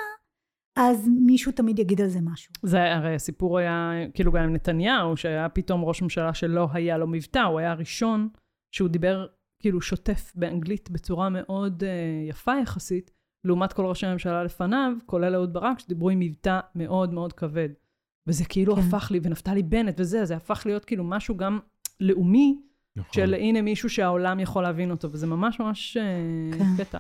אז 0.79 1.09
מישהו 1.27 1.53
תמיד 1.53 1.79
יגיד 1.79 2.01
על 2.01 2.09
זה 2.09 2.21
משהו. 2.21 2.53
זה 2.63 2.95
הרי 2.95 3.15
הסיפור 3.15 3.59
היה, 3.59 3.93
כאילו 4.15 4.33
גם 4.33 4.43
עם 4.43 4.53
נתניהו, 4.53 5.17
שהיה 5.17 5.49
פתאום 5.49 5.85
ראש 5.85 6.03
ממשלה 6.03 6.35
שלא 6.35 6.69
היה 6.73 6.99
לו 6.99 7.07
מבטא, 7.07 7.39
הוא 7.39 7.59
היה 7.59 7.71
הראשון 7.71 8.29
שהוא 8.75 8.89
דיבר 8.89 9.27
כאילו 9.63 9.81
שוטף 9.81 10.33
באנגלית 10.35 10.91
בצורה 10.91 11.29
מאוד 11.29 11.83
uh, 11.83 11.87
יפה 12.31 12.53
יחסית, 12.63 13.11
לעומת 13.45 13.73
כל 13.73 13.87
ראשי 13.87 14.07
הממשלה 14.07 14.45
לפניו, 14.45 14.93
כולל 15.07 15.35
אהוד 15.35 15.53
ברק, 15.53 15.79
שדיברו 15.79 16.11
עם 16.11 16.19
מבטא 16.19 16.61
מאוד 16.75 17.13
מאוד 17.13 17.33
כבד. 17.33 17.69
וזה 18.29 18.45
כאילו. 18.45 18.77
כן. 18.77 18.83
הפך 18.83 19.11
לי, 19.11 19.21
ונפתלי 19.23 19.63
בנט 19.63 20.01
וזה, 20.01 20.25
זה 20.25 20.37
הפך 20.37 20.63
להיות 20.67 20.85
כאילו 20.85 21.05
משהו 21.05 21.37
גם 21.37 21.59
לאומי, 22.01 22.61
נכון. 22.97 23.13
של 23.13 23.35
הנה 23.35 23.63
מישהו 23.63 23.91
שהעולם 23.91 24.41
יכול 24.41 24.63
להבין 24.63 24.91
אותו, 24.91 25.13
וזה 25.13 25.27
ממש 25.27 25.61
ממש 25.61 25.97
uh, 25.97 26.59
כן. 26.59 26.85
קטע. 26.85 26.99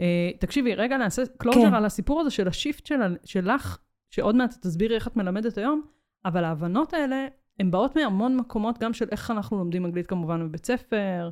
Uh, 0.00 0.04
תקשיבי, 0.38 0.74
רגע 0.74 0.96
נעשה 0.96 1.22
closure 1.36 1.60
כן. 1.60 1.74
על 1.74 1.84
הסיפור 1.84 2.20
הזה 2.20 2.30
של 2.30 2.48
ה 2.48 2.54
shift 2.54 2.86
של, 2.86 3.16
שלך, 3.24 3.78
שעוד 4.10 4.36
מעט 4.36 4.54
תסבירי 4.60 4.94
איך 4.94 5.08
את 5.08 5.16
מלמדת 5.16 5.58
היום, 5.58 5.82
אבל 6.24 6.44
ההבנות 6.44 6.94
האלה, 6.94 7.26
הן 7.60 7.70
באות 7.70 7.96
מהמון 7.96 8.36
מקומות, 8.36 8.78
גם 8.78 8.94
של 8.94 9.08
איך 9.10 9.30
אנחנו 9.30 9.58
לומדים 9.58 9.84
אנגלית 9.84 10.06
כמובן 10.06 10.48
בבית 10.48 10.66
ספר, 10.66 11.30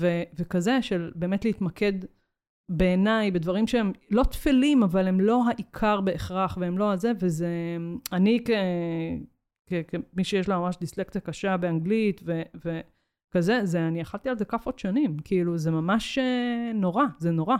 ו- 0.00 0.22
וכזה, 0.38 0.82
של 0.82 1.10
באמת 1.14 1.44
להתמקד 1.44 1.92
בעיניי 2.68 3.30
בדברים 3.30 3.66
שהם 3.66 3.92
לא 4.10 4.22
טפלים, 4.22 4.82
אבל 4.82 5.08
הם 5.08 5.20
לא 5.20 5.42
העיקר 5.48 6.00
בהכרח, 6.00 6.58
והם 6.60 6.78
לא 6.78 6.92
הזה, 6.92 7.12
וזה... 7.20 7.48
אני. 8.12 8.38
כ- 8.44 8.50
כמי 9.88 10.24
שיש 10.24 10.48
לה 10.48 10.58
ממש 10.58 10.76
דיסלקציה 10.80 11.20
קשה 11.20 11.56
באנגלית, 11.56 12.20
ו- 12.24 12.42
וכזה, 12.54 13.60
זה, 13.64 13.88
אני 13.88 14.02
אכלתי 14.02 14.28
על 14.28 14.38
זה 14.38 14.44
עוד 14.64 14.78
שנים, 14.78 15.16
כאילו, 15.18 15.58
זה 15.58 15.70
ממש 15.70 16.18
אה, 16.18 16.72
נורא, 16.74 17.04
זה 17.18 17.30
נורא. 17.30 17.56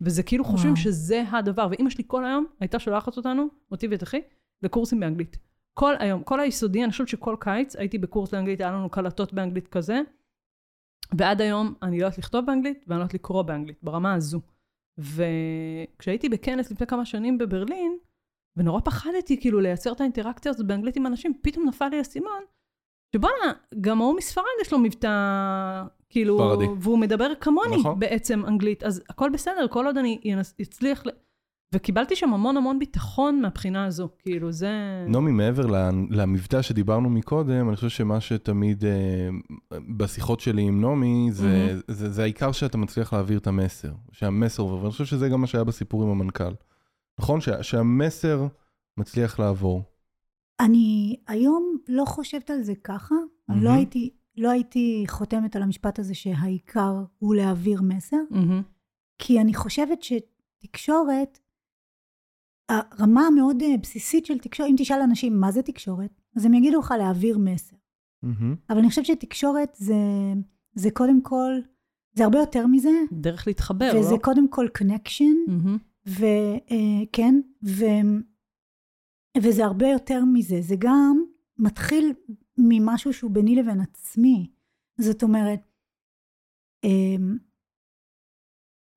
וזה 0.00 0.22
כאילו 0.22 0.44
חושבים 0.44 0.72
וואו. 0.72 0.82
שזה 0.82 1.22
הדבר. 1.30 1.68
ואימא 1.70 1.90
שלי 1.90 2.04
כל 2.06 2.24
היום 2.24 2.46
הייתה 2.60 2.78
שולחת 2.78 3.16
אותנו, 3.16 3.46
אותי 3.70 3.88
ואת 3.88 4.02
אחי, 4.02 4.20
לקורסים 4.62 5.00
באנגלית. 5.00 5.38
כל 5.74 5.94
היום, 5.98 6.22
כל 6.22 6.40
היסודי, 6.40 6.84
אני 6.84 6.92
חושבת 6.92 7.08
שכל 7.08 7.36
קיץ 7.40 7.76
הייתי 7.76 7.98
בקורס 7.98 8.32
לאנגלית, 8.32 8.60
היה 8.60 8.72
לנו 8.72 8.90
קלטות 8.90 9.32
באנגלית 9.32 9.68
כזה, 9.68 10.00
ועד 11.18 11.40
היום 11.40 11.74
אני 11.82 12.00
לא 12.00 12.04
יודעת 12.04 12.18
לכתוב 12.18 12.46
באנגלית 12.46 12.84
ואני 12.86 12.98
לא 12.98 13.04
יודעת 13.04 13.14
לקרוא 13.14 13.42
באנגלית, 13.42 13.78
ברמה 13.82 14.14
הזו. 14.14 14.40
וכשהייתי 14.98 16.28
בכנס 16.28 16.70
לפני 16.70 16.86
כמה 16.86 17.04
שנים 17.04 17.38
בברלין, 17.38 17.98
ונורא 18.56 18.80
פחדתי 18.80 19.40
כאילו 19.40 19.60
לייצר 19.60 19.92
את 19.92 20.00
האינטראקציה 20.00 20.50
הזאת 20.50 20.66
באנגלית 20.66 20.96
עם 20.96 21.06
אנשים, 21.06 21.32
פתאום 21.42 21.68
נפל 21.68 21.88
לי 21.88 21.98
האסימון, 21.98 22.42
שבואנה, 23.16 23.52
גם 23.80 24.00
ההוא 24.00 24.16
מספרד 24.16 24.44
יש 24.62 24.72
לו 24.72 24.78
מבטא, 24.78 25.82
כאילו, 26.08 26.38
ספרדי. 26.38 26.66
והוא 26.80 26.98
מדבר 26.98 27.32
כמוני 27.40 27.76
נכון. 27.76 27.98
בעצם 27.98 28.44
אנגלית, 28.46 28.82
אז 28.82 29.02
הכל 29.08 29.30
בסדר, 29.32 29.66
כל 29.70 29.86
עוד 29.86 29.98
אני 29.98 30.18
אצליח, 30.62 31.06
ל... 31.06 31.10
וקיבלתי 31.74 32.16
שם 32.16 32.32
המון 32.32 32.56
המון 32.56 32.78
ביטחון 32.78 33.40
מהבחינה 33.40 33.84
הזו, 33.84 34.08
כאילו 34.18 34.52
זה... 34.52 34.70
נעמי, 35.08 35.32
מעבר 35.32 35.66
למבטא 36.10 36.62
שדיברנו 36.62 37.10
מקודם, 37.10 37.68
אני 37.68 37.76
חושב 37.76 37.88
שמה 37.88 38.20
שתמיד 38.20 38.84
אה, 38.84 39.28
בשיחות 39.96 40.40
שלי 40.40 40.62
עם 40.62 40.80
נעמי, 40.80 41.28
זה, 41.30 41.48
מהמם. 41.48 41.80
זה, 41.88 42.10
זה 42.10 42.22
העיקר 42.22 42.52
שאתה 42.52 42.78
מצליח 42.78 43.12
להעביר 43.12 43.38
את 43.38 43.46
המסר, 43.46 43.92
שהמסר 44.12 44.62
עובר, 44.62 44.76
ואני 44.76 44.90
חושב 44.90 45.04
שזה 45.04 45.28
גם 45.28 45.40
מה 45.40 45.46
שהיה 45.46 45.64
בסיפור 45.64 46.02
עם 46.02 46.08
המנכ"ל. 46.08 46.52
נכון? 47.18 47.40
שה, 47.40 47.62
שהמסר 47.62 48.46
מצליח 48.96 49.38
לעבור. 49.38 49.82
אני 50.60 51.16
היום 51.26 51.76
לא 51.88 52.04
חושבת 52.04 52.50
על 52.50 52.62
זה 52.62 52.74
ככה. 52.74 53.14
אני 53.48 53.64
לא. 53.64 53.70
הייתי, 53.70 54.10
לא 54.36 54.50
הייתי 54.50 55.04
חותמת 55.08 55.56
על 55.56 55.62
המשפט 55.62 55.98
הזה 55.98 56.14
שהעיקר 56.14 57.04
הוא 57.18 57.34
להעביר 57.34 57.82
מסר, 57.82 58.16
מהמם. 58.30 58.62
כי 59.18 59.40
אני 59.40 59.54
חושבת 59.54 59.98
שתקשורת, 60.02 61.38
הרמה 62.68 63.26
המאוד 63.26 63.62
אה, 63.62 63.76
בסיסית 63.82 64.26
של 64.26 64.38
תקשורת, 64.38 64.70
אם 64.70 64.74
תשאל 64.78 65.00
אנשים 65.00 65.40
מה 65.40 65.52
זה 65.52 65.62
תקשורת, 65.62 66.20
אז 66.36 66.44
הם 66.44 66.54
יגידו 66.54 66.80
לך 66.80 66.94
להעביר 66.98 67.38
מסר. 67.38 67.76
מהמם. 68.22 68.54
אבל 68.70 68.78
אני 68.78 68.88
חושבת 68.88 69.06
שתקשורת 69.06 69.74
זה, 69.76 69.94
זה 70.74 70.90
קודם 70.90 71.22
כל, 71.22 71.52
זה 72.14 72.24
הרבה 72.24 72.38
יותר 72.38 72.66
מזה, 72.66 72.90
דרך 73.12 73.46
להתחבר, 73.46 73.92
וזה 73.98 74.12
לא? 74.12 74.18
קודם 74.18 74.48
כל 74.48 74.66
connection, 74.78 75.50
מהמם. 75.50 75.78
וכן, 76.06 77.34
ו, 77.64 77.84
וזה 79.42 79.64
הרבה 79.64 79.86
יותר 79.86 80.24
מזה. 80.32 80.56
זה 80.60 80.74
גם 80.78 81.24
מתחיל 81.58 82.12
ממשהו 82.58 83.12
שהוא 83.12 83.30
ביני 83.30 83.56
לבין 83.56 83.80
עצמי. 83.80 84.52
זאת 85.00 85.22
אומרת, 85.22 85.60
אמ, 86.84 87.38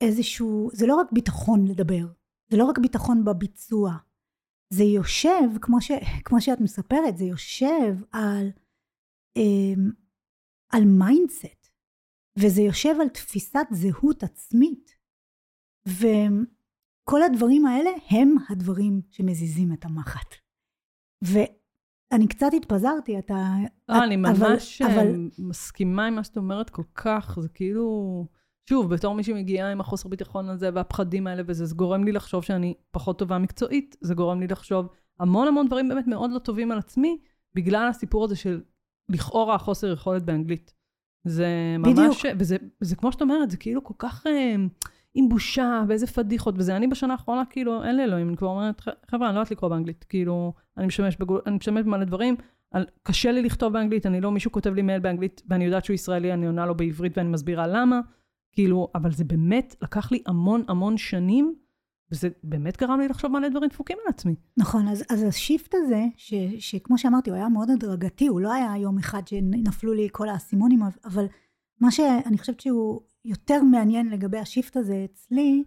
איזשהו, 0.02 0.70
זה 0.74 0.88
לא 0.88 0.96
רק 0.96 1.12
ביטחון 1.12 1.68
לדבר, 1.68 2.14
זה 2.52 2.58
לא 2.58 2.66
רק 2.66 2.80
ביטחון 2.80 3.26
בביצוע. 3.26 3.92
זה 4.74 4.84
יושב, 4.84 5.58
כמו, 5.62 5.82
ש, 5.82 5.92
כמו 6.26 6.42
שאת 6.42 6.62
מספרת, 6.62 7.18
זה 7.18 7.24
יושב 7.24 7.96
על, 8.12 8.50
אמ, 9.36 9.92
על 10.70 10.84
mindset, 10.86 11.70
וזה 12.40 12.62
יושב 12.62 12.96
על 13.02 13.10
תפיסת 13.10 13.68
זהות 13.72 14.24
עצמית. 14.24 14.92
וכל 17.10 17.24
הדברים 17.24 17.66
האלה 17.66 17.90
הם 18.10 18.36
הדברים 18.50 19.02
שמזיזים 19.12 19.74
את 19.74 19.86
המחט. 19.86 20.36
ואני 21.24 22.28
קצת 22.28 22.48
התפזרתי, 22.58 23.20
אתה... 23.20 23.34
אה, 23.90 24.04
אני 24.04 24.16
אבל- 24.16 24.50
ממש 24.50 24.82
אבל- 24.82 24.94
אבל... 24.94 25.30
מסכימה 25.40 26.06
עם 26.06 26.16
מה 26.16 26.24
שאת 26.24 26.38
אומרת 26.38 26.70
כל 26.70 26.84
כך, 26.96 27.38
זה 27.42 27.50
כאילו... 27.50 28.26
שוב, 28.70 28.94
בתור 28.94 29.16
מי 29.16 29.24
שמגיעה 29.24 29.72
עם 29.72 29.82
החוסר 29.82 30.10
ביטחון 30.10 30.50
הזה 30.50 30.70
והפחדים 30.74 31.28
האלה 31.28 31.44
וזה, 31.48 31.66
זה 31.66 31.76
גורם 31.76 32.04
לי 32.04 32.12
לחשוב 32.12 32.44
שאני 32.44 32.74
פחות 32.92 33.20
טובה 33.20 33.38
מקצועית, 33.38 33.96
זה 34.02 34.14
גורם 34.14 34.40
לי 34.40 34.48
לחשוב 34.48 34.88
המון 35.20 35.48
המון 35.48 35.68
דברים 35.68 35.90
באמת 35.90 36.08
מאוד 36.08 36.32
לא 36.32 36.40
טובים 36.40 36.72
על 36.72 36.78
עצמי, 36.78 37.18
בגלל 37.56 37.88
הסיפור 37.90 38.24
הזה 38.24 38.36
של 38.36 38.62
לכאורה 39.10 39.56
החוסר 39.56 39.94
יכולת 39.94 40.24
באנגלית. 40.24 40.74
זה 41.28 41.48
ממש... 41.80 41.92
בדיוק. 41.92 42.36
וזה, 42.40 42.58
וזה 42.82 42.96
כמו 42.96 43.12
שאת 43.12 43.22
אומרת, 43.22 43.52
זה 43.52 43.58
כאילו 43.58 43.84
כל 43.84 43.94
כך 43.98 44.28
אה, 44.28 44.56
עם 45.14 45.30
בושה 45.30 45.84
ואיזה 45.88 46.08
פדיחות, 46.08 46.56
וזה. 46.58 46.76
אני 46.76 46.88
בשנה 46.88 47.14
האחרונה, 47.14 47.44
כאילו, 47.50 47.84
אין 47.84 47.96
לי 47.96 48.04
אלוהים, 48.04 48.30
אני 48.30 48.38
כבר 48.38 48.48
אומרת, 48.48 48.82
"ח- 48.82 49.12
חבר'ה, 49.12 49.28
אני 49.28 49.36
לא 49.36 49.40
יודעת 49.40 49.52
לקרוא 49.52 49.70
באנגלית, 49.70 50.06
כאילו, 50.10 50.54
אני 50.78 50.88
משתמש, 50.88 51.18
בגול, 51.18 51.42
אני 51.46 51.56
משתמש 51.56 51.84
במלא 51.84 52.04
דברים, 52.04 52.36
על, 52.72 52.86
קשה 53.04 53.32
לי 53.32 53.42
לכתוב 53.42 53.74
באנגלית, 53.74 54.06
אני 54.06 54.22
לא, 54.22 54.32
מישהו 54.32 54.52
כותב 54.52 54.74
לי 54.74 54.82
מייל 54.82 55.00
באנגלית, 55.00 55.42
ואני 55.48 55.66
יודעת 55.66 55.86
שהוא 55.86 55.94
ישראלי, 55.94 56.34
אני 56.34 56.46
עונה 56.46 56.66
לו 56.66 56.76
בעברית 56.78 57.18
ואני 57.18 57.30
מסבירה 57.30 57.68
למה, 57.68 58.00
כאילו, 58.52 58.88
אבל 58.96 59.12
זה 59.12 59.24
באמת 59.24 59.76
לקח 59.82 60.12
לי 60.12 60.24
המון 60.28 60.64
המון 60.68 60.98
שנים, 60.98 61.56
וזה 62.12 62.30
באמת 62.44 62.78
גרם 62.78 63.00
לי 63.00 63.08
לחשוב 63.08 63.32
מלא 63.32 63.50
דברים 63.50 63.70
דפוקים 63.70 63.98
על 64.06 64.10
עצמי. 64.14 64.36
נכון, 64.58 64.88
אז, 64.88 65.04
אז 65.10 65.24
השיפט 65.24 65.76
הזה, 65.76 66.06
ש, 66.18 66.34
שכמו 66.60 66.98
שאמרתי, 66.98 67.30
הוא 67.30 67.38
היה 67.38 67.50
מאוד 67.50 67.70
הדרגתי, 67.70 68.28
הוא 68.28 68.42
לא 68.42 68.54
היה 68.54 68.78
יום 68.78 68.98
אחד 68.98 69.28
שנפלו 69.28 69.94
לי 69.94 70.08
כל 70.12 70.30
האסימונים, 70.30 70.80
אבל 71.06 71.26
מה 71.82 71.92
שאני 71.92 72.38
חושבת 72.38 72.60
שהוא 72.60 73.02
יותר 73.26 73.64
מעניין 73.64 74.10
לגבי 74.10 74.38
השיפט 74.38 74.78
הזה 74.78 75.06
אצלי, 75.06 75.64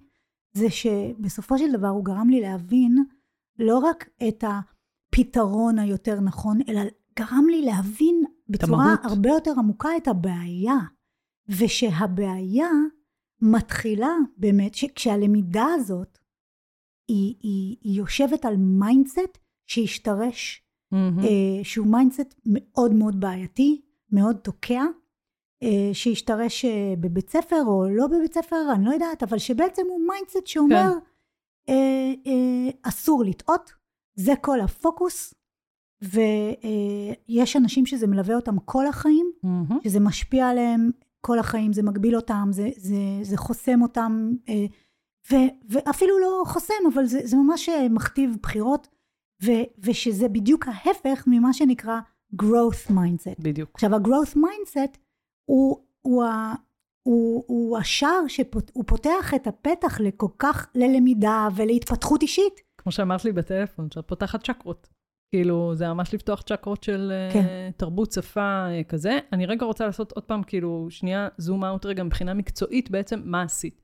זה 0.52 0.70
שבסופו 0.70 1.58
של 1.58 1.72
דבר 1.72 1.88
הוא 1.88 2.04
גרם 2.04 2.30
לי 2.30 2.40
להבין 2.40 3.04
לא 3.58 3.78
רק 3.78 4.08
את 4.28 4.44
הפתרון 4.44 5.78
היותר 5.78 6.20
נכון, 6.20 6.58
אלא 6.68 6.80
גרם 7.18 7.46
לי 7.50 7.62
להבין 7.62 8.24
בצורה 8.48 8.84
המהות. 8.84 9.00
הרבה 9.04 9.28
יותר 9.28 9.52
עמוקה 9.58 9.88
את 9.96 10.08
הבעיה, 10.08 10.76
ושהבעיה 11.48 12.70
מתחילה 13.40 14.12
באמת, 14.36 14.74
שכשהלמידה 14.74 15.66
הזאת, 15.74 16.18
היא, 17.08 17.34
היא, 17.42 17.76
היא 17.80 17.98
יושבת 17.98 18.44
על 18.44 18.56
mindset 18.56 19.38
שהשתרש, 19.66 20.62
מהמם. 20.92 21.18
אה, 21.18 21.64
שהוא 21.64 21.86
mindset 21.86 22.34
מאוד 22.46 22.92
מאוד 22.92 23.20
בעייתי, 23.20 23.80
מאוד 24.12 24.36
תוקע, 24.36 24.82
שהשתרש 25.92 26.64
אה, 26.64 26.94
בבית 27.00 27.30
ספר 27.30 27.62
או 27.66 27.88
לא 27.90 28.06
בבית 28.06 28.34
ספר, 28.34 28.56
אני 28.74 28.84
לא 28.84 28.90
יודעת, 28.90 29.22
אבל 29.22 29.38
שבעצם 29.38 29.82
הוא 29.88 30.00
mindset 30.08 30.46
שאומר, 30.46 30.90
כן. 31.66 31.72
אה, 31.72 32.12
אה, 32.26 32.70
אסור 32.82 33.24
לטעות, 33.24 33.72
זה 34.14 34.32
כל 34.40 34.60
הפוקוס, 34.60 35.34
ויש 36.02 37.56
אנשים 37.56 37.86
שזה 37.86 38.06
מלווה 38.06 38.34
אותם 38.34 38.58
כל 38.58 38.86
החיים. 38.86 39.32
שזה 39.84 40.00
משפיע 40.00 40.48
עליהם 40.48 40.90
כל 41.20 41.38
החיים, 41.38 41.72
זה 41.72 41.82
מגביל 41.82 42.16
אותם, 42.16 42.48
זה, 42.50 42.68
זה, 42.76 42.96
זה 43.22 43.36
חוסם 43.36 43.82
אותם, 43.82 44.32
אה, 44.48 44.66
ו, 45.32 45.34
ואפילו 45.68 46.18
לא 46.18 46.42
חוסם, 46.46 46.74
אבל 46.94 47.06
זה, 47.06 47.20
זה 47.24 47.36
ממש 47.36 47.68
אה, 47.68 47.88
מכתיב 47.88 48.36
בחירות, 48.42 48.88
ו, 49.44 49.50
ושזה 49.78 50.28
בדיוק 50.28 50.68
ההפך 50.68 51.24
ממה 51.26 51.52
שנקרא 51.52 52.00
growth 52.42 52.90
mindset. 52.90 53.42
בדיוק. 53.42 53.70
עכשיו, 53.74 53.94
ה-growth 53.94 54.36
mindset 54.36 54.98
הוא, 55.44 55.84
הוא, 56.02 56.24
ה, 56.24 56.54
הוא, 57.02 57.44
הוא 57.46 57.78
השער 57.78 58.20
שהוא 58.28 58.84
פותח 58.86 59.32
את 59.36 59.46
הפתח 59.46 60.00
לכל 60.00 60.28
כך, 60.38 60.70
ללמידה 60.74 61.48
ולהתפתחות 61.56 62.22
אישית. 62.22 62.60
כמו 62.78 62.92
שאמרת 62.92 63.24
לי 63.24 63.32
בטלפון, 63.32 63.90
שאת 63.90 64.08
פותחת 64.08 64.44
צ'קרות. 64.46 64.88
כאילו, 65.34 65.74
זה 65.74 65.88
ממש 65.88 66.14
לפתוח 66.14 66.42
צ'קרות 66.42 66.82
של 66.82 67.12
אה, 67.12 67.32
כן. 67.32 67.70
תרבות, 67.76 68.12
שפה, 68.12 68.40
אה, 68.40 68.84
כזה. 68.88 69.18
אני 69.32 69.46
רגע 69.46 69.66
רוצה 69.66 69.86
לעשות 69.86 70.12
עוד 70.12 70.24
פעם, 70.24 70.42
כאילו, 70.42 70.86
שנייה, 70.90 71.28
זום 71.38 71.64
אאוט 71.64 71.86
רגע 71.86 72.02
מבחינה 72.02 72.34
מקצועית, 72.34 72.90
בעצם, 72.90 73.20
מה 73.24 73.42
עשית? 73.42 73.82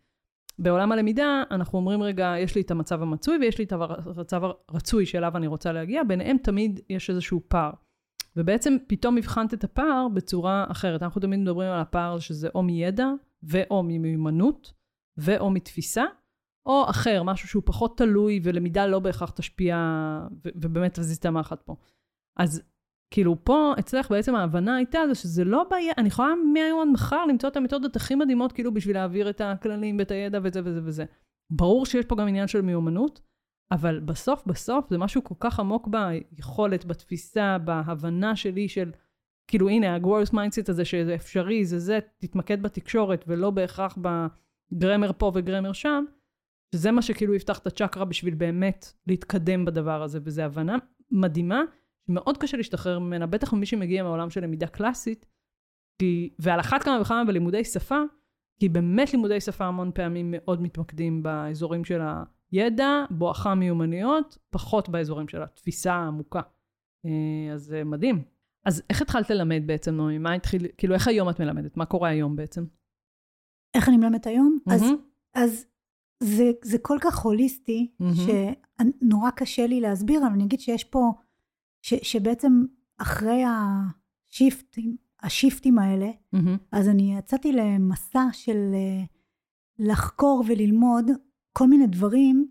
בעולם 0.59 0.93
הלמידה, 0.93 1.43
אנחנו 1.51 1.79
אומרים 1.79 2.03
רגע, 2.03 2.35
יש 2.39 2.55
לי 2.55 2.61
את 2.61 2.71
המצב 2.71 3.03
המצוי 3.03 3.39
ויש 3.41 3.59
לי 3.59 3.65
את 3.65 3.73
המצב 3.73 4.43
הרצוי 4.69 5.07
שאליו 5.07 5.37
אני 5.37 5.47
רוצה 5.47 5.73
להגיע, 5.73 6.05
ביניהם 6.05 6.37
תמיד 6.39 6.81
יש 6.91 7.11
איזשהו 7.11 7.41
פער. 7.49 7.71
ובעצם 8.39 8.76
פתאום 8.86 9.18
הבחנת 9.18 9.55
את 9.55 9.64
הפער 9.64 10.09
בצורה 10.14 10.66
אחרת. 10.68 11.03
אנחנו 11.03 11.20
תמיד 11.20 11.41
מדברים 11.41 11.70
על 11.70 11.80
הפער 11.80 12.18
שזה 12.18 12.49
או 12.55 12.62
מידע, 12.62 13.07
ואו 13.43 13.82
ממיומנות, 13.82 14.72
ואו 15.16 15.51
מתפיסה, 15.51 16.05
או 16.66 16.84
אחר, 16.91 17.22
משהו 17.22 17.49
שהוא 17.49 17.62
פחות 17.66 17.99
תלוי, 17.99 18.41
ולמידה 18.43 18.86
לא 18.86 18.99
בהכרח 18.99 19.30
תשפיע, 19.30 19.76
ו- 20.45 20.49
ובאמת 20.55 20.99
תזיז 20.99 21.16
את 21.16 21.24
המחט 21.24 21.62
פה. 21.62 21.76
אז 22.39 22.62
כאילו 23.14 23.45
פה, 23.45 23.74
אצלך 23.78 24.11
בעצם 24.11 24.34
ההבנה 24.34 24.76
הייתה 24.76 24.99
זה 25.09 25.14
שזה 25.14 25.45
לא 25.45 25.64
בעיה, 25.70 25.93
אני 25.99 26.09
יכולה 26.09 26.34
מהיום 26.53 26.80
עד 26.80 26.89
מחר 26.93 27.26
למצוא 27.26 27.49
את 27.49 27.57
המתודות 27.57 27.97
הכי 27.97 28.14
מדהימות, 28.14 28.53
כאילו 28.53 28.74
בשביל 28.74 28.97
להעביר 28.97 29.30
את 29.30 29.41
הכללים 29.41 29.99
ואת 29.99 30.11
הידע 30.11 30.39
וזה 30.43 30.61
וזה 30.64 30.80
וזה. 30.84 31.05
ברור 31.53 31.86
שיש 31.86 32.05
פה 32.05 32.16
גם 32.16 32.28
עניין 32.28 32.49
של 32.49 32.61
מיומנות, 32.61 33.20
אבל 33.71 34.01
בסוף 34.01 34.47
בסוף 34.47 34.91
זה 34.91 34.99
משהו 34.99 35.25
כל 35.25 35.35
כך 35.41 35.61
עמוק 35.61 35.89
ביכולת, 35.89 36.85
בתפיסה, 36.85 37.59
בהבנה 37.59 38.37
שלי 38.37 38.69
של, 38.69 38.93
כאילו 39.47 39.69
הנה, 39.69 39.95
ה-growth 39.95 40.69
הזה 40.69 40.85
שזה 40.85 41.14
אפשרי, 41.14 41.64
זה 41.64 41.79
זה, 41.79 41.99
תתמקד 42.19 42.62
בתקשורת 42.62 43.25
ולא 43.27 43.51
בהכרח 43.51 43.99
בגרמר 44.73 45.12
פה 45.12 45.33
וגרמר 45.35 45.73
שם, 45.73 46.05
שזה 46.75 46.91
מה 46.91 47.03
שכאילו 47.03 47.35
יפתח 47.35 47.59
את 47.59 47.66
הצ'קרה 47.66 48.05
בשביל 48.05 48.35
באמת 48.35 48.93
להתקדם 49.07 49.64
בדבר 49.64 50.03
הזה, 50.03 50.19
וזו 50.23 50.43
הבנה 50.43 50.77
מדהימה, 51.11 51.62
שמאוד 52.07 52.39
קשה 52.39 52.57
להשתחרר 52.57 52.99
ממנה, 52.99 53.27
בטח 53.27 53.53
ממי 53.53 53.66
שמגיע 53.66 54.03
מהעולם 54.03 54.31
של 54.31 54.45
למידה 54.45 54.66
קלאסית, 54.66 55.27
כי, 55.99 56.35
ועל 56.39 56.61
אחת 56.61 56.83
כמה 56.83 57.01
וכמה 57.01 57.25
בלימודי 57.25 57.64
שפה, 57.64 57.99
כי 58.61 58.69
באמת 58.69 59.12
לימודי 59.12 59.41
שפה 59.41 59.64
המון 59.64 59.91
פעמים 59.95 60.35
מאוד 60.37 60.62
מתמקדים 60.62 61.23
באזורים 61.23 61.85
של 61.85 62.01
הידע, 62.51 63.05
בואכה 63.11 63.55
מיומנויות, 63.55 64.38
פחות 64.51 64.88
באזורים 64.88 65.28
של 65.28 65.42
התפיסה 65.42 65.94
העמוקה. 65.94 66.40
אה, 67.07 67.55
אז 67.55 67.62
זה 67.62 67.84
מדהים. 67.84 68.22
אז 68.64 68.82
איך 68.90 69.03
התחלת 69.03 69.30
ללמד 69.30 69.62
בעצם, 69.66 69.96
נעמי? 69.96 70.18
מה 70.18 70.32
התחיל, 70.32 70.66
כאילו, 70.78 70.94
איך 70.94 71.09
היום 71.09 71.30
את 71.30 71.40
מלמדת? 71.40 71.76
מה 71.76 71.86
קורה 71.86 72.09
היום 72.09 72.36
בעצם? 72.36 72.64
איך 73.74 73.88
אני 73.88 73.96
מלמדת 73.96 74.26
היום? 74.26 74.59
אז, 74.66 74.82
מהמם. 74.82 74.96
אז 75.34 75.66
זה, 76.22 76.51
זה 76.62 76.78
כל 76.82 76.99
כך 77.01 77.18
הוליסטי, 77.18 77.90
מהמם. 78.01 78.14
שנורא 78.14 79.30
קשה 79.30 79.66
לי 79.66 79.80
להסביר, 79.80 80.20
אבל 80.20 80.32
אני 80.32 80.44
אגיד 80.44 80.61
שיש 80.61 80.84
פה, 80.84 81.12
ש, 81.82 81.94
שבעצם 81.94 82.64
אחרי 82.99 83.42
השיפטים, 83.44 84.96
השיפטים 85.22 85.78
האלה, 85.78 86.11
מהמם. 86.32 86.57
אז 86.72 86.88
אני 86.88 87.16
יצאתי 87.18 87.53
למסע 87.53 88.24
של 88.32 88.70
אה, 88.74 89.05
לחקור 89.78 90.44
וללמוד 90.49 91.11
כל 91.59 91.67
מיני 91.67 91.87
דברים 91.87 92.49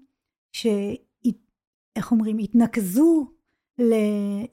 ש... 0.52 0.68
איך 1.96 2.12
אומרים? 2.12 2.38
התנקזו 2.38 3.32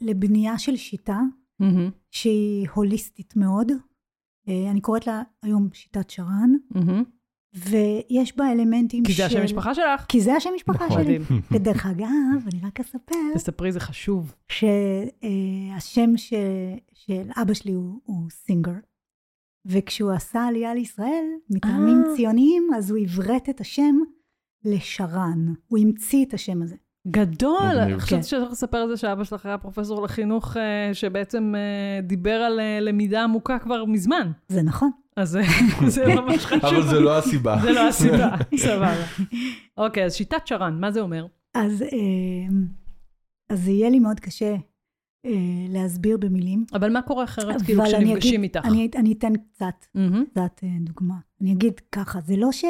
לבנייה 0.01 0.59
של 0.59 0.77
שיטה 0.77 1.21
מהמם. 1.59 1.91
שהיא 2.11 2.69
הוליסטית 2.75 3.37
מאוד. 3.37 3.73
אה, 4.49 4.71
אני 4.71 4.81
קוראת 4.81 5.07
לה 5.07 5.23
היום 5.43 5.69
שיטת 5.73 6.11
שרן, 6.11 6.51
מהמם. 6.71 7.05
ויש 7.55 8.37
בה 8.37 8.53
אלמנטים 8.53 9.05
כי 9.05 9.13
של... 9.13 9.19
זה 9.19 9.27
השם 9.27 9.45
משפחה 9.45 9.75
שלך? 9.75 10.05
כי 10.09 10.21
זה 10.21 10.35
השם 10.35 10.51
משפחה 10.55 10.87
נכון. 10.87 11.05
שלי. 11.05 11.19
ודרך 11.53 11.87
אגב, 11.87 12.49
אני 12.53 12.61
רק 12.67 12.81
אספר 12.81 13.35
תספרי, 13.35 13.73
זה 13.73 13.81
חשוב. 13.81 14.35
שהשם 14.49 16.17
ש... 16.17 16.35
של 16.93 17.31
אבא 17.43 17.55
שלי 17.55 17.73
הוא, 17.73 18.01
הוא 18.05 18.31
סינגר, 18.31 18.73
וכשהוא 19.67 20.13
עשה 20.13 20.47
עלייה 20.47 20.75
לישראל, 20.75 21.25
מטעמים 21.51 22.03
אה. 22.07 22.17
ציוניים, 22.17 22.69
אז 22.77 22.91
הוא 22.91 22.99
עברת 22.99 23.49
את 23.49 23.61
השם 23.61 23.97
לשרן. 24.65 25.55
הוא 25.69 25.79
המציא 25.79 26.25
את 26.25 26.35
השם 26.35 26.63
הזה. 26.63 26.77
גדול! 27.09 27.99
חשבתי 27.99 28.17
כן. 28.17 28.23
שצריך 28.23 28.53
לספר 28.53 28.79
על 28.79 28.89
זה 28.89 28.97
שאבא 28.97 29.25
שלך 29.25 29.47
היה 29.47 29.59
פרופסור 29.59 30.03
לחינוך, 30.03 30.57
אה, 30.57 30.95
שבעצם 30.95 31.55
אה, 31.57 32.01
דיבר 32.01 32.35
על 32.35 32.61
אה, 32.61 32.81
למידה 32.81 33.25
עמוקה 33.25 33.59
כבר 33.59 33.85
מזמן. 33.85 34.31
זה 34.49 34.63
נכון. 34.63 34.91
אז 35.17 35.39
זה 35.87 36.07
ממש 36.21 36.47
חשוב. 36.47 36.65
אבל 36.65 36.83
זה 36.83 37.01
לא 37.01 37.19
הסיבה. 37.19 37.59
זה 37.63 37.73
לא 37.73 37.89
הסיבה, 37.89 38.37
סבבה. 38.57 39.05
אוקיי, 39.77 40.05
אז 40.05 40.15
שיטת 40.15 40.47
שרן, 40.47 40.81
מה 40.81 40.91
זה 40.91 41.01
אומר? 41.01 41.27
אז, 41.55 41.85
אז 43.51 43.65
זה 43.65 43.71
יהיה 43.71 43.91
לי 43.91 43.99
מאוד 43.99 44.21
קשה 44.21 44.57
להסביר 45.69 46.17
במילים. 46.17 46.65
אבל 46.73 46.93
מה 46.93 47.03
קורה 47.03 47.25
אחרת, 47.25 47.63
כאילו, 47.63 47.83
אבל 47.83 47.95
אני 47.95 48.05
כשנפגשים 48.05 48.43
איתך? 48.43 48.61
אני, 48.65 48.91
אני 48.97 49.13
אתן 49.13 49.33
קצת, 49.37 49.87
דוגמה. 50.81 51.15
אני 51.41 51.53
אגיד 51.53 51.81
ככה, 51.93 52.21
זה 52.21 52.37
לא, 52.37 52.53
ש, 52.53 52.65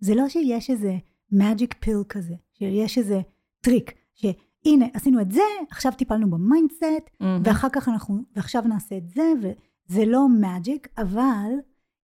זה 0.00 0.14
לא 0.14 0.28
שיש 0.28 0.70
איזה 0.70 0.96
magic 1.32 1.84
pill 1.84 2.04
כזה, 2.08 2.34
שיש 2.52 2.98
איזה 2.98 3.20
טריק, 3.60 3.94
שהנה, 4.14 4.86
עשינו 4.94 5.20
את 5.20 5.32
זה, 5.32 5.40
עכשיו 5.70 5.92
טיפלנו 5.98 6.30
ב 6.30 6.39
mindset, 6.39 7.10
מהמם. 7.20 7.42
ואחר 7.44 7.68
כך 7.72 7.88
אנחנו, 7.88 8.22
ועכשיו 8.36 8.62
נעשה 8.62 8.96
את 8.96 9.08
זה, 9.08 9.32
וזה 9.40 10.04
לא 10.06 10.26
magic, 10.42 10.88
אבל 10.98 11.50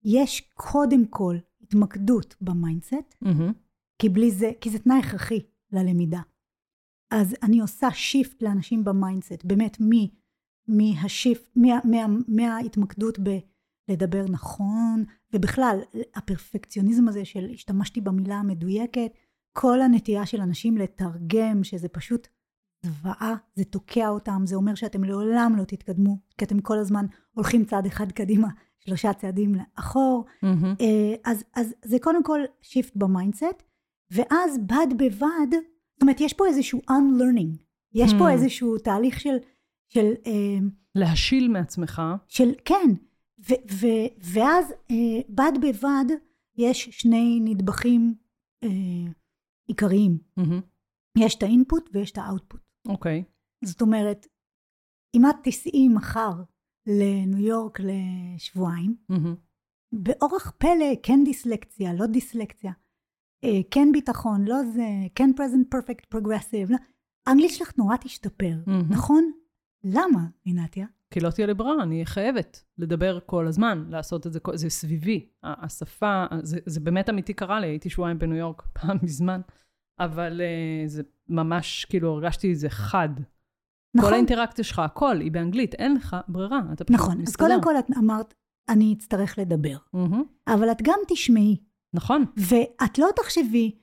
יש 0.04 0.50
קודם 0.54 1.06
כל 1.06 1.36
התמקדות 1.62 2.36
ב 2.40 2.49
mindset, 2.49 3.14
מהמם. 3.20 3.52
כי 3.98 4.08
בלי 4.08 4.30
זה, 4.30 4.50
כי 4.60 4.70
זה 4.70 4.78
תנאי 4.78 4.98
הכרחי 4.98 5.40
ללמידה. 5.72 6.20
אז 7.10 7.36
אני 7.42 7.60
עושה 7.60 7.90
shift 7.90 8.42
לאנשים 8.42 8.84
ב 8.84 8.91
mindset, 8.91 9.44
באמת 9.44 9.80
מ, 9.80 9.90
מה 10.68 10.89
shift, 10.89 11.50
מה, 11.56 11.78
מה, 11.84 12.16
מההתמקדות 12.28 13.18
בלדבר 13.18 14.24
נכון, 14.28 15.04
ובכלל, 15.34 15.78
הפרפקציוניזם 16.14 17.08
הזה 17.08 17.24
של 17.24 17.50
השתמשתי 17.54 18.00
במילה 18.00 18.36
המדויקת, 18.36 19.10
כל 19.52 19.82
הנטייה 19.82 20.26
של 20.26 20.40
אנשים 20.40 20.76
לתרגם, 20.78 21.64
שזה 21.64 21.88
פשוט 21.88 22.28
זוועה, 22.82 23.34
זה 23.54 23.64
תוקע 23.64 24.08
אותם, 24.08 24.42
זה 24.44 24.56
אומר 24.56 24.74
שאתם 24.74 25.04
לעולם 25.04 25.54
לא 25.58 25.64
תתקדמו, 25.64 26.18
כי 26.38 26.44
אתם 26.44 26.60
כל 26.60 26.78
הזמן 26.78 27.06
הולכים 27.32 27.64
צעד 27.64 27.86
אחד 27.86 28.12
קדימה, 28.12 28.48
שלושה 28.78 29.12
צעדים 29.12 29.54
לאחור. 29.54 30.24
אה, 30.80 31.14
אז, 31.24 31.44
אז 31.54 31.74
זה 31.84 31.96
קודם 31.98 32.24
כל 32.24 32.40
shift 32.62 32.96
ב 32.96 33.04
mindset, 33.04 33.62
ואז 34.10 34.58
בד 34.58 34.98
בבד, 34.98 35.52
זאת 35.92 36.02
אומרת, 36.02 36.20
יש 36.20 36.32
פה 36.32 36.46
איזשהו 36.46 36.80
unlearning, 36.90 37.62
יש 37.94 38.12
פה 38.18 38.28
Hmm. 38.28 38.32
איזשהו 38.32 38.78
תהליך 38.78 39.20
של, 39.20 39.36
של, 39.88 40.12
אה, 40.26 40.58
להשיל 40.94 41.48
מעצמך. 41.48 42.02
של 42.28 42.52
כן, 42.64 42.90
ו, 43.48 43.52
ו, 43.72 43.86
ואז 44.18 44.72
אה, 44.90 45.20
בד 45.28 45.52
בבד 45.62 46.04
יש 46.56 46.88
שני 46.90 47.40
נדבכים 47.44 48.14
אה, 48.64 49.12
עיקריים, 49.66 50.18
מהמם. 50.36 50.60
יש 51.18 51.34
את 51.34 51.42
ה 51.42 51.50
input 51.50 51.90
ויש 51.92 52.10
את 52.10 52.18
ה 52.18 52.24
output. 52.24 52.60
אוקיי. 52.88 53.24
זאת 53.64 53.82
אומרת, 53.82 54.26
אם 55.16 55.26
את 55.30 55.34
תיסעי 55.42 55.88
מחר 55.88 56.42
לניו 56.86 57.38
יורק 57.38 57.78
לשבועיים, 57.80 58.96
מהמם. 59.08 59.34
באורח 59.92 60.50
פלא, 60.58 60.94
כן 61.02 61.24
דיסלקציה, 61.24 61.92
לא 61.94 62.06
דיסלקציה, 62.06 62.72
אה, 63.44 63.60
כן 63.70 63.88
ביטחון, 63.92 64.44
לא 64.44 64.62
זה, 64.64 64.88
כן 65.14 65.30
present 65.36 65.76
perfect 65.76 66.16
progressive, 66.16 66.70
לא. 66.70 66.76
האנגלית 67.26 67.50
שלך 67.50 67.78
נורא 67.78 67.96
תשתפר, 67.96 68.54
מהמם. 68.66 68.92
נכון? 68.92 69.32
למה, 69.84 70.26
רינתיה? 70.46 70.86
כי 71.10 71.20
לא 71.20 71.30
תהיה 71.30 71.46
לי 71.46 71.54
ברירה, 71.54 71.82
אני 71.82 72.06
חייבת 72.06 72.64
לדבר 72.78 73.18
כל 73.26 73.46
הזמן, 73.46 73.84
לעשות 73.88 74.26
את 74.26 74.32
זה, 74.32 74.40
כל- 74.40 74.56
זה 74.56 74.70
סביבי. 74.70 75.28
השפה, 75.42 76.24
זה, 76.42 76.58
זה 76.66 76.80
באמת 76.80 77.10
אמיתי 77.10 77.32
קרה 77.34 77.60
לי, 77.60 77.66
הייתי 77.66 77.90
שבועיים 77.90 78.18
בניו 78.18 78.36
יורק 78.36 78.62
פעם 78.80 78.96
מזמן, 79.02 79.40
אבל 80.00 80.40
uh, 80.40 80.88
זה 80.88 81.02
ממש, 81.28 81.84
כאילו, 81.84 82.12
הרגשתי 82.12 82.52
את 82.52 82.58
זה 82.58 82.70
חד. 82.70 83.08
כל 83.16 83.98
נכון, 84.00 84.12
האינטראקציה 84.12 84.64
שלך, 84.64 84.78
הכל, 84.78 85.20
היא 85.20 85.32
באנגלית, 85.32 85.74
אין 85.74 85.94
לך 85.94 86.16
ברירה, 86.28 86.60
אתה 86.72 86.84
פשוט 86.84 86.96
נכון. 87.00 87.12
אז 87.16 87.22
מסתדר. 87.22 87.46
קודם 87.48 87.62
כל 87.62 87.78
את 87.78 87.84
אמרת, 87.98 88.34
אני 88.68 88.94
אצטרך 88.98 89.38
לדבר. 89.38 89.76
מהמם, 89.92 90.22
אבל 90.46 90.70
את 90.70 90.82
גם 90.82 90.98
תשמעי, 91.08 91.56
נכון, 91.94 92.24
ואת 92.36 92.98
לא 92.98 93.08
תחשבי, 93.16 93.78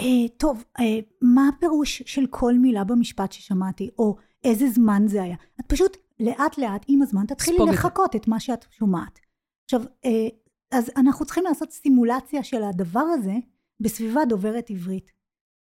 אה, 0.00 0.28
טוב, 0.36 0.64
אה, 0.80 0.84
מה 1.22 1.48
הפירוש 1.56 2.02
של 2.06 2.26
כל 2.30 2.54
מילה 2.58 2.84
במשפט 2.84 3.32
ששמעתי, 3.32 3.90
או 3.98 4.16
איזה 4.44 4.68
זמן 4.70 5.02
זה 5.06 5.22
היה. 5.22 5.36
את 5.60 5.64
פשוט 5.66 5.96
לאט 6.20 6.58
לאט 6.58 6.84
עם 6.88 7.02
הזמן 7.02 7.26
תתחילי 7.26 7.56
ספוג 7.56 7.68
את 7.68 7.74
זה. 7.74 7.80
לחקות 7.80 8.16
את 8.16 8.28
מה 8.28 8.40
שאת 8.40 8.64
שומעת. 8.70 9.18
עכשיו, 9.64 9.82
אה, 10.04 10.28
אז 10.70 10.90
אנחנו 10.96 11.24
צריכים 11.26 11.44
לעשות 11.44 11.72
סימולציה 11.72 12.42
של 12.42 12.62
הדבר 12.62 13.00
הזה 13.00 13.34
בסביבה 13.80 14.24
דוברת 14.24 14.70
עברית. 14.70 15.10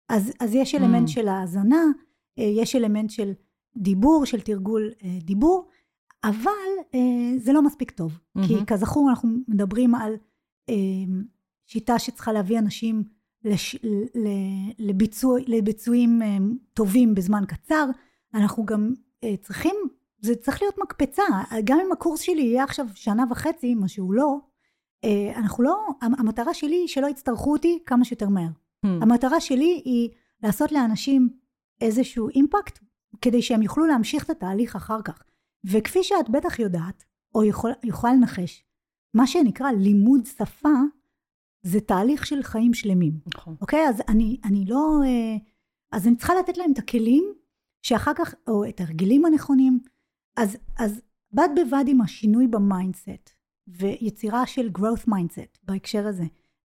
אז, 0.10 0.32
אז 0.39 0.56
יש 0.56 0.76
אלמנט 0.76 1.08
Mm. 1.08 1.12
של 1.12 1.28
האזנה, 1.28 1.84
אה, 2.39 2.43
יש 2.43 2.76
אלמנט 2.76 3.10
של 3.10 3.32
דיבור, 3.78 4.26
של 4.26 4.41
תרגול 4.41 4.91
אה, 5.04 5.18
דיבור, 5.22 5.68
אבל 6.24 6.52
זה 7.38 7.54
לא 7.54 7.62
מספיק 7.62 7.91
טוב. 7.91 8.20
כי 8.47 8.54
מהמם. 8.54 8.66
כזכור 8.66 9.10
אנחנו 9.10 9.30
מדברים 9.47 9.95
על 9.95 10.14
שיטה 11.66 12.00
שצריכה 12.00 12.32
להביא 12.32 12.60
אנשים 12.60 13.04
לש, 13.45 13.76
לביצוע, 14.80 15.39
לביצועים 15.47 16.22
טובים 16.74 17.16
בזמן 17.16 17.43
קצר. 17.47 17.86
אנחנו 18.34 18.66
גם 18.66 18.93
צריכים, 19.41 19.76
זה 20.22 20.36
צריך 20.36 20.61
להיות 20.61 20.76
מקפצה. 20.84 21.24
גם 21.63 21.80
אם 21.86 21.91
הקורס 21.91 22.20
שלי 22.20 22.41
יהיה 22.41 22.63
עכשיו 22.63 22.86
שנה 22.95 23.24
וחצי, 23.30 23.76
מה 23.76 23.88
שהוא 23.88 24.13
לא, 24.13 24.38
אה, 25.03 25.34
אנחנו 25.36 25.63
לא, 25.63 25.88
המטרה 26.01 26.53
שלי 26.53 26.76
היא 26.76 26.88
שלא 26.88 27.07
יצטרכו 27.07 27.51
אותי 27.51 27.80
כמה 27.86 28.05
שיותר 28.05 28.30
מהר. 28.30 28.49
Hmm. 28.86 28.89
המטרה 29.01 29.39
שלי 29.39 29.82
היא 29.86 30.09
לעשות 30.43 30.72
לאנשים 30.72 31.30
איזשהו 31.82 32.30
אימפקט, 32.30 32.80
כדי 33.22 33.41
שהם 33.41 33.61
יוכלו 33.61 33.86
להמשיך 33.86 34.26
את 34.26 34.30
התהליך 34.30 34.76
אחר 34.76 35.01
כך. 35.01 35.24
וכפי 35.63 36.03
שאת 36.03 36.30
בטח 36.30 36.59
יודעת, 36.59 37.03
או 37.36 37.43
יכול, 37.43 37.72
יכולה 37.84 38.13
לנחש, 38.13 38.63
מה 39.13 39.28
שנקרא 39.28 39.72
לימוד 39.72 40.26
שפה, 40.26 40.70
זה 41.61 41.80
תהליך 41.80 42.26
של 42.26 42.43
חיים 42.43 42.74
שלמים. 42.74 43.13
נכון. 43.36 43.55
אוקיי? 43.61 43.88
אז 43.89 44.01
אני, 44.07 44.38
אני 44.45 44.65
לא... 44.65 44.99
אה, 45.05 45.38
אז 45.91 46.07
אני 46.07 46.15
צריכה 46.15 46.34
לתת 46.39 46.57
להם 46.57 46.72
את 46.72 46.78
הכלים, 46.78 47.34
שאחר 47.82 48.11
כך, 48.15 48.34
או 48.47 48.70
את 48.70 48.80
ההרגלים 48.80 49.26
הנכונים. 49.26 49.80
אז, 50.38 50.58
אז 50.78 51.02
בד 51.34 51.50
בבד 51.56 51.84
עם 51.88 52.02
השינוי 52.02 52.48
ב 52.47 52.57
mindset, 52.57 53.30
ויצירה 53.68 54.46
של 54.46 54.70
growth 54.78 55.08
mindset 55.08 55.58
בהקשר 55.64 56.08
הזה, 56.08 56.24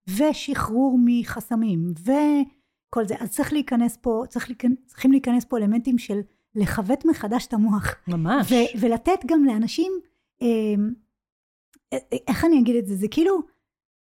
ושחרור 0.09 0.99
מחסמים, 1.05 1.93
וכל 2.01 3.05
זה, 3.07 3.15
אז 3.21 3.31
צריך 3.31 3.53
להיכנס 3.53 3.97
פה, 3.97 4.23
צריך 4.29 4.49
להיכנס, 4.49 4.77
צריכים 4.87 5.13
להיכנס 5.13 5.45
פה 5.45 5.59
אלמנטים 5.59 5.99
של 5.99 6.21
לחווט 6.55 7.05
מחדש 7.05 7.47
את 7.47 7.53
המוח. 7.53 7.95
ממש. 8.09 8.53
ו- 8.53 8.79
ולתת 8.81 9.21
גם 9.27 9.45
לאנשים, 9.45 9.93
אה, 10.43 10.75
אה, 11.93 11.99
איך 12.29 12.45
אני 12.45 12.61
אגיד 12.61 12.77
את 12.77 12.87
זה? 12.87 12.97
זה 12.97 13.07
כאילו, 13.11 13.41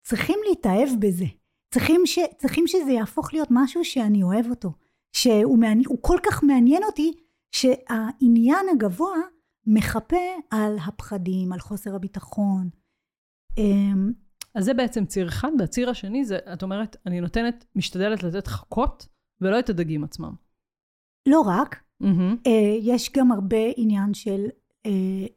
צריכים 0.03 0.39
להתאהב 0.49 0.89
בזה. 0.99 1.25
צריכים, 1.73 2.01
ש, 2.05 2.19
צריכים 2.37 2.67
שזה 2.67 2.91
יהפוך 2.91 3.33
להיות 3.33 3.47
משהו 3.51 3.85
שאני 3.85 4.23
אוהב 4.23 4.49
אותו. 4.49 4.71
שהוא 5.13 5.57
הוא 5.87 5.97
כל 6.01 6.17
כך 6.23 6.43
מעניין 6.43 6.83
אותי, 6.83 7.13
שהעניין 7.51 8.65
הגבוה 8.71 9.15
מחפה 9.67 10.17
על 10.51 10.77
הפחדים, 10.87 11.53
על 11.53 11.59
חוסר 11.59 11.95
הביטחון. 11.95 12.69
אה, 13.57 13.63
אז 14.55 14.65
זה 14.65 14.73
בעצם 14.73 15.05
ציר 15.05 15.27
אחד, 15.27 15.51
והציר 15.59 15.89
השני 15.89 16.25
זה, 16.25 16.37
את 16.53 16.63
אומרת, 16.63 16.95
אני 17.05 17.21
נותנת, 17.21 17.65
משתדלת 17.75 18.23
לתת 18.23 18.47
חכות, 18.47 19.07
ולא 19.41 19.59
את 19.59 19.69
הדגים 19.69 20.03
עצמם. 20.03 20.33
לא 21.27 21.41
רק, 21.41 21.83
מהמם. 21.99 22.35
אה, 22.47 22.51
יש 22.81 23.11
גם 23.17 23.31
הרבה 23.31 23.57
עניין 23.77 24.13
של 24.13 24.45
אה, 24.85 24.91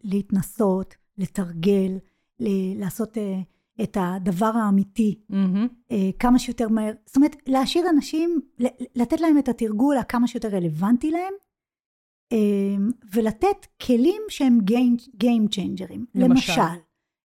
להתנסות, 0.04 0.94
לתרגל, 1.18 1.98
ל- 2.40 2.80
לעשות 2.80 3.18
אה, 3.18 3.40
את 3.82 3.96
הדבר 4.00 4.52
האמיתי 4.64 5.20
מהמם. 5.28 5.68
אה, 5.90 6.10
כמה 6.18 6.38
שיותר 6.38 6.68
מהר. 6.68 6.92
זאת 7.06 7.16
אומרת, 7.16 7.36
להשאיר 7.46 7.84
אנשים, 7.90 8.40
ל- 8.58 8.66
לתת 9.02 9.20
להם 9.20 9.38
את 9.38 9.48
התרגול 9.48 9.96
הכמה 9.96 10.26
שיותר 10.26 10.48
רלוונטי 10.48 11.10
להם, 11.10 11.32
ולתת 13.14 13.66
כלים 13.86 14.22
שהם 14.28 14.58
game, 14.66 15.54
changers. 15.54 15.98
למשל? 16.14 16.52
למשל, 16.52 16.78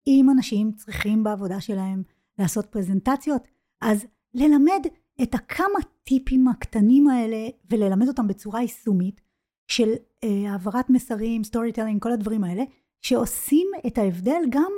אם 0.06 0.26
אנשים 0.32 0.72
צריכים 0.72 1.24
בעבודה 1.24 1.60
שלהם 1.60 2.02
לעשות 2.38 2.66
פרזנטציות, 2.66 3.42
אז 3.80 4.06
ללמד 4.34 4.86
את 5.22 5.34
הכמה 5.34 5.78
טיפים 6.04 6.48
הקטנים 6.48 7.08
האלה, 7.08 7.48
וללמד 7.70 8.08
אותם 8.08 8.26
בצורה 8.26 8.60
יישומית, 8.60 9.20
של 9.68 9.92
אה, 10.24 10.50
העברת 10.50 10.90
מסרים, 10.90 11.44
storytelling, 11.44 12.02
כל 12.02 12.12
הדברים 12.12 12.44
האלה, 12.44 12.62
שעושים 13.02 13.66
את 13.86 13.98
ההבדל 13.98 14.42
גם 14.48 14.72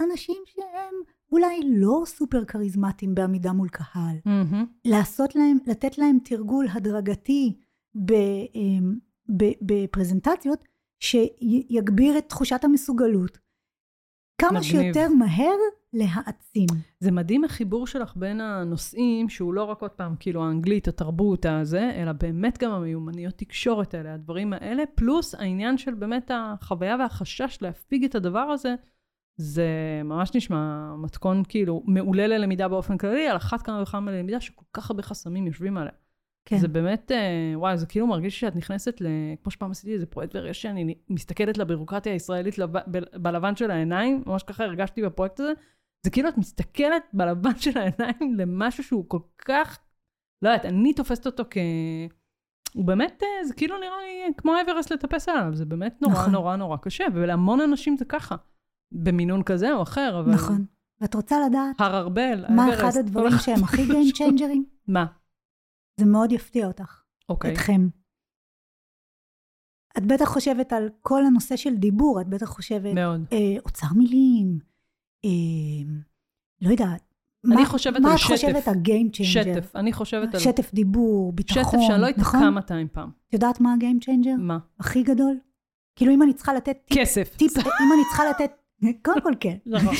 לאנשים 0.00 0.36
שהם 0.46 0.94
אולי 1.32 1.60
לא 1.64 2.02
סופר 2.06 2.44
כריזמטיים 2.44 3.14
בעמידה 3.14 3.52
מול 3.52 3.68
קהל. 3.68 4.16
מהמם. 4.24 4.64
לעשות 4.84 5.34
להם, 5.36 5.58
לתת 5.66 5.98
להם 5.98 6.18
תרגול 6.24 6.66
הדרגתי 6.72 7.56
ב, 7.94 8.12
אמ, 8.54 8.94
ב, 8.94 9.05
בפרזנטציות, 9.62 10.64
שיגביר 11.00 12.18
את 12.18 12.28
תחושת 12.28 12.64
המסוגלות. 12.64 13.38
כמה 14.40 14.50
מגניב. 14.50 14.62
שיותר 14.62 15.08
מהר 15.08 15.56
להעצים. 15.92 16.66
זה 17.00 17.10
מדהים 17.10 17.44
החיבור 17.44 17.86
שלך 17.86 18.12
בין 18.16 18.40
הנושאים, 18.40 19.28
שהוא 19.28 19.54
לא 19.54 19.64
רק 19.64 19.82
עוד 19.82 19.90
פעם, 19.90 20.14
כאילו 20.20 20.44
האנגלית, 20.44 20.88
התרבות, 20.88 21.46
הזה, 21.46 21.90
אלא 21.96 22.12
באמת 22.12 22.58
גם 22.58 22.70
המיומנויות 22.70 23.34
תקשורת 23.34 23.94
האלה, 23.94 24.14
הדברים 24.14 24.52
האלה, 24.52 24.82
פלוס 24.94 25.34
העניין 25.34 25.78
של 25.78 25.94
באמת 25.94 26.30
החוויה 26.34 26.96
והחשש 26.98 27.58
להפיג 27.60 28.04
את 28.04 28.14
הדבר 28.14 28.38
הזה, 28.40 28.74
זה 29.36 29.68
ממש 30.04 30.30
נשמע 30.34 30.94
מתכון 30.98 31.42
כאילו 31.48 31.82
מעולה 31.86 32.26
ללמידה 32.26 32.68
באופן 32.68 32.98
כללי, 32.98 33.28
על 33.28 33.36
אחת 33.36 33.62
כמה 33.62 33.82
וכמה 33.82 34.10
ללמידה 34.12 34.40
שכל 34.40 34.64
כך 34.72 34.90
הרבה 34.90 35.02
חסמים 35.02 35.46
יושבים 35.46 35.76
עליה. 35.76 35.92
כן. 36.48 36.58
זה 36.58 36.68
באמת, 36.68 37.12
אה, 37.12 37.52
וואי, 37.54 37.78
זה 37.78 37.86
כאילו 37.86 38.06
מרגיש 38.06 38.40
שאת 38.40 38.56
נכנסת 38.56 39.00
ל... 39.00 39.06
כמו 39.42 39.50
שפעם 39.50 39.70
עשיתי 39.70 39.94
איזה 39.94 40.06
פרויקט 40.06 40.34
והרגשתי 40.34 40.62
שאני 40.62 40.94
מסתכלת 41.10 41.58
לבירוקרטיה 41.58 42.12
הישראלית 42.12 42.58
לב... 42.58 42.70
בלבן 43.16 43.56
של 43.56 43.70
העיניים, 43.70 44.22
ממש 44.26 44.42
ככה 44.42 44.64
הרגשתי 44.64 45.02
בפרויקט 45.02 45.40
הזה. 45.40 45.52
זה 46.02 46.10
כאילו 46.10 46.28
את 46.28 46.38
מסתכלת 46.38 47.02
בלבן 47.12 47.56
של 47.58 47.78
העיניים 47.78 48.34
למשהו 48.34 48.84
שהוא 48.84 49.04
כל 49.08 49.18
כך, 49.44 49.78
לא 50.42 50.48
יודעת, 50.48 50.64
אני 50.64 50.92
תופסת 50.94 51.26
אותו 51.26 51.44
כ... 51.50 51.56
הוא 52.74 52.84
באמת, 52.84 53.22
אה, 53.22 53.46
זה 53.46 53.54
כאילו 53.54 53.76
נראה 53.78 53.96
לי 54.02 54.34
כמו 54.36 54.52
אברסט 54.60 54.92
לטפס 54.92 55.28
עליו, 55.28 55.50
זה 55.54 55.64
באמת 55.64 56.02
נורא 56.02 56.14
נכון. 56.14 56.32
נורא 56.32 56.56
נורא 56.56 56.76
קשה, 56.76 57.04
ולהמון 57.14 57.60
אנשים 57.60 57.96
זה 57.96 58.04
ככה, 58.04 58.36
במינון 58.92 59.42
כזה 59.42 59.72
או 59.72 59.82
אחר, 59.82 60.20
אבל... 60.20 60.32
נכון. 60.32 60.64
ואת 61.00 61.14
רוצה 61.14 61.36
לדעת 61.46 61.80
הר 61.80 61.98
ארבל, 61.98 62.44
מה 62.48 62.64
האברסט, 62.64 62.84
אחד 62.84 63.00
הדברים 63.00 63.32
שהם 63.38 63.64
הכי 63.64 63.82
game 63.92 64.16
changers? 64.16 64.58
מה? 64.88 65.06
זה 66.00 66.06
מאוד 66.06 66.32
יפתיע 66.32 66.66
אותך, 66.66 67.02
אוקיי. 67.28 67.52
אתכם. 67.52 67.88
את 69.98 70.06
בטח 70.06 70.24
חושבת 70.24 70.72
על 70.72 70.88
כל 71.02 71.24
הנושא 71.26 71.56
של 71.56 71.74
דיבור, 71.76 72.20
את 72.20 72.26
בטח 72.28 72.46
חושבת 72.46 72.94
מאוד. 72.94 73.24
אה, 73.32 73.38
אוצר 73.64 73.86
מילים, 73.96 74.58
אה, 75.24 75.30
לא 76.60 76.70
יודעת. 76.70 77.02
אני 77.46 77.54
מה- 77.62 77.66
חושבת 77.66 78.00
מה 78.00 78.08
על 78.08 78.14
את 78.14 78.18
שטף. 78.20 78.28
חושבת 78.30 78.68
על 78.68 78.74
Game 78.74 79.10
Changer? 79.16 79.24
שטף, 79.24 79.76
אני 79.76 79.92
חושבת 79.92 80.34
על 80.34 80.40
שטף 80.40 80.74
דיבור, 80.74 81.32
ביטחון, 81.32 81.62
שטף 81.64 81.78
שאני 81.86 82.02
לא 82.02 82.08
נכון? 82.16 82.40
כמה 82.40 82.50
200 82.50 82.88
פעם. 82.92 83.10
את 83.28 83.34
יודעת 83.34 83.60
מה 83.60 83.72
ה-Game 83.72 84.04
Changer? 84.04 84.36
מה? 84.38 84.58
הכי 84.80 85.02
גדול? 85.02 85.36
כאילו 85.96 86.12
אם 86.14 86.22
אני 86.22 86.34
צריכה 86.34 86.54
לתת 86.54 86.78
טיפ, 86.88 86.98
כסף. 86.98 87.34
טיפ 87.36 87.56
אם 87.58 87.62
אני 87.94 88.02
צריכה 88.08 88.22
לתת, 88.30 88.50
קודם 89.04 89.22
כל 89.22 89.32
כן. 89.40 89.56
נכון. 89.66 89.94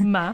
מה? 0.14 0.32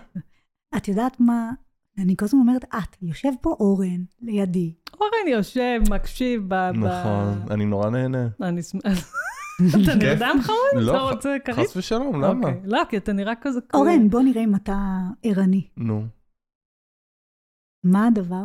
את 0.76 0.88
יודעת 0.88 1.20
מה, 1.20 1.50
אני 1.98 2.16
כל 2.16 2.24
הזמן 2.24 2.40
אומרת 2.40 2.64
את, 2.64 3.02
יושב 3.02 3.32
פה 3.40 3.56
אורן 3.60 4.04
לידי. 4.20 4.74
אורן 5.00 5.28
יושב, 5.28 5.80
מקשיב 5.90 6.42
ב... 6.48 6.54
נכון, 6.54 7.42
אני 7.50 7.66
נורא 7.66 7.90
נהנה. 7.90 8.28
אני 8.42 8.62
שמח. 8.62 9.12
אתה 9.84 9.94
נרדם 9.94 10.36
חמוד? 10.42 10.84
לא, 10.84 10.90
אתה 10.90 11.00
רוצה 11.00 11.36
כרית? 11.44 11.68
חס 11.68 11.76
ושלום, 11.76 12.22
למה? 12.22 12.48
אוקיי. 12.48 12.60
לא, 12.64 12.82
כי 12.88 12.96
אתה 12.96 13.12
נראה 13.12 13.32
כזה... 13.40 13.60
אורן, 13.74 14.08
בוא 14.10 14.22
נראה 14.22 14.44
אם 14.44 14.54
אתה 14.54 14.76
ערני. 15.22 15.68
נו. 15.76 16.06
מה 17.84 18.06
הדבר 18.06 18.44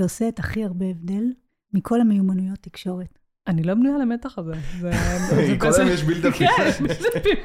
שעושה 0.00 0.28
את 0.28 0.38
הכי 0.38 0.64
הרבה 0.64 0.86
הבדל 0.86 1.24
מכל 1.72 2.00
המיומנויות 2.00 2.58
תקשורת? 2.58 3.18
אני 3.48 3.62
לא 3.62 3.74
בנויה 3.74 3.98
למתח 3.98 4.38
הזה. 4.38 4.52
זה- 4.80 4.90
זה 5.46 5.56
כל 5.58 5.68
היום 5.78 5.88
יש 5.88 6.02
בילדאפים. 6.02 6.46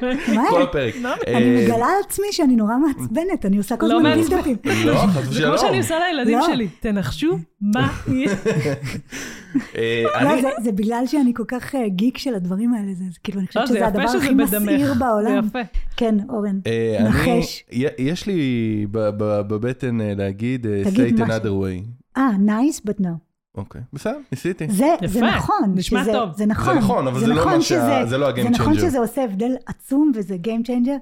כן? 0.00 0.44
כל 0.50 0.62
הפרק. 0.62 0.94
לא, 1.02 1.10
אני 1.26 1.34
אה, 1.56 1.62
מגלה 1.64 1.86
על 1.86 2.02
עצמי 2.06 2.26
שאני 2.32 2.56
נורא 2.56 2.72
מעצבנת, 2.78 3.46
אני 3.46 3.56
עושה 3.58 3.76
כל 3.76 3.86
לא 3.86 3.96
הזמן. 3.96 4.14
בילדאפים. 4.14 4.56
לא, 4.84 4.94
חס 4.96 5.24
זה 5.24 5.30
ושלום. 5.30 5.48
כמו 5.56 5.66
שאני 5.68 5.78
עושה 5.78 5.94
לילדים 5.98 6.38
לא. 6.38 6.46
שלי, 6.46 6.68
תנחשו 6.80 7.38
מה 7.60 7.88
יהיה. 8.08 8.30
אה, 9.76 10.02
לא, 10.22 10.32
אני- 10.32 10.42
זה- 10.42 10.48
זה 10.64 10.72
בגלל 10.72 11.04
שאני 11.06 11.32
כל 11.34 11.44
כך 11.48 11.74
אה, 11.74 11.88
גיק 11.88 12.18
של 12.18 12.34
הדברים 12.34 12.74
האלה, 12.74 12.94
זה 12.94 13.04
זה 13.04 13.18
כאילו, 13.24 13.38
אני 13.40 13.46
חושבת 13.46 13.66
זה 13.66 13.74
שזה 13.74 13.86
הדבר 13.86 14.02
הכי. 14.02 14.34
מסעיר 14.34 14.86
זה 14.94 14.98
בעולם. 15.00 15.46
יפה. 15.46 15.58
כן, 15.96 16.14
אורן. 16.28 16.58
אה, 16.66 16.98
נחש. 17.08 17.64
יש 17.98 18.26
לי 18.26 18.40
ב- 18.90 19.08
ב- 19.18 19.40
בבטן 19.48 20.00
אה, 20.00 20.12
להגיד 20.16 20.66
אה, 20.66 20.82
say 20.84 21.10
it 21.12 21.18
another 21.18 21.48
way. 21.62 21.86
אה, 22.16 22.30
nice 22.46 22.80
but 22.88 23.00
no. 23.00 23.33
אוקיי, 23.54 23.80
בסדר, 23.92 24.18
ניסיתי. 24.32 24.68
זה, 24.68 24.86
זה 25.06 25.18
יפה, 25.18 25.26
נכון. 25.36 25.72
נשמע 25.74 26.02
שזה, 26.02 26.12
טוב. 26.12 26.32
זה 26.36 26.46
נכון. 26.46 26.74
זה 26.74 26.80
נכון, 26.80 27.06
אבל 27.06 27.20
זה 27.20 27.26
לא 27.26 27.34
נכון 27.34 27.52
מה 27.52 27.60
שה- 27.62 27.66
שזה- 27.68 28.08
זה 28.10 28.18
לא 28.18 28.28
ה-game 28.28 28.42
זה 28.42 28.48
נכון. 28.48 28.74
שזה 28.74 28.98
עושה 28.98 29.24
הבדל 29.24 29.52
עצום 29.66 30.12
וזה 30.14 30.36
Game 30.44 30.66
Changer. 30.66 30.98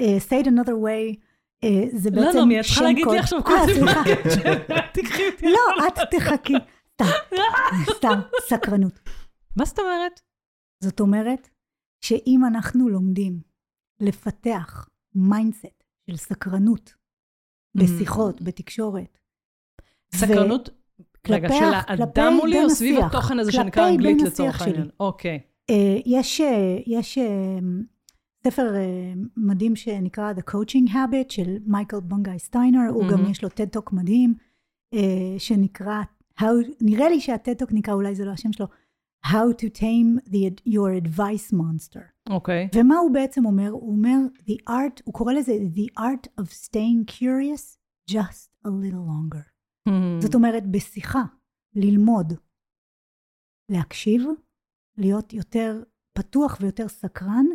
Uh, 0.00 0.04
say 0.28 0.44
it 0.44 0.48
another 0.48 0.76
way, 0.84 1.16
uh, 1.64 1.68
זה 1.96 2.10
לא, 2.10 2.22
בעצם 2.22 2.38
נעמי, 2.38 2.60
את 2.60 2.64
צריכה 2.64 2.82
להגיד. 2.84 3.06
לי 3.06 3.18
עכשיו 3.18 3.38
אה, 3.38 3.44
כל 3.44 3.52
סליחה. 3.74 4.02
תקחי 4.94 5.22
אותי. 5.32 5.46
לא, 5.46 5.86
את 5.88 5.98
תחכי. 6.10 6.52
סתם, 6.94 7.04
סתם, 7.96 8.20
סקרנות. 8.48 9.00
מה 9.56 9.64
זאת 9.64 9.78
אומרת? 9.78 10.20
זאת 10.84 11.00
אומרת 11.00 11.48
שאם 12.00 12.40
אנחנו 12.48 12.88
לומדים 12.88 13.40
לפתח 14.00 14.88
mindset 15.14 15.84
של 16.10 16.16
סקרנות 16.16 16.94
בשיחות, 17.74 18.42
בתקשורת, 18.42 19.18
סקרנות, 20.14 20.68
רגע, 21.28 21.48
כלפי 21.48 21.58
של 21.58 21.64
ה- 21.64 21.82
האדם 21.86 22.32
מולי 22.40 22.64
או 22.64 22.70
סביב. 22.70 23.04
התוכן 23.04 23.38
הזה 23.38 23.52
שנקרא 23.52 23.88
אנגלית 23.88 24.22
לצורך. 24.22 24.62
העניין? 24.62 24.88
אוקיי. 25.00 25.40
אה, 25.70 25.96
יש, 26.06 26.40
אה, 26.40 26.78
יש 26.86 27.18
אה, 27.18 27.58
ספר 28.44 28.74
מדהים 29.36 29.76
שנקרא 29.76 30.32
The 30.32 30.50
Coaching 30.50 30.90
Habit 30.92 31.28
של 31.28 31.56
מייקל 31.66 32.00
בונגאי 32.00 32.38
סטיינר, 32.38 32.80
הוא 32.90 33.08
גם. 33.08 33.30
יש 33.30 33.42
לו 33.44 33.48
Talk 33.48 33.90
מדהים, 33.92 34.34
שנקרא, 35.38 36.02
How, 36.40 36.44
נראה 36.80 37.08
לי 37.08 37.18
Talk 37.62 37.70
נקרא, 37.70 37.94
אולי 37.94 38.14
זה 38.14 38.24
לא 38.24 38.30
השם 38.30 38.52
שלו, 38.52 38.66
How 39.26 39.52
to 39.60 39.78
tame 39.78 40.30
the, 40.30 40.68
your 40.68 41.04
advice 41.06 41.54
monster. 41.54 42.00
אוקיי. 42.30 42.68
ומה 42.74 42.96
הוא 42.98 43.10
בעצם 43.10 43.46
אומר? 43.46 43.68
הוא 43.70 43.92
אומר, 43.92 44.16
the 44.48 44.54
art, 44.70 45.00
הוא 45.04 45.14
קורא 45.14 45.32
לזה 45.32 45.52
the 45.74 46.00
art 46.02 46.40
of 46.40 46.44
staying 46.44 47.12
curious 47.12 47.78
just 48.10 48.48
a 48.66 48.70
little 48.70 49.04
longer. 49.08 49.57
Hmm. 49.88 50.20
זאת 50.22 50.34
אומרת, 50.34 50.66
בשיחה, 50.70 51.22
ללמוד, 51.74 52.32
להקשיב, 53.70 54.22
להיות 54.96 55.32
יותר 55.32 55.82
פתוח 56.12 56.58
ויותר 56.60 56.88
סקרן, 56.88 57.46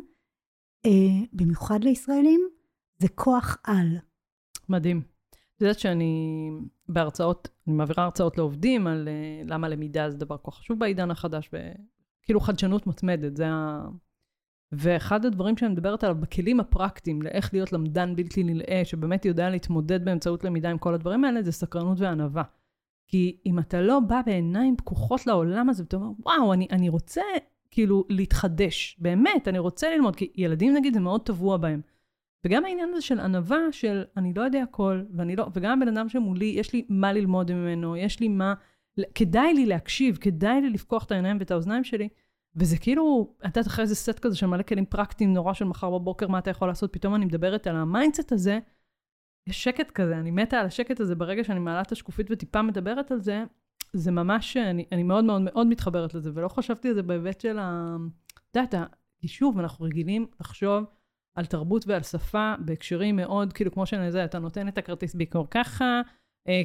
אה, 0.85 1.25
במיוחד 1.33 1.83
לישראלים, 1.83 2.41
זה 2.99 3.07
כוח 3.15 3.57
על. 3.63 3.97
מדהים. 4.69 5.01
את 5.55 5.61
יודעת 5.61 5.79
שאני 5.79 6.49
בהרצאות, 6.89 7.49
אני 7.67 7.75
מעבירה 7.75 8.03
הרצאות 8.03 8.37
לעובדים 8.37 8.87
על 8.87 9.07
אה, 9.07 9.41
למה 9.45 9.69
למידה 9.69 10.09
זה 10.09 10.17
דבר 10.17 10.37
כל 10.37 10.51
כך 10.51 10.57
חשוב 10.57 10.79
בעידן 10.79 11.11
החדש, 11.11 11.49
וכאילו 11.53 12.39
חדשנות 12.39 12.87
מתמדת, 12.87 13.37
זה 13.37 13.47
ה... 13.47 13.87
ואחד 14.75 15.25
הדברים 15.25 15.57
שאני 15.57 15.71
מדברת 15.71 16.03
עליו 16.03 16.15
בכלים 16.19 16.59
הפרקטיים 16.59 17.21
לאיך 17.21 17.53
להיות 17.53 17.73
למדן 17.73 18.15
בלתי 18.15 18.43
נלאה, 18.43 18.81
שבאמת 18.83 19.25
יודע 19.25 19.49
להתמודד 19.49 20.05
באמצעות 20.05 20.43
למידה 20.43 20.69
עם 20.69 20.77
כל 20.77 20.93
הדברים 20.93 21.25
האלה, 21.25 21.41
זה 21.41 21.51
סקרנות 21.51 21.99
וענווה. 21.99 22.43
כי 23.07 23.37
אם 23.45 23.59
אתה 23.59 23.81
לא 23.81 23.99
בא 23.99 24.21
בעיניים 24.25 24.77
פקוחות 24.77 25.27
לעולם 25.27 25.69
הזה, 25.69 25.83
ואתה 25.83 25.95
אומר, 25.95 26.11
וואו, 26.19 26.53
אני, 26.53 26.67
אני 26.71 26.89
רוצה 26.89 27.21
כאילו 27.71 28.05
להתחדש, 28.09 28.97
באמת, 28.99 29.47
אני 29.47 29.59
רוצה 29.59 29.95
ללמוד, 29.95 30.15
כי 30.15 30.31
ילדים 30.35 30.73
נגיד 30.73 30.93
זה 30.93 30.99
מאוד 30.99 31.21
טבוע 31.21 31.57
בהם. 31.57 31.81
וגם 32.45 32.65
העניין 32.65 32.89
הזה 32.89 33.01
של 33.01 33.19
ענווה, 33.19 33.71
של 33.71 34.03
אני 34.17 34.33
לא 34.33 34.41
יודע 34.41 34.63
הכל, 34.63 35.01
ואני 35.13 35.35
לא, 35.35 35.47
וגם 35.53 35.81
הבן 35.81 35.97
אדם 35.97 36.09
שמולי, 36.09 36.45
יש 36.45 36.73
לי 36.73 36.85
מה 36.89 37.13
ללמוד 37.13 37.53
ממנו, 37.53 37.97
יש 37.97 38.19
לי 38.19 38.27
מה, 38.27 38.53
כדאי 39.15 39.53
לי 39.53 39.65
להקשיב, 39.65 40.17
כדאי 40.21 40.61
לי 40.61 40.69
לפקוח 40.69 41.03
את 41.03 41.11
העיניים 41.11 41.37
ואת 41.39 41.51
האוזניים 41.51 41.83
שלי, 41.83 42.09
וזה 42.55 42.77
כאילו, 42.77 43.33
את 43.39 43.45
יודעת, 43.45 43.67
אחרי 43.67 43.83
איזה 43.83 43.95
סט 43.95 44.19
כזה 44.19 44.35
של 44.35 44.45
מלא 44.45 44.63
כלים 44.63 44.85
פרקטיים 44.85 45.33
נורא 45.33 45.53
של 45.53 45.65
מחר 45.65 45.89
בבוקר, 45.89 46.27
מה 46.27 46.39
אתה 46.39 46.49
יכול 46.49 46.67
לעשות, 46.67 46.93
פתאום 46.93 47.15
אני 47.15 47.25
מדברת 47.25 47.67
על 47.67 47.75
ה 47.75 47.82
mindset 47.82 48.31
הזה, 48.31 48.59
יש 49.49 49.63
שקט 49.63 49.91
כזה, 49.91 50.17
אני 50.17 50.31
מתה 50.31 50.59
על 50.59 50.65
השקט 50.65 50.99
הזה 50.99 51.15
ברגע 51.15 51.43
שאני 51.43 51.59
מעלה 51.59 51.81
את 51.81 51.91
השקופית 51.91 52.27
וטיפה 52.29 52.61
מדברת 52.61 53.11
על 53.11 53.19
זה, 53.19 53.43
זה 53.93 54.11
ממש, 54.11 54.57
אני, 54.57 54.85
אני 54.91 55.03
מאוד 55.03 55.23
מאוד 55.23 55.41
מאוד 55.41 55.67
מתחברת 55.67 56.13
לזה, 56.13 56.31
ולא 56.33 56.47
חשבתי 56.47 56.87
על 56.87 56.93
זה 56.93 57.03
בהיבט 57.03 57.41
של 57.41 57.59
ה... 57.59 57.95
יודעת, 58.55 58.75
כי 59.21 59.27
שוב, 59.27 59.59
אנחנו 59.59 59.85
רגילים 59.85 60.27
לחשוב 60.39 60.83
על 61.35 61.45
תרבות 61.45 61.87
ועל 61.87 62.03
שפה 62.03 62.53
בהקשרים 62.59 63.15
מאוד, 63.15 63.53
כאילו, 63.53 63.71
כמו 63.71 63.85
שאני 63.85 64.11
זה, 64.11 64.25
אתה 64.25 64.39
נותן 64.39 64.67
את 64.67 64.77
הכרטיס 64.77 65.15
ביקור 65.15 65.47
ככה, 65.51 66.01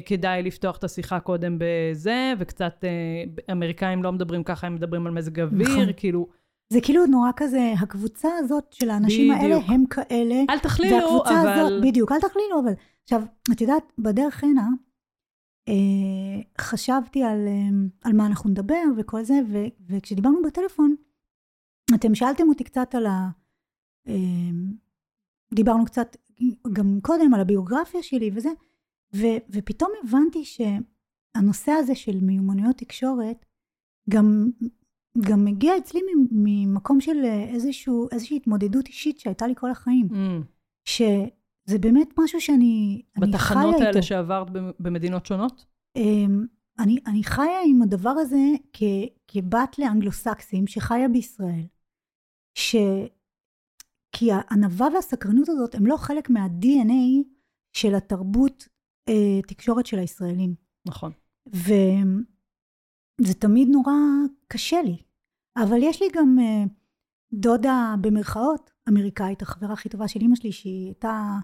כדאי 0.05 0.43
לפתוח 0.43 0.77
את 0.77 0.83
השיחה 0.83 1.19
קודם 1.19 1.57
בזה, 1.59 2.33
וקצת 2.37 2.83
אה, 2.83 3.51
אמריקאים 3.51 4.03
לא 4.03 4.11
מדברים 4.11 4.43
ככה, 4.43 4.67
הם 4.67 4.75
מדברים 4.75 5.07
על 5.07 5.13
מזג 5.13 5.39
אוויר, 5.39 5.69
נכון. 5.69 5.93
כאילו, 5.97 6.27
זה 6.73 6.79
כאילו 6.81 7.05
נורא 7.05 7.31
כזה, 7.35 7.73
הקבוצה 7.79 8.29
הזאת 8.39 8.73
של 8.73 8.89
האנשים 8.89 9.31
האלה 9.31 9.55
בדיוק. 9.55 9.71
הם 9.71 9.85
כאלה, 9.85 10.35
אל 10.49 10.59
תכלילו, 10.59 11.23
אבל... 11.25 11.49
הזאת, 11.49 11.83
בדיוק, 11.83 12.11
אל 12.11 12.19
תכלילו, 12.19 12.59
אבל... 12.63 12.73
עכשיו, 13.03 13.21
את 13.51 13.61
יודעת, 13.61 13.83
בדרך 13.97 14.43
הנה, 14.43 14.67
אה, 15.67 16.41
חשבתי 16.61 17.23
על, 17.23 17.47
אה, 17.47 17.69
על 18.03 18.13
מה 18.13 18.25
אנחנו 18.25 18.49
נדבר 18.49 18.83
וכל 18.97 19.23
זה, 19.23 19.33
ו, 19.49 19.57
וכשדיברנו 19.87 20.41
בטלפון, 20.47 20.95
אתם 21.95 22.15
שאלתם 22.15 22.49
אותי 22.49 22.63
קצת 22.63 22.95
על 22.95 23.05
ה... 23.05 23.29
אה, 24.07 24.13
דיברנו 25.53 25.85
קצת 25.85 26.17
גם 26.73 26.99
קודם 27.01 27.33
על 27.33 27.41
הביוגרפיה 27.41 28.03
שלי 28.03 28.31
וזה, 28.33 28.49
ו, 29.15 29.25
ופתאום 29.49 29.91
הבנתי 30.03 30.43
שהנושא 30.45 31.71
הזה 31.71 31.95
של 31.95 32.19
מיומנויות 32.21 32.75
תקשורת, 32.77 33.45
גם, 34.09 34.49
גם 35.29 35.45
מגיע 35.45 35.77
אצלי 35.77 35.99
ממקום 36.31 37.01
של 37.01 37.25
איזשהו, 37.25 38.07
איזושהי 38.11 38.37
התמודדות 38.37 38.87
אישית 38.87 39.19
שהייתה 39.19 39.47
לי 39.47 39.53
כל 39.57 39.71
החיים. 39.71 40.07
Mm, 40.11 40.43
שזה 40.85 41.77
באמת 41.79 42.09
משהו 42.19 42.41
שאני 42.41 43.01
אני 43.17 43.25
חיה 43.25 43.33
בתחנות 43.33 43.73
איתו. 43.75 43.85
האלה 43.85 44.01
שעברת 44.01 44.49
במ- 44.49 44.71
במדינות 44.79 45.25
שונות? 45.25 45.65
אמ, 45.95 46.45
אני, 46.79 46.99
אני 47.07 47.23
חיה 47.23 47.59
עם 47.67 47.81
הדבר 47.81 48.09
הזה 48.09 48.37
כ, 48.73 48.83
כבת 49.27 49.79
לאנגלוסקסים 49.79 50.67
שחיה 50.67 51.09
בישראל, 51.09 51.65
ש... 52.57 52.75
כי 54.11 54.31
הענווה 54.31 54.87
והסקרנות 54.93 55.49
הזאת 55.49 55.75
הם 55.75 55.85
לא 55.87 55.97
חלק 55.97 56.29
מה-DNA 56.29 57.23
של 57.73 57.95
התרבות 57.95 58.67
אה, 59.09 59.41
תקשורת 59.47 59.85
של 59.85 59.99
הישראלים. 59.99 60.55
נכון. 60.87 61.11
וזה 61.47 63.33
תמיד 63.39 63.67
נורא 63.67 63.93
קשה 64.47 64.81
לי. 64.81 64.97
אבל 65.57 65.77
יש 65.81 66.01
לי 66.01 66.07
גם 66.13 66.37
אה, 66.41 66.63
דודה 67.33 67.95
במרכאות, 68.01 68.71
אמריקאית, 68.89 69.41
החברה 69.41 69.73
הכי 69.73 69.89
טובה 69.89 70.07
של 70.07 70.19
אימא 70.21 70.35
שלי, 70.35 70.51
שהיא 70.51 70.85
הייתה 70.85 71.37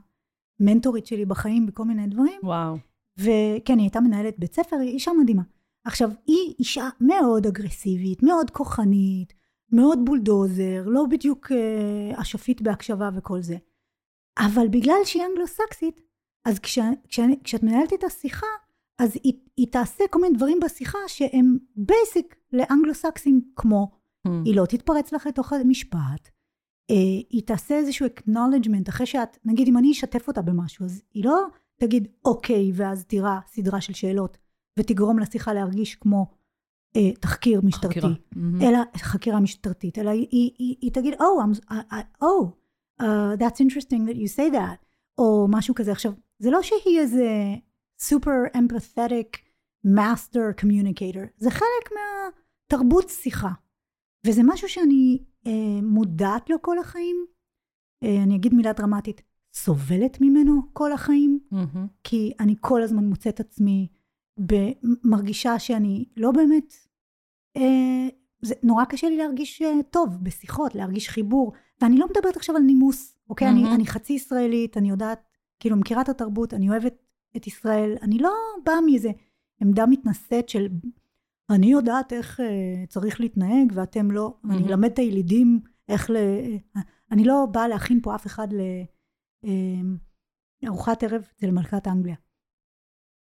מנטורית 0.59 1.05
שלי 1.05 1.26
בחיים 1.26 1.66
בכל 1.66 1.84
מיני 1.84 2.07
דברים. 2.07 2.39
וואו. 2.43 2.78
וכן, 3.18 3.78
היא 3.78 3.86
הייתה 3.86 3.99
מנהלת 3.99 4.39
בית 4.39 4.53
ספר, 4.53 4.76
היא 4.76 4.89
אישה 4.89 5.11
מדהימה. 5.22 5.41
עכשיו, 5.86 6.11
היא 6.28 6.53
אישה 6.59 6.89
מאוד 7.01 7.45
אגרסיבית, 7.45 8.24
מאוד 8.24 8.51
כוחנית, 8.51 9.34
מאוד 9.72 9.99
בולדוזר, 10.05 10.84
לא 10.86 11.05
בדיוק 11.09 11.51
אה, 11.51 12.22
אשפית 12.22 12.61
בהקשבה 12.61 13.09
וכל 13.16 13.41
זה. 13.41 13.57
אבל 14.39 14.68
בגלל 14.68 14.99
שהיא 15.03 15.24
אנגלו-סקסית, 15.26 16.01
אז 16.46 16.60
כש, 16.60 16.80
כש, 17.10 17.20
כשאת 17.43 17.64
מנהלת 17.64 17.93
את 17.93 18.04
השיחה, 18.04 18.48
אז 19.00 19.18
היא, 19.24 19.34
היא 19.58 19.68
תעשה 19.72 20.04
כל 20.10 20.22
מיני 20.22 20.38
דברים 20.38 20.60
בשיחה 20.66 20.98
שהם 21.08 21.58
basic 21.76 22.36
לאנגלו-סקסים, 22.54 23.41
כמו 23.56 23.91
Mm. 24.26 24.32
היא 24.46 24.56
לא 24.56 24.66
תתפרץ 24.66 25.14
לך 25.14 25.28
לתוך 25.28 25.54
המשפט, 25.54 26.30
אה, 26.91 26.96
היא 27.30 27.41
תעשה 27.46 27.76
איזשהו 27.76 28.06
acknowledgement 28.06 28.89
אחרי 28.89 29.06
שאת, 29.06 29.38
נגיד 29.46 29.68
אם 29.68 29.78
אני 29.78 29.91
אשתף 29.91 30.28
אותה 30.28 30.41
במשהו, 30.41 30.86
אז 30.86 31.02
היא 31.14 31.26
לא 31.26 31.46
תגיד 31.80 32.08
אוקיי, 32.26 32.72
ואז 32.76 33.06
תירה 33.06 33.39
סדרה 33.48 33.82
של 33.82 33.93
שאלות, 33.93 34.38
ותגרום 34.80 35.20
לשיחה 35.20 35.54
להרגיש 35.54 35.96
כמו 35.96 36.26
אה, 36.96 37.12
תחקיר 37.20 37.62
משטרתי, 37.64 38.00
חקירה. 38.00 38.10
מהמם. 38.36 38.62
אלא 38.62 38.78
חקירה 38.98 39.39
משטרתית, 39.39 40.00
אלא 40.00 40.10
היא, 40.10 40.28
היא, 40.32 40.52
היא, 40.58 40.76
היא 40.82 40.91
תגיד, 40.91 41.14
Oh, 41.14 41.18
I'm, 41.43 41.72
I, 41.72 41.93
I, 41.93 42.24
oh 42.24 42.46
uh, 43.02 43.06
that's 43.39 43.60
interesting 43.60 44.10
that 44.10 44.16
you 44.16 44.38
say 44.38 44.54
that, 44.54 44.86
או 45.18 45.48
משהו 45.50 45.76
כזה. 45.76 45.91
עכשיו, 45.91 46.14
זה 46.40 46.52
לא 46.52 46.62
שהיא 46.62 47.00
איזה 47.00 47.56
super 48.02 48.58
empathetic 48.58 49.38
master 49.88 50.62
communicator, 50.62 51.28
זה 51.38 51.52
חלק 51.52 51.92
מהתרבות 51.92 53.10
שיחה. 53.10 53.52
וזה 54.26 54.42
משהו 54.46 54.70
שאני 54.70 55.24
אה, 55.48 55.82
מודעת 55.84 56.50
לו 56.50 56.62
כל 56.62 56.80
החיים, 56.80 57.26
אה, 58.04 58.24
אני 58.24 58.36
אגיד 58.36 58.54
מילה 58.54 58.74
דרמטית, 58.74 59.22
סובלת 59.54 60.22
ממנו 60.22 60.62
כל 60.74 60.92
החיים, 60.92 61.40
מהמם. 61.52 61.88
כי 62.04 62.34
אני 62.40 62.56
כל 62.62 62.84
הזמן 62.84 63.04
מוצאת 63.04 63.40
עצמי 63.40 63.88
מרגישה 65.04 65.60
שאני 65.60 66.06
לא 66.18 66.32
באמת, 66.32 66.74
אה, 67.58 68.08
זה 68.42 68.56
נורא 68.64 68.86
קשה 68.86 69.10
לי 69.10 69.18
להרגיש 69.18 69.62
אה, 69.62 69.84
טוב 69.90 70.10
בשיחות, 70.24 70.76
להרגיש 70.76 71.10
חיבור, 71.10 71.54
ואני 71.82 71.98
לא 71.98 72.08
מדברת 72.08 72.38
עכשיו 72.38 72.56
על 72.56 72.62
נימוס, 72.62 73.18
אוקיי? 73.30 73.50
אני, 73.50 73.62
מהמם. 73.62 73.76
אני 73.76 73.86
חצי 73.88 74.14
ישראלית, 74.14 74.78
אני 74.78 74.90
יודעת, 74.90 75.24
כאילו 75.60 75.76
מכירה 75.76 76.01
את 76.01 76.10
התרבות, 76.10 76.53
אני 76.53 76.70
אוהבת 76.70 76.93
את 77.38 77.47
ישראל, 77.47 77.95
אני 78.01 78.18
לא 78.18 78.32
באה 78.66 78.82
מאיזה 78.86 79.10
עמדה 79.62 79.86
מתנשאת 79.86 80.49
של 80.49 80.68
אני 81.49 81.68
יודעת 81.68 82.14
איך 82.14 82.39
uh, 82.39 82.43
צריך 82.89 83.20
להתנהג 83.20 83.72
ואתם 83.74 84.12
לא, 84.12 84.34
mm-hmm. 84.34 84.47
ואני 84.49 84.68
אלמד 84.68 84.91
את 84.91 84.99
הילידים 84.99 85.60
איך 85.89 86.10
ל... 86.10 86.16
אני 87.12 87.24
לא 87.24 87.47
באה 87.51 87.68
להכין 87.68 87.99
פה 88.03 88.16
אף 88.16 88.26
אחד 88.26 88.47
לארוחת 90.64 91.03
ערב 91.03 91.28
אצל 91.36 91.51
מלכת 91.51 91.88
אנגליה. 91.88 92.16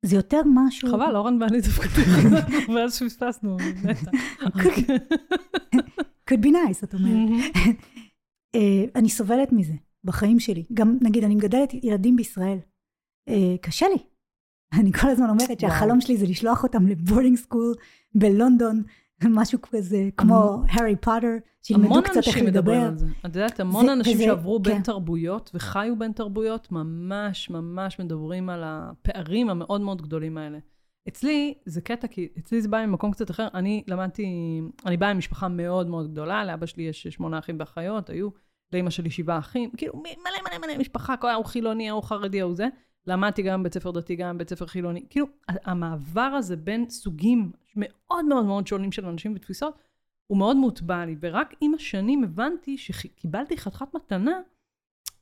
זה 0.05 0.15
יותר 0.15 0.41
משהו... 0.53 0.89
חבל, 0.89 1.15
אורן 1.15 1.41
ואני 1.41 1.61
דווקא 1.61 1.87
ואז 2.75 2.99
פספסנו, 3.05 3.57
could 6.29 6.41
be 6.43 6.47
nice, 6.47 6.83
את 6.83 6.93
אומרת. 6.93 7.29
אה, 8.55 8.85
אני 8.95 9.09
סובלת 9.09 9.51
מזה 9.51 9.73
בחיים 10.05 10.39
שלי. 10.39 10.63
גם, 10.73 10.97
נגיד, 11.01 11.23
אני 11.23 11.35
מגדלת 11.35 11.73
ילדים 11.73 12.15
בישראל. 12.15 12.57
אה, 13.29 13.55
קשה 13.61 13.85
לי. 13.87 13.97
אני 14.79 14.93
כל 14.93 15.07
הזמן 15.07 15.29
אומרת 15.29 15.59
שהחלום 15.59 16.01
שלי 16.01 16.17
זה 16.17 16.25
לשלוח 16.25 16.63
אותם 16.63 16.87
ל 16.87 16.93
boarding 16.93 17.37
school 17.37 17.73
בלונדון, 18.15 18.83
משהו 19.39 19.59
כזה, 19.61 20.09
כמו 20.17 20.63
הארי 20.69 20.95
פוטר, 20.95 21.27
שילמדו 21.63 22.03
קצת 22.03 22.27
איך 22.27 22.37
לדבר. 22.37 22.41
המון 22.41 22.41
אנשים 22.41 22.45
מדברים 22.45 22.81
על 22.81 22.97
זה. 22.97 23.07
את 23.19 23.35
יודעת, 23.35 23.59
המון 23.59 23.89
אנשים 23.89 24.17
שעברו 24.17 24.59
בין 24.59 24.75
כן. 24.75 24.81
תרבויות 24.81 25.51
וחיו 25.53 25.99
בין 25.99 26.11
תרבויות, 26.11 26.71
ממש 26.71 27.49
ממש 27.49 27.99
מדברים 27.99 28.49
על 28.49 28.61
הפערים 28.65 29.49
המאוד 29.49 29.81
מאוד 29.81 30.01
גדולים 30.01 30.37
האלה. 30.37 30.57
אצלי 31.07 31.53
זה 31.65 31.81
קטע, 31.81 32.07
כי 32.07 32.27
אצלי 32.39 32.61
זה 32.61 32.67
בא 32.67 32.85
ממקום 32.85 33.11
קצת 33.11 33.31
אחר. 33.31 33.47
אני 33.53 33.83
למדתי, 33.87 34.25
אני 34.85 34.97
באה 34.97 35.13
ממשפחה 35.13 35.47
מאוד 35.47 35.87
מאוד 35.87 36.11
גדולה, 36.11 36.45
לאבא 36.45 36.65
שלי 36.65 36.83
יש 36.83 37.07
שמונה 37.07 37.39
אחים 37.39 37.55
ואחיות, 37.59 38.09
היו 38.09 38.29
לאמא 38.73 38.89
שלי 38.89 39.09
שבעה 39.09 39.39
אחים, 39.39 39.71
כאילו 39.77 39.93
מלא 39.97 40.49
מלא 40.49 40.67
מלא 40.67 40.77
משפחה, 40.77 41.17
כל 41.17 41.29
ההוא 41.29 41.45
חילוני, 41.45 41.89
ההוא 41.89 42.03
חרדי, 42.03 42.41
ההוא 42.41 42.55
זה. 42.55 42.67
למדתי 43.07 43.41
גם 43.41 43.59
בבית 43.59 43.73
ספר 43.73 43.91
דתי, 43.91 44.15
גם 44.15 44.35
בבית 44.35 44.49
ספר 44.49 44.65
חילוני. 44.65 45.05
כאילו, 45.09 45.25
המעבר 45.47 46.21
הזה 46.21 46.55
בין 46.55 46.89
סוגים 46.89 47.51
מאוד 47.75 48.25
מאוד 48.25 48.45
מאוד 48.45 48.67
שונים 48.67 48.91
של 48.91 49.05
אנשים 49.05 49.33
ותפיסות, 49.35 49.77
הוא 50.27 50.37
מאוד 50.37 50.57
מוטבע 50.57 51.05
לי. 51.05 51.15
ורק 51.21 51.53
עם 51.61 51.73
השנים 51.73 52.23
הבנתי 52.23 52.77
שקיבלתי 52.77 53.57
חתיכת 53.57 53.95
מתנה, 53.95 54.39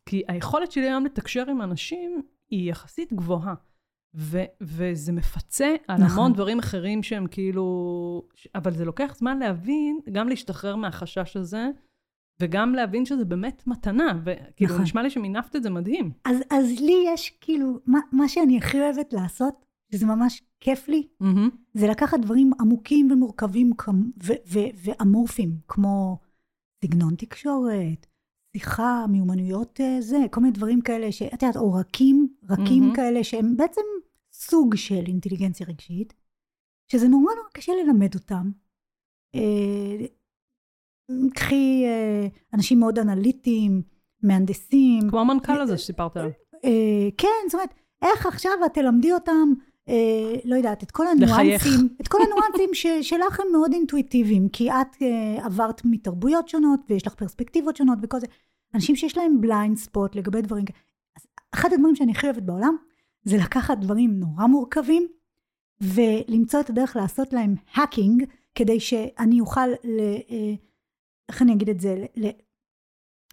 כי 0.06 0.24
היכולת 0.28 0.72
שלי 0.72 0.90
היום 0.90 1.06
לתקשר 1.06 1.50
עם 1.50 1.62
אנשים 1.62 2.22
היא 2.50 2.72
יחסית 2.72 3.14
גבוהה. 3.14 3.54
ו- 4.16 4.44
וזה 4.62 5.12
מפצה 5.12 5.76
על 5.88 5.98
נכון. 5.98 6.12
המון 6.12 6.34
דברים 6.34 6.60
אחרים 6.60 7.04
שהם 7.04 7.28
כאילו... 7.28 8.28
אבל 8.56 8.72
זה 8.72 8.86
לוקח 8.86 9.16
זמן 9.18 9.40
להבין, 9.40 10.00
גם 10.12 10.30
להשתחרר 10.30 10.76
מהחשש 10.76 11.38
הזה, 11.38 11.70
וגם 12.40 12.76
להבין 12.76 13.06
שזה 13.06 13.26
באמת 13.26 13.64
מתנה, 13.68 14.22
וכאילו 14.26 14.72
נכון. 14.74 14.84
נשמע 14.84 15.02
לי 15.02 15.10
שמינפת 15.10 15.56
את 15.56 15.64
זה 15.64 15.70
מדהים. 15.70 16.12
אז, 16.26 16.38
אז 16.50 16.80
לי 16.80 17.04
יש 17.08 17.38
כאילו, 17.42 17.80
מה, 17.86 18.00
מה 18.12 18.28
שאני 18.28 18.58
הכי 18.58 18.82
אוהבת 18.82 19.14
לעשות, 19.14 19.66
שזה 19.94 20.06
ממש 20.06 20.44
כיף 20.60 20.88
לי, 20.88 21.08
mm-hmm. 21.24 21.50
זה 21.74 21.88
לקחת 21.88 22.20
דברים 22.20 22.52
עמוקים 22.60 23.12
ומורכבים 23.12 23.72
ו- 24.24 24.34
ו- 24.48 24.74
ואמורפיים, 24.84 25.58
כמו 25.68 26.18
סגנון 26.86 27.16
תקשורת, 27.16 28.08
שיחה, 28.58 29.06
מיומנויות 29.10 29.82
אה, 29.82 30.02
זה, 30.02 30.18
כל 30.32 30.42
מיני 30.42 30.54
דברים 30.54 30.82
כאלה 30.82 31.12
שאת 31.12 31.44
יודעת, 31.44 31.58
או 31.58 31.74
רכים, 31.74 32.28
רכים 32.50 32.92
mm-hmm. 32.92 32.96
כאלה 32.96 33.24
שהם 33.24 33.58
בעצם 33.58 33.82
סוג 34.34 34.76
של 34.76 35.04
אינטליגנציה 35.08 35.68
רגשית, 35.68 36.14
שזה 36.92 37.08
נורא 37.08 37.34
נורא 37.36 37.50
קשה 37.54 37.72
ללמד 37.84 38.16
אותם. 38.16 38.52
אה, 41.10 41.16
קחי 41.34 41.84
אה, 41.86 42.28
אנשים 42.54 42.80
מאוד 42.80 43.00
אנליטיים, 43.00 43.82
מהנדסים. 44.24 45.10
כמו 45.10 45.20
המנכ"ל 45.20 45.62
הזה 45.62 45.78
שסיפרת 45.78 46.18
עליו. 46.18 46.32
כן, 47.18 47.28
זאת 47.48 47.54
אומרת, 47.54 47.74
איך 48.02 48.26
עכשיו 48.26 48.52
את 48.66 48.74
תלמדי 48.74 49.14
אותם 49.14 49.54
אה, 49.90 50.36
לא 50.46 50.56
יודעת, 50.56 50.84
את 50.84 50.92
כל 50.92 51.08
הניואנסים, 51.08 51.90
את 52.02 52.08
כל 52.08 52.18
הניואנסים 52.22 53.02
שלך 53.02 53.40
הם 53.40 53.48
מאוד 53.52 53.74
אינטואיטיביים, 53.74 54.50
כי 54.50 54.72
את 54.72 55.02
אה, 55.02 55.46
עברת 55.46 55.82
מתרבויות 55.86 56.50
שונות 56.50 56.80
ויש 56.90 57.08
לך 57.08 57.16
פרספקטיבות 57.16 57.78
שונות 57.78 58.00
וכל 58.02 58.20
זה. 58.20 58.28
אנשים 58.76 58.96
שיש 58.96 59.18
להם 59.18 59.42
בליינד 59.42 59.78
ספוט 59.78 60.16
לגבי 60.16 60.42
דברים 60.42 60.66
כאלה. 60.66 60.78
אחד 61.54 61.74
הדברים 61.74 61.96
שאני 61.96 62.12
הכי 62.12 62.28
אוהבת 62.28 62.44
בעולם, 62.44 62.76
זה 63.24 63.38
לקחת 63.38 63.78
דברים 63.78 64.20
נורא 64.20 64.46
מורכבים, 64.46 65.08
ולמצוא 65.82 66.60
את 66.60 66.70
הדרך 66.70 66.96
לעשות 66.96 67.34
להם 67.34 67.56
האקינג, 67.74 68.24
כדי 68.56 68.80
שאני 68.80 69.40
אוכל, 69.40 69.68
ל, 69.68 70.00
אה, 70.30 70.54
איך 71.34 71.42
אני 71.42 71.54
אגיד 71.54 71.70
את 71.70 71.80
זה, 71.80 72.06
ל, 72.16 72.28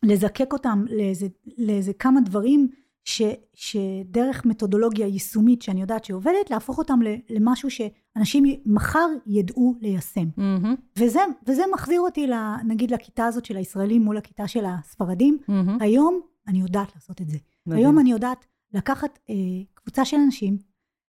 לזקק 0.03 0.53
אותם 0.53 0.85
לאיזה, 0.91 1.27
לאיזה 1.59 1.93
כמה 1.93 2.21
דברים 2.21 2.69
ש, 3.05 3.23
שדרך 3.55 4.47
מתודולוגיה 4.47 5.07
יישומית 5.07 5.63
שאני 5.63 5.81
יודעת 5.81 6.05
שעובדת, 6.05 6.51
להפוך 6.51 6.79
אותם 6.79 7.01
למשהו 7.31 7.69
שאנשים 7.71 8.45
מחר 8.67 9.07
ידעו 9.27 9.75
ליישם. 9.81 10.29
Mm-hmm. 10.39 10.99
וזה, 10.99 11.21
וזה 11.47 11.63
מחזיר 11.73 12.01
אותי 12.01 12.27
נגיד 12.65 12.91
לכיתה 12.91 13.25
הזאת 13.25 13.45
של 13.45 13.57
הישראלים 13.57 14.03
מול 14.03 14.17
הכיתה 14.17 14.49
של 14.49 14.65
הספרדים. 14.65 15.39
Mm-hmm. 15.41 15.71
היום 15.81 16.21
אני 16.49 16.61
יודעת 16.61 16.95
לעשות 16.95 17.21
את 17.21 17.29
זה. 17.29 17.39
מדהים. 17.67 17.85
היום 17.85 17.99
אני 17.99 18.11
יודעת 18.11 18.47
לקחת 18.75 19.19
אה, 19.31 19.35
קבוצה 19.75 20.05
של 20.05 20.17
אנשים 20.17 20.59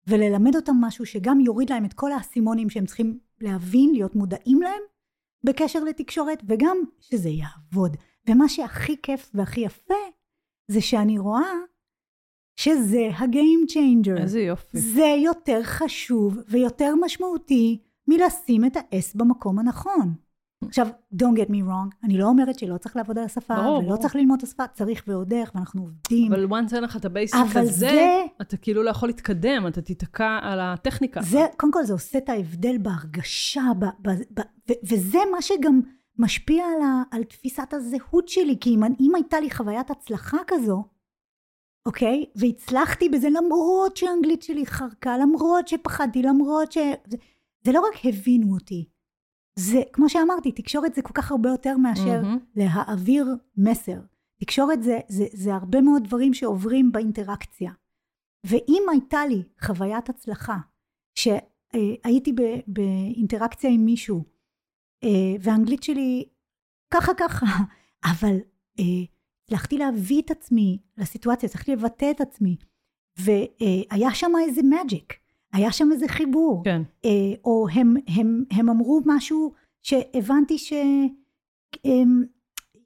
וללמד 0.06 0.56
אותם 0.56 0.76
משהו 0.80 1.06
שגם 1.06 1.40
יוריד 1.40 1.70
להם 1.70 1.84
את 1.84 1.92
כל 1.92 2.12
האסימונים 2.12 2.70
שהם 2.70 2.86
צריכים 2.86 3.18
להבין, 3.40 3.90
להיות 3.92 4.16
מודעים 4.16 4.62
להם 4.62 4.82
בקשר 5.46 5.84
לתקשורת, 5.84 6.42
וגם 6.48 6.76
שזה 7.00 7.28
יעבוד. 7.28 7.96
ומה 8.28 8.48
שהכי 8.48 8.96
כיף 9.02 9.30
והכי 9.34 9.60
יפה, 9.60 9.94
זה 10.70 10.80
שאני 10.80 11.18
רואה 11.18 11.52
שזה 12.56 13.08
ה-game 13.18 13.70
changer. 13.70 14.20
איזה 14.20 14.40
יופי. 14.40 14.78
זה 14.78 15.14
יותר 15.24 15.62
חשוב 15.62 16.38
ויותר 16.48 16.94
משמעותי 17.04 17.82
מלשים 18.08 18.64
את 18.64 18.76
ה-S 18.76 19.12
במקום 19.14 19.58
הנכון. 19.58 20.14
עכשיו, 20.64 20.88
don't 21.14 21.38
get 21.38 21.48
me 21.48 21.68
wrong, 21.68 21.96
אני 22.04 22.18
לא 22.18 22.24
אומרת 22.24 22.58
שלא 22.58 22.78
צריך 22.78 22.96
לעבוד 22.96 23.18
על 23.18 23.24
השפה, 23.24 23.56
ברור, 23.56 23.78
ולא 23.78 23.88
ברור. 23.88 24.02
צריך 24.02 24.16
ללמוד 24.16 24.38
את 24.38 24.44
השפה, 24.44 24.66
צריך 24.66 25.04
ועוד 25.06 25.28
דרך, 25.28 25.52
ואנחנו 25.54 25.82
עובדים. 25.82 26.32
אבל 26.32 26.46
once 26.46 26.74
אין 26.74 26.84
לך 26.84 26.96
את 26.96 27.04
ה 27.04 27.10
basic 27.10 27.40
הזה, 27.54 27.70
זה... 27.70 28.24
אתה 28.40 28.56
כאילו 28.56 28.82
לא 28.82 28.90
יכול 28.90 29.08
להתקדם, 29.08 29.66
אתה 29.66 29.82
תיתקע 29.82 30.38
על 30.42 30.60
הטכניקה. 30.60 31.22
זה, 31.22 31.46
קודם 31.56 31.72
כל 31.72 31.84
זה 31.84 31.92
עושה 31.92 32.18
את 32.18 32.28
ההבדל 32.28 32.78
בהרגשה, 32.78 33.64
ב, 33.78 33.84
ב, 33.84 34.10
ב, 34.10 34.40
ו, 34.70 34.72
וזה 34.82 35.18
מה 35.32 35.42
שגם 35.42 35.80
משפיע 36.18 36.64
על, 36.64 36.82
ה, 36.82 37.02
על 37.10 37.24
תפיסת 37.24 37.74
הזהות 37.74 38.28
שלי, 38.28 38.56
כי 38.60 38.74
אם, 38.74 38.82
אם 39.00 39.14
הייתה 39.14 39.40
לי 39.40 39.50
חוויית 39.50 39.90
הצלחה 39.90 40.38
כזו, 40.46 40.84
אוקיי? 41.86 42.24
והצלחתי 42.36 43.08
בזה 43.08 43.28
למרות 43.30 43.96
שהאנגלית 43.96 44.42
שלי 44.42 44.66
חרקה, 44.66 45.18
למרות 45.18 45.68
שפחדתי, 45.68 46.22
למרות 46.22 46.72
ש... 46.72 46.78
זה, 47.06 47.16
זה 47.64 47.72
לא 47.72 47.80
רק 47.80 48.06
הבינו 48.06 48.54
אותי. 48.54 48.88
זה, 49.58 49.82
כמו 49.92 50.08
שאמרתי, 50.08 50.52
תקשורת 50.52 50.94
זה 50.94 51.02
כל 51.02 51.12
כך 51.14 51.30
הרבה 51.30 51.48
יותר 51.48 51.76
מאשר 51.76 52.22
mm-hmm. 52.22 52.56
להעביר 52.56 53.26
מסר. 53.56 54.00
תקשורת 54.40 54.82
זה, 54.82 54.98
זה, 55.08 55.24
זה 55.32 55.54
הרבה 55.54 55.80
מאוד 55.80 56.04
דברים 56.04 56.34
שעוברים 56.34 56.92
באינטראקציה. 56.92 57.72
ואם 58.46 58.82
הייתה 58.90 59.26
לי 59.26 59.42
חוויית 59.60 60.08
הצלחה, 60.08 60.56
שהייתי 61.14 62.32
באינטראקציה 62.66 63.70
עם 63.70 63.84
מישהו, 63.84 64.24
אה, 65.04 65.36
והאנגלית 65.40 65.82
שלי 65.82 66.24
ככה 66.90 67.12
ככה, 67.14 67.46
אבל 68.12 68.36
אה, 68.78 68.84
הצלחתי 69.44 69.78
להביא 69.78 70.22
את 70.22 70.30
עצמי 70.30 70.78
לסיטואציה, 70.98 71.48
הצלחתי 71.48 71.72
לבטא 71.72 72.10
את 72.10 72.20
עצמי. 72.20 72.56
והיה 73.18 74.14
שם 74.14 74.32
איזה 74.44 74.60
מג'יק, 74.62 75.14
היה 75.52 75.72
שם 75.72 75.88
איזה 75.92 76.08
חיבור. 76.08 76.62
כן. 76.64 76.82
אה, 77.04 77.10
או 77.44 77.66
הם, 77.72 77.94
הם, 78.16 78.44
הם 78.50 78.70
אמרו 78.70 79.00
משהו 79.06 79.52
שהבנתי 79.82 80.56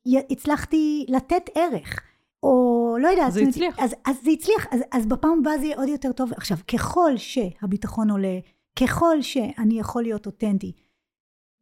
שהצלחתי 0.07 1.07
אמ, 1.09 1.15
לתת 1.15 1.51
ערך. 1.55 2.01
או 2.43 2.97
לא 3.01 3.09
יודעת. 3.09 3.33
זה 3.33 3.41
הצליח. 3.41 3.79
אז, 3.79 3.95
אז 4.05 4.17
זה 4.25 4.31
הצליח, 4.31 4.67
אז, 4.71 4.81
אז 4.93 5.07
בפעם 5.07 5.39
הבאה 5.41 5.59
זה 5.59 5.65
יהיה 5.65 5.77
עוד 5.77 5.89
יותר 5.89 6.13
טוב. 6.13 6.33
עכשיו, 6.33 6.57
ככל 6.73 7.13
שהביטחון 7.17 8.11
עולה, 8.11 8.39
ככל 8.81 9.23
שאני 9.23 9.81
יכול 9.81 10.03
להיות 10.03 10.27
אותנטי, 10.27 10.73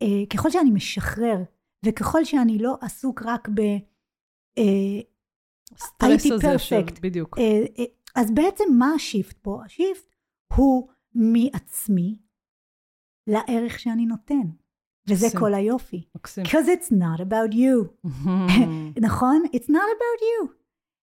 אה, 0.03 0.27
ככל 0.31 0.51
שאני 0.51 0.71
משחרר, 0.71 1.39
וככל 1.85 2.25
שאני 2.25 2.59
לא 2.59 2.77
עסוק 2.81 3.23
רק 3.25 3.49
ב... 3.49 3.61
אה, 4.59 5.01
הייתי 6.01 6.31
פרפקט. 6.43 6.99
בדיוק. 7.03 7.39
אה, 7.39 7.65
אה, 7.79 7.85
אז 8.17 8.31
בעצם 8.31 8.65
מה 8.79 8.93
השיפט 8.95 9.37
פה? 9.43 9.61
השיפט 9.65 10.15
הוא 10.55 10.89
מעצמי 11.15 12.19
לערך 13.27 13.79
שאני 13.79 14.07
נותן. 14.07 14.51
וזה 15.09 15.27
מקסים. 15.27 15.41
כל 15.41 15.55
היופי. 15.55 16.05
מקסים. 16.17 16.45
Because 16.45 16.69
it's 16.69 16.93
not 16.93 17.21
about 17.21 17.55
you. 17.55 18.09
נכון? 19.07 19.43
It's 19.55 19.69
not 19.69 19.89
about 19.97 20.21
you. 20.21 20.59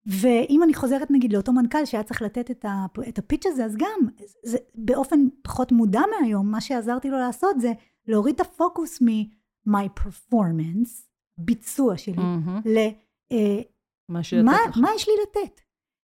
ואם 0.07 0.62
אני 0.62 0.74
חוזרת 0.74 1.11
נגיד 1.11 1.32
לאותו 1.32 1.53
מנכ"ל 1.53 1.84
שהיה 1.84 2.03
צריך 2.03 2.22
לתת 2.22 2.51
את, 2.51 2.64
הפ... 2.68 2.99
את 3.09 3.18
הפיץ' 3.18 3.47
הזה, 3.47 3.64
אז 3.64 3.76
גם 3.76 4.09
זה 4.43 4.59
באופן 4.74 5.20
פחות 5.43 5.72
מודע 5.72 6.01
מהיום, 6.11 6.51
מה 6.51 6.61
שעזרתי 6.61 7.11
לו 7.11 7.18
לעשות 7.18 7.61
זה 7.61 7.72
להוריד 8.07 8.34
את 8.34 8.41
הפוקוס 8.41 9.03
מ-my 9.03 10.01
performance, 10.01 11.09
ביצוע 11.39 11.97
שלי, 11.99 12.14
mm-hmm. 12.14 12.68
ל... 12.68 12.78
אה, 13.32 13.61
מה, 14.09 14.20
מה, 14.45 14.57
מה 14.80 14.89
יש 14.97 15.09
לי 15.09 15.14
לתת? 15.22 15.61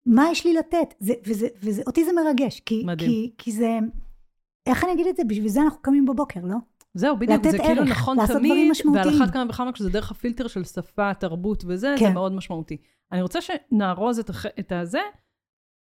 מה 0.07 0.29
יש 0.31 0.47
לי 0.47 0.55
לתת? 0.55 0.95
זה, 0.99 1.15
וזה, 1.27 1.49
וזה, 1.63 1.83
אותי 1.87 2.05
זה 2.05 2.11
מרגש, 2.13 2.61
כי, 2.61 2.83
מדהים. 2.87 3.11
כי, 3.11 3.33
כי 3.39 3.53
זה, 3.53 3.79
איך 4.67 4.85
אני 4.85 4.93
אגיד 4.93 5.07
את 5.07 5.17
זה? 5.17 5.23
בשביל 5.25 5.49
זה 5.49 5.63
אנחנו 5.63 5.83
קמים 5.83 6.07
בבוקר, 6.07 6.41
לא? 6.45 6.57
זהו, 6.95 7.17
בדיוק, 7.17 7.45
זה 7.51 7.59
כאילו 7.59 7.83
ערך, 7.83 7.91
נכון 7.91 8.17
לעשות 8.17 8.37
תמיד. 8.37 8.73
ועל 8.95 9.09
אחת 9.09 9.33
כמה 9.33 9.51
וכמה 9.51 9.73
כשזה 9.73 9.91
דרך 9.91 10.11
הפילטר 10.11 10.47
של 10.47 10.65
שפה, 10.65 11.15
תרבות 11.15 11.65
וזה, 11.67 11.95
זה 11.99 12.05
כן. 12.05 12.15
מאוד 12.15 12.33
משמעותי. 12.33 12.77
אני 13.13 13.23
רוצה 13.23 13.39
שנארוז 13.41 14.19
את, 14.19 14.31
הח... 14.31 14.47
את 14.47 14.73
הזה, 14.73 15.01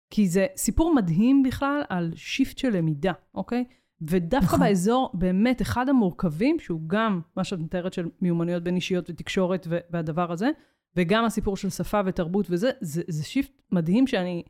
כי 0.09 0.27
זה 0.27 0.45
סיפור 0.55 0.95
מדהים 0.95 1.43
בכלל 1.43 1.81
על 1.89 2.11
shift 2.15 2.57
של 2.57 2.77
למידה, 2.77 3.11
אוקיי? 3.35 3.65
ודווקא 4.01 4.45
נכון. 4.45 4.59
באזור, 4.59 5.11
באמת, 5.13 5.61
אחד 5.61 5.89
המורכבים, 5.89 6.59
שהוא 6.59 6.81
גם 6.87 7.21
מה 7.35 7.43
שאת 7.43 7.59
מתארת 7.59 7.93
של 7.93 8.09
מיומנויות 8.21 8.63
בין 8.63 8.75
אישיות 8.75 9.09
ותקשורת 9.09 9.67
ו- 9.69 9.79
והדבר 9.89 10.31
הזה, 10.31 10.49
וגם 10.95 11.25
הסיפור 11.25 11.57
של 11.57 11.69
שפה 11.69 12.01
ותרבות 12.05 12.45
וזה, 12.49 12.71
זה, 12.81 13.01
זה 13.07 13.23
shift 13.23 13.61
מדהים 13.71 14.07
שאני... 14.07 14.43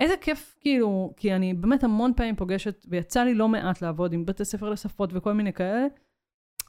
איזה 0.00 0.14
כיף, 0.20 0.56
כאילו, 0.60 1.14
כי 1.16 1.34
אני 1.34 1.54
באמת 1.54 1.84
המון 1.84 2.12
פעמים 2.16 2.36
פוגשת, 2.36 2.86
ויצא 2.88 3.24
לי 3.24 3.34
לא 3.34 3.48
מעט 3.48 3.82
לעבוד 3.82 4.12
עם 4.12 4.26
בתי 4.26 4.44
ספר 4.44 4.70
לשפות 4.70 5.10
וכל 5.12 5.32
מיני 5.32 5.52
כאלה, 5.52 5.86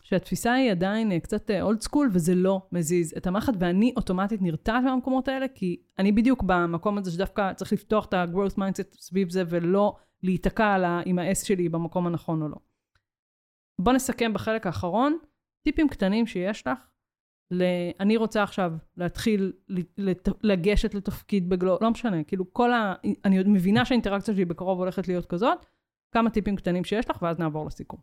שהתפיסה 0.03 0.53
היא 0.53 0.71
עדיין 0.71 1.11
אה, 1.11 1.19
קצת 1.19 1.51
old 1.61 1.81
school, 1.81 2.09
וזה 2.13 2.35
לא 2.35 2.61
מזיז 2.71 3.13
את 3.17 3.27
המערכת, 3.27 3.53
ואני 3.59 3.93
אוטומטית 3.97 4.41
נרתעת 4.41 4.83
מהמקומות 4.83 5.27
האלה, 5.27 5.47
כי 5.47 5.81
אני 5.99 6.11
בדיוק 6.11 6.43
במקום 6.43 6.97
הזה 6.97 7.11
שדווקא 7.11 7.53
צריך 7.53 7.73
לפתוח 7.73 8.05
את 8.05 8.13
ה-growth 8.13 8.57
mindset 8.57 8.97
סביב 8.99 9.29
זה, 9.29 9.43
ולא 9.49 9.95
להיתקע 10.23 10.73
על 10.73 10.85
ה-S 10.85 11.45
שלי 11.45 11.69
במקום 11.69 12.07
הנכון 12.07 12.41
או 12.41 12.47
לא. 12.47 12.57
בוא 13.79 13.93
נסכם 13.93 14.33
בחלק 14.33 14.65
האחרון, 14.65 15.17
טיפים 15.63 15.89
קטנים 15.89 16.27
שיש 16.27 16.67
לך. 16.67 16.92
ל... 17.51 17.63
אני 17.99 18.17
רוצה 18.17 18.43
עכשיו 18.43 18.73
להתחיל 18.97 19.53
לת... 19.97 20.29
לגשת 20.43 20.93
לתפקיד 20.93 21.49
בגלו, 21.49 21.77
לא 21.81 21.91
משנה, 21.91 22.23
כאילו 22.23 22.53
כל 22.53 22.71
ה... 22.71 22.93
אני 23.25 23.37
עוד 23.37 23.47
מבינה 23.47 23.85
שהאינטראקציה 23.85 24.33
שלי 24.33 24.45
בקרוב 24.45 24.79
הולכת 24.79 25.07
להיות 25.07 25.25
כזאת, 25.25 25.65
כמה 26.11 26.29
טיפים 26.29 26.55
קטנים 26.55 26.83
שיש 26.83 27.09
לך, 27.09 27.21
ואז 27.21 27.39
נעבור 27.39 27.65
לסיכום. 27.65 27.99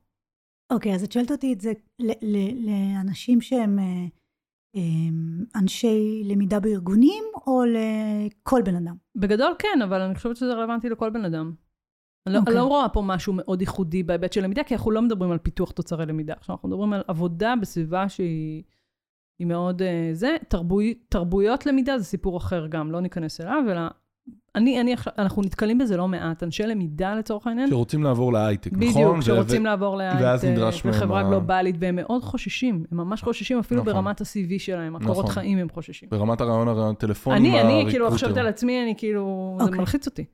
אוקיי, 0.73 0.95
אז 0.95 1.05
את 1.05 1.13
שואלת 1.13 1.31
אותי 1.31 1.53
את 1.53 1.61
זה 1.61 1.73
ל- 1.99 2.11
ל- 2.23 2.71
לאנשים 2.71 3.41
שהם 3.41 3.79
אה, 3.79 4.81
אנשי 5.57 6.23
למידה 6.25 6.61
בארגונים, 6.61 7.25
או 7.47 7.63
לכל 7.65 8.63
בן 8.65 8.77
אדם? 8.77 8.95
בגדול 9.17 9.53
כן, 9.59 9.83
אבל 9.85 10.01
אני 10.01 10.15
חושבת 10.15 10.37
שזה 10.37 10.55
רלוונטי 10.55 10.89
לכל 10.89 11.11
בן 11.11 11.25
אדם. 11.25 11.53
אני 12.27 12.35
לא, 12.35 12.39
אוקיי. 12.39 12.53
אני 12.53 12.61
לא 12.61 12.67
רואה 12.67 12.89
פה 12.89 13.03
משהו 13.07 13.33
מאוד 13.33 13.61
ייחודי 13.61 14.03
בהיבט 14.03 14.33
של 14.33 14.45
למידה, 14.45 14.65
כי 14.65 14.75
אנחנו 14.75 14.91
לא 14.91 15.03
מדברים 15.03 15.31
על 15.31 15.39
פיתוח 15.39 15.71
תוצרי 15.71 16.07
למידה. 16.07 16.33
עכשיו 16.33 16.55
אנחנו 16.55 16.69
מדברים 16.69 16.93
על 16.93 17.03
עבודה 17.09 17.55
בסביבה 17.61 18.09
שהיא 18.09 18.63
היא 19.41 19.47
מאוד 19.47 19.83
uh, 19.83 19.85
זה. 20.13 20.37
תרבוי, 20.49 20.95
תרבויות 21.09 21.67
למידה 21.67 21.99
זה 21.99 22.05
סיפור 22.05 22.37
אחר 22.37 22.67
גם, 22.67 22.93
לא 22.93 23.01
ניכנס 23.01 23.41
אליו, 23.41 23.65
אלא 23.71 23.81
אני, 24.55 24.81
אני 24.81 24.93
עכשיו, 24.93 25.13
אנחנו 25.19 25.43
נתקלים 25.43 25.79
בזה 25.79 25.97
לא 25.97 26.09
מעט, 26.09 26.43
אנשי 26.43 26.63
למידה 26.63 27.15
לצורך 27.15 27.47
העניין. 27.47 27.69
שרוצים 27.69 28.03
לעבור 28.03 28.33
להייטק, 28.33 28.73
נכון? 28.73 28.89
בדיוק, 28.89 29.21
שרוצים 29.21 29.63
ו- 29.63 29.65
לעבור 29.65 29.97
להייטק, 29.97 30.85
לחברה 30.85 31.23
גלובלית, 31.23 31.77
והם 31.79 31.97
מאוד 31.97 32.23
חוששים, 32.23 32.85
הם 32.93 32.99
ממש 32.99 33.23
חוששים, 33.23 33.59
אפילו 33.59 33.81
נכון. 33.81 33.93
ברמת 33.93 34.21
ה-CV 34.21 34.59
שלהם, 34.59 34.97
הקורות 34.97 35.25
נכון. 35.25 35.35
חיים 35.35 35.59
הם 35.59 35.69
חוששים. 35.69 36.09
ברמת 36.09 36.41
הרעיון 36.41 36.69
הטלפוני, 36.69 37.37
אני, 37.37 37.61
אני. 37.61 37.91
כאילו 37.91 38.11
חושבת 38.11 38.37
על 38.37 38.47
עצמי, 38.47 38.83
אני 38.83 38.95
כאילו, 38.97 39.57
זה 39.59 39.65
אוקיי. 39.65 39.79
מלחיץ 39.79 40.07
אותי. 40.07 40.25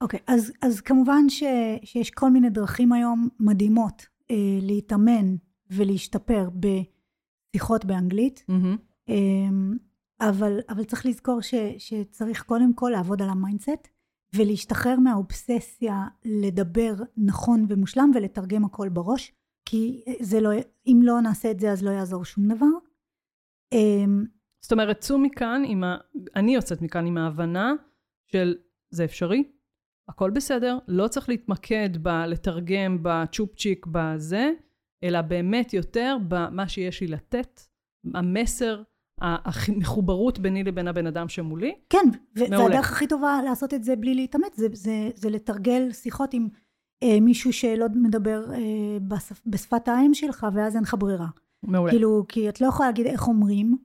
אוקיי, 0.00 0.20
אז, 0.26 0.52
אז 0.62 0.80
כמובן 0.80 1.28
ש, 1.28 1.42
שיש 1.84 2.10
כל 2.10 2.30
מיני 2.30 2.50
דרכים 2.50 2.92
היום 2.92 3.28
מדהימות 3.40 4.06
אה, 4.30 4.36
להתאמן 4.62 5.34
ולהשתפר 5.70 6.48
בשיחות 7.54 7.84
באנגלית, 7.84 8.44
מהמם. 8.48 8.76
אה, 9.08 9.14
אבל, 10.28 10.58
אבל 10.68 10.84
צריך 10.84 11.06
לזכור 11.06 11.40
ש, 11.40 11.54
שצריך 11.78 12.42
קודם 12.42 12.74
כל 12.74 12.90
לעבוד 12.92 13.22
על 13.22 13.28
ה 13.28 13.36
mindset 13.36 13.88
ולהשתחרר 14.34 14.96
מהאובססיה 15.00 16.06
לדבר 16.24 16.94
נכון 17.16 17.66
ומושלם 17.68 18.10
ולתרגם 18.14 18.64
הכל 18.64 18.88
בראש, 18.88 19.32
כי 19.64 20.04
זה 20.20 20.40
לא, 20.40 20.50
אם 20.86 21.00
לא 21.02 21.20
נעשה 21.20 21.50
את 21.50 21.60
זה 21.60 21.70
אז 21.70 21.84
לא 21.84 21.90
יעזור 21.90 22.24
שום 22.24 22.48
דבר. 22.48 22.66
אה, 23.72 24.04
זאת 24.60 24.72
אומרת, 24.72 25.00
צאו 25.00 25.18
מכאן 25.18 25.62
עם 25.66 25.84
ה... 25.84 25.96
אני 26.36 26.54
יוצאת 26.54 26.82
מכאן 26.82 27.06
עם 27.06 27.18
ההבנה 27.18 27.72
של 28.26 28.54
זה 28.90 29.04
אפשרי, 29.04 29.44
הכל 30.08 30.30
בסדר, 30.30 30.78
לא 30.88 31.08
צריך 31.08 31.28
להתמקד 31.28 31.96
בלתרגם 32.02 32.98
בצ'ופצ'יק 33.02 33.86
בזה, 33.86 34.50
אלא 35.02 35.20
באמת 35.20 35.74
יותר 35.74 36.16
במה 36.28 36.68
שיש 36.68 37.00
לי 37.00 37.06
לתת, 37.06 37.60
המסר, 38.14 38.82
המחוברות 39.20 40.38
ביני 40.38 40.64
לבין 40.64 40.88
הבן 40.88 41.06
אדם 41.06 41.28
שמולי. 41.28 41.74
כן, 41.90 42.08
ו- 42.38 42.50
מעולה. 42.50 42.64
והדרך 42.64 42.92
הכי 42.92 43.06
טובה 43.06 43.40
לעשות 43.44 43.74
את 43.74 43.84
זה 43.84 43.96
בלי 43.96 44.14
להתאמץ, 44.14 44.56
זה, 44.56 44.66
זה, 44.72 45.10
זה 45.14 45.30
לתרגל 45.30 45.92
שיחות 45.92 46.34
עם 46.34 46.48
אה, 47.02 47.20
מישהו 47.20 47.52
שלא 47.52 47.86
מדבר 47.94 48.52
אה, 48.52 48.58
בשפ, 49.08 49.40
בשפת 49.46 49.88
האם 49.88 50.14
שלך, 50.14 50.46
ואז 50.54 50.76
אין 50.76 50.82
לך 50.82 50.94
ברירה. 50.98 51.26
מעולה. 51.62 51.92
כאילו, 51.92 52.24
כי 52.28 52.48
את 52.48 52.60
לא 52.60 52.66
יכולה 52.66 52.88
להגיד 52.88 53.06
איך 53.06 53.28
אומרים, 53.28 53.76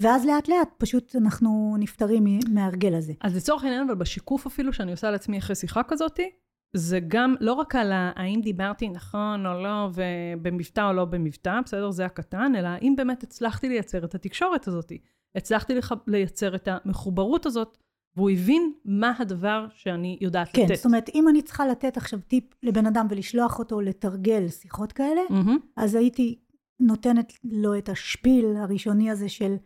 ואז 0.00 0.26
לאט 0.26 0.48
לאט 0.48 0.68
פשוט 0.78 1.16
אנחנו 1.16 1.76
נפטרים 1.78 2.24
מההרגל 2.48 2.94
הזה. 2.94 3.12
אז 3.20 3.36
לצורך 3.36 3.64
העניין, 3.64 3.82
אבל 3.82 3.94
בשיקוף 3.94 4.46
אפילו 4.46 4.72
שאני 4.72 4.90
עושה 4.90 5.10
לעצמי 5.10 5.38
אחרי 5.38 5.56
שיחה 5.56 5.82
כזאתי, 5.82 6.30
זה 6.76 7.00
גם 7.08 7.34
לא 7.40 7.52
רק 7.52 7.74
על 7.74 7.92
האם 7.92 8.40
דיברתי 8.40 8.88
נכון 8.88 9.46
או 9.46 9.62
לא, 9.62 9.90
ובמבטא 9.94 10.88
או 10.88 10.92
לא 10.92 11.04
במבטא, 11.04 11.60
בסדר? 11.64 11.90
זה 11.90 12.04
הקטן, 12.04 12.52
אלא 12.56 12.68
האם 12.68 12.94
באמת 12.96 13.22
הצלחתי 13.22 13.68
לייצר 13.68 14.04
את 14.04 14.14
התקשורת 14.14 14.68
הזאת. 14.68 14.92
הצלחתי 15.36 15.74
לח... 15.74 15.92
לייצר 16.06 16.54
את 16.54 16.68
המחוברות 16.70 17.46
הזאת, 17.46 17.78
והוא 18.16 18.30
הבין 18.30 18.72
מה 18.84 19.12
הדבר 19.18 19.66
שאני 19.74 20.18
יודעת 20.20 20.48
כן, 20.52 20.62
לתת. 20.62 20.74
זאת 20.74 20.86
אומרת, 20.86 21.08
אם 21.14 21.28
אני 21.28 21.42
צריכה 21.42 21.66
לתת 21.66 21.96
עכשיו 21.96 22.20
טיפ 22.20 22.44
לבן 22.62 22.86
אדם 22.86 23.06
ולשלוח 23.10 23.58
אותו 23.58 23.80
לתרגל 23.80 24.48
שיחות 24.48 24.92
כאלה, 24.92 25.20
מהמם. 25.30 25.58
אז 25.76 25.94
הייתי 25.94 26.38
נותנת 26.80 27.32
לו 27.44 27.78
את 27.78 27.88
השפיל 27.88 28.56
הראשוני 28.56 29.10
הזה 29.10 29.28
של 29.28 29.56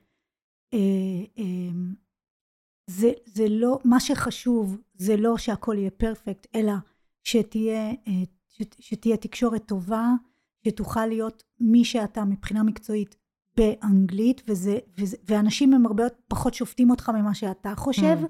אה, 0.75 0.79
אה, 1.39 1.73
זה, 2.91 3.11
זה 3.27 3.49
לא, 3.49 3.79
מה 3.85 4.01
שחשוב 4.01 4.81
זה 4.95 5.17
לא 5.17 5.39
שהכל 5.39 5.75
יהיה 5.79 5.91
פרפקט, 5.91 6.47
אלא 6.55 6.73
שתהיה, 7.25 7.91
אה, 7.91 8.23
שת, 8.49 8.77
שתהיה 8.81 9.17
תקשורת 9.17 9.65
טובה, 9.67 10.13
שתוכל 10.65 11.07
להיות 11.07 11.43
מי 11.61 11.85
שאתה 11.85 12.25
מבחינה 12.25 12.63
מקצועית 12.63 13.17
באנגלית, 13.57 14.43
וזה, 14.49 14.79
וזה, 14.99 15.17
ואנשים 15.29 15.73
הם 15.75 15.87
הרבה 15.87 16.05
פחות 16.29 16.55
שופטים 16.55 16.91
אותך 16.91 17.09
ממה 17.09 17.35
שאתה 17.35 17.75
חושב. 17.77 18.19
Mm. 18.23 18.27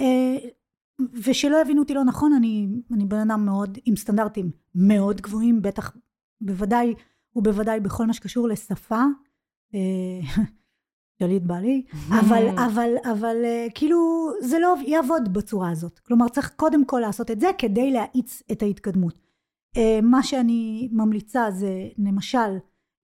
אה, 0.00 0.36
ושלא 1.24 1.60
יבינו 1.62 1.82
אותי 1.82 1.94
לא 1.94 2.04
נכון, 2.04 2.32
אני, 2.32 2.68
אני 2.92 3.04
בן 3.04 3.30
אדם 3.30 3.46
מאוד, 3.46 3.78
עם 3.84 3.96
סטנדרטים 3.96 4.50
מאוד 4.74 5.20
גבוהים, 5.20 5.62
בטח, 5.62 5.96
בוודאי 6.40 6.94
ובוודאי 7.36 7.80
בכל 7.80 8.06
מה 8.06 8.12
שקשור 8.12 8.48
לשפה. 8.48 9.02
שליט 11.24 11.42
בעלי, 11.42 11.82
אבל, 12.08 12.48
אבל, 12.66 12.90
אבל 13.12 13.36
אה, 13.44 13.66
כאילו 13.74 14.30
זה 14.40 14.58
לא 14.58 14.74
יעבוד 14.86 15.32
בצורה 15.32 15.70
הזאת. 15.70 15.98
כלומר 15.98 16.28
צריך 16.28 16.52
קודם 16.56 16.84
כל 16.84 16.98
לעשות 17.02 17.30
את 17.30 17.40
זה 17.40 17.50
כדי 17.58 17.90
להאיץ 17.90 18.42
את 18.52 18.62
ההתקדמות. 18.62 19.18
אה, 19.76 20.00
מה 20.02 20.22
שאני 20.22 20.88
ממליצה 20.92 21.50
זה 21.50 21.88
למשל, 21.98 22.58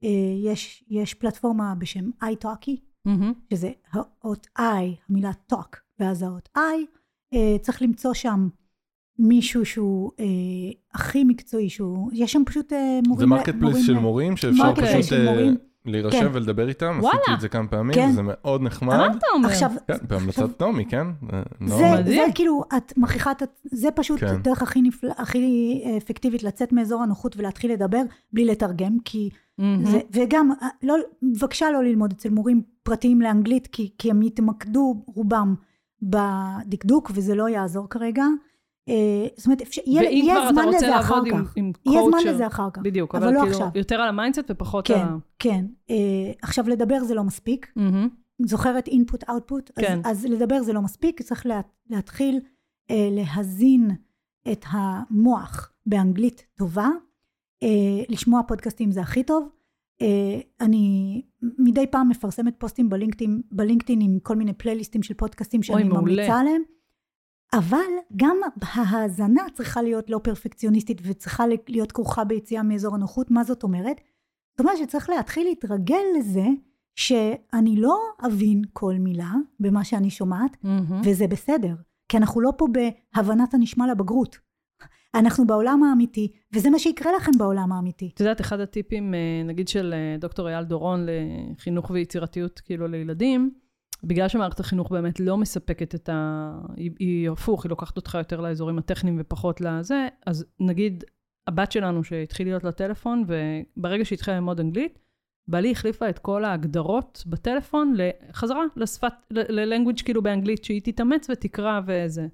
אה, 0.04 0.08
יש, 0.44 0.84
יש 0.90 1.14
פלטפורמה 1.14 1.74
בשם 1.78 2.10
iTalki, 2.24 2.76
מהמם. 3.04 3.32
שזה 3.52 3.70
האות 3.92 4.46
I, 4.58 4.62
המילה 5.08 5.30
talk, 5.52 5.76
ואז 5.98 6.22
האות 6.22 6.48
I, 6.56 7.40
צריך 7.62 7.82
למצוא 7.82 8.14
שם 8.14 8.48
מישהו 9.18 9.66
שהוא 9.66 10.10
אה, 10.20 10.24
הכי 10.94 11.24
מקצועי, 11.24 11.68
שהוא, 11.68 12.10
יש 12.12 12.32
שם 12.32 12.42
פשוט 12.46 12.72
אה, 12.72 12.98
מורים... 13.06 13.20
זה 13.20 13.26
marketplace 13.26 13.86
של 13.86 13.98
מורים 13.98 14.36
שאפשר 14.36 14.62
marketplace 14.64 15.06
פשוט 15.06 15.18
של 15.18 15.24
מורים. 15.24 15.56
להירשם 15.86 16.20
כן. 16.20 16.28
ולדבר 16.32 16.68
איתם, 16.68 16.98
וואלה. 17.02 17.18
עשיתי 17.18 17.34
את 17.34 17.40
זה 17.40 17.48
כמה 17.48 17.68
פעמים, 17.68 17.94
כן. 17.94 18.12
זה 18.12 18.20
מאוד 18.24 18.62
נחמד. 18.62 18.96
מה 18.96 19.06
אתה 19.06 19.26
אומר? 19.34 19.48
עכשיו, 19.48 19.70
כן, 19.86 19.94
בהמלצת 20.08 20.62
נעמי, 20.62 20.84
כן? 20.84 21.06
אה, 21.32 21.42
זה. 21.66 21.90
מדהים. 21.92 22.26
זה 22.26 22.32
כאילו, 22.34 22.64
את 22.76 22.92
מכריחה 22.96 23.30
את... 23.30 23.42
ה- 23.42 23.46
זה 23.64 23.88
פשוט 23.90 24.20
כן. 24.20 24.26
הדרך 24.26 24.62
הכי 24.62 24.82
נפלא, 24.82 25.12
הכי 25.18 25.38
אה, 25.86 25.96
אפקטיבית 25.96 26.42
לצאת 26.42 26.72
מאזור 26.72 27.02
הנוחות 27.02 27.36
ולהתחיל 27.36 27.72
לדבר 27.72 28.02
בלי 28.32 28.44
לתרגם, 28.44 28.96
כי 29.04 29.30
מהמם. 29.58 29.84
זה, 29.84 30.00
וגם, 30.12 30.52
אה, 30.62 30.68
לא, 30.82 30.94
בבקשה 31.22 31.70
לא 31.70 31.82
ללמוד 31.84 32.12
אצל 32.16 32.30
מורים 32.30 32.62
פרטיים 32.82 33.20
לאנגלית, 33.20 33.66
כי, 33.66 33.90
כי 33.98 34.10
הם 34.10 34.22
יתמקדו 34.22 35.04
רובם 35.06 35.54
בדקדוק, 36.02 37.10
וזה 37.14 37.34
לא 37.34 37.48
יעזור 37.48 37.88
כרגע. 37.88 38.24
אה, 38.88 39.26
זאת 39.36 39.46
אומרת, 39.46 39.62
אפשר, 39.62 39.82
יהיה, 39.86 40.02
ואם 40.02 40.22
יהיה 40.24 40.34
כבר 40.34 40.44
אתה 40.44 40.52
זמן 40.52 40.64
רוצה 40.64 40.76
לזה 40.76 41.00
אחר 41.00 41.14
לעבוד 41.14 41.32
עם, 41.32 41.44
כך. 41.44 41.56
עם 41.56 41.72
יהיה 41.86 42.02
זמן 42.02 42.10
coacher, 42.10 42.32
לזה 42.32 42.46
אחר 42.46 42.70
כך. 42.70 42.82
בדיוק, 42.82 43.14
אבל 43.14 43.24
אבל, 43.24 43.34
לא 43.34 43.40
כאילו, 43.40 43.52
עכשיו. 43.52 43.68
יותר 43.74 43.94
על 43.94 44.08
ה 44.08 44.13
mindset 44.13 44.50
ופחות 44.50 44.86
כן, 44.86 44.94
על 44.94 45.00
ה... 45.00 45.16
כן. 45.38 45.64
אה, 45.90 45.96
עכשיו, 46.42 46.68
לדבר 46.68 47.04
זה 47.04 47.14
לא 47.14 47.24
מספיק. 47.24 47.72
מהמם. 47.76 48.08
זוכרת 48.46 48.88
input 48.88 49.28
output? 49.28 49.72
כן. 49.80 50.00
אז, 50.04 50.18
אז 50.18 50.26
לדבר 50.26 50.62
זה 50.62 50.72
לא 50.72 50.82
מספיק, 50.82 51.22
צריך 51.22 51.46
לה, 51.46 51.60
להתחיל 51.90 52.40
אה, 52.90 53.08
להזין 53.10 53.90
את 54.52 54.64
המוח 54.68 55.72
באנגלית 55.86 56.46
טובה. 56.54 56.88
אה, 57.62 57.68
לשמוע 58.08 58.42
פודקאסטים 58.48 58.90
זה 58.90 59.00
הכי 59.00 59.22
טוב. 59.22 59.48
אה, 60.02 60.40
אני 60.60 61.22
מדי 61.58 61.86
פעם 61.86 62.08
מפרסמת 62.08 62.54
פוסטים 62.58 62.88
בלינקדאין, 63.50 64.00
עם 64.00 64.18
כל 64.22 64.36
מיני 64.36 64.52
פלייליסטים 64.52 65.02
של 65.02 65.14
פודקאסטים 65.14 65.62
שאני 65.62 65.82
אוי, 65.82 65.88
מעולה. 65.88 66.02
ממליצה 66.02 66.40
עליהם. 66.40 66.62
אבל 67.54 67.90
גם 68.16 68.36
ההאזנה 68.62 69.42
צריכה 69.54 69.82
להיות 69.82 70.10
לא 70.10 70.20
פרפקציוניסטית 70.22 71.00
וצריכה 71.04 71.44
להיות 71.68 71.92
כרוכה 71.92 72.24
ביציאה 72.24 72.62
מאזור 72.62 72.94
הנוחות. 72.94 73.30
מה 73.30 73.44
זאת 73.44 73.62
אומרת? 73.62 74.00
זאת 74.50 74.60
אומרת 74.60 74.78
שצריך 74.78 75.10
להתחיל 75.10 75.46
להתרגל 75.46 76.02
לזה 76.18 76.46
שאני 76.96 77.76
לא 77.76 77.98
אבין 78.26 78.62
כל 78.72 78.94
מילה 78.94 79.32
במה 79.60 79.84
שאני 79.84 80.10
שומעת, 80.10 80.56
מהמם. 80.62 81.00
וזה 81.04 81.26
בסדר, 81.26 81.74
כי 82.08 82.16
אנחנו 82.16 82.40
לא 82.40 82.52
פה 82.58 82.66
בהבנת 82.72 83.54
הנשמע 83.54 83.86
לבגרות. 83.86 84.38
אנחנו 85.14 85.46
בעולם 85.46 85.82
האמיתי, 85.82 86.32
וזה 86.54 86.70
מה 86.70 86.78
שיקרה 86.78 87.12
לכם 87.16 87.32
בעולם 87.38 87.72
האמיתי. 87.72 88.10
את 88.14 88.20
יודעת, 88.20 88.40
אחד 88.40 88.60
הטיפים, 88.60 89.14
אה, 89.14 89.42
נגיד 89.44 89.68
של 89.68 89.94
אה, 89.96 90.16
דוקטור 90.18 90.48
אייל 90.48 90.64
דורון 90.64 91.06
לחינוך 91.06 91.90
ויצירתיות, 91.90 92.60
כאילו 92.60 92.88
לילדים, 92.88 93.50
בגלל 94.04 94.28
שמערכת 94.28 94.60
החינוך 94.60 94.92
באמת 94.92 95.20
לא 95.20 95.36
מספקת 95.36 95.94
את 95.94 96.08
ה... 96.08 96.52
היא, 96.76 96.90
היא 96.98 97.30
הפוך, 97.30 97.64
היא 97.64 97.70
לוקחת 97.70 97.96
אותך 97.96 98.14
יותר 98.14 98.40
לאזורים 98.40 98.78
הטכניים 98.78 99.16
ופחות 99.20 99.60
לזה, 99.60 100.08
אז 100.26 100.46
נגיד, 100.60 101.04
הבת 101.46 101.72
שלנו 101.72 102.04
שהתחיל 102.04 102.46
להיות 102.46 102.64
לה 102.64 102.72
טלפון, 102.72 103.24
וברגע 103.26 104.04
שהתחילה 104.04 104.36
ללמוד 104.36 104.60
אנגלית, 104.60 104.98
בעלי 105.48 105.72
החליפה 105.72 106.08
את 106.08 106.18
כל 106.18 106.44
ההגדרות 106.44 107.24
בטלפון 107.26 107.94
לחזרה 107.96 108.62
לשפת, 108.76 109.12
ללנגוויג' 109.30 110.00
כאילו 110.00 110.22
באנגלית, 110.22 110.64
שהיא 110.64 110.80
תתאמץ 110.84 111.30
ותקרא 111.30 111.80
וזה. 111.86 112.26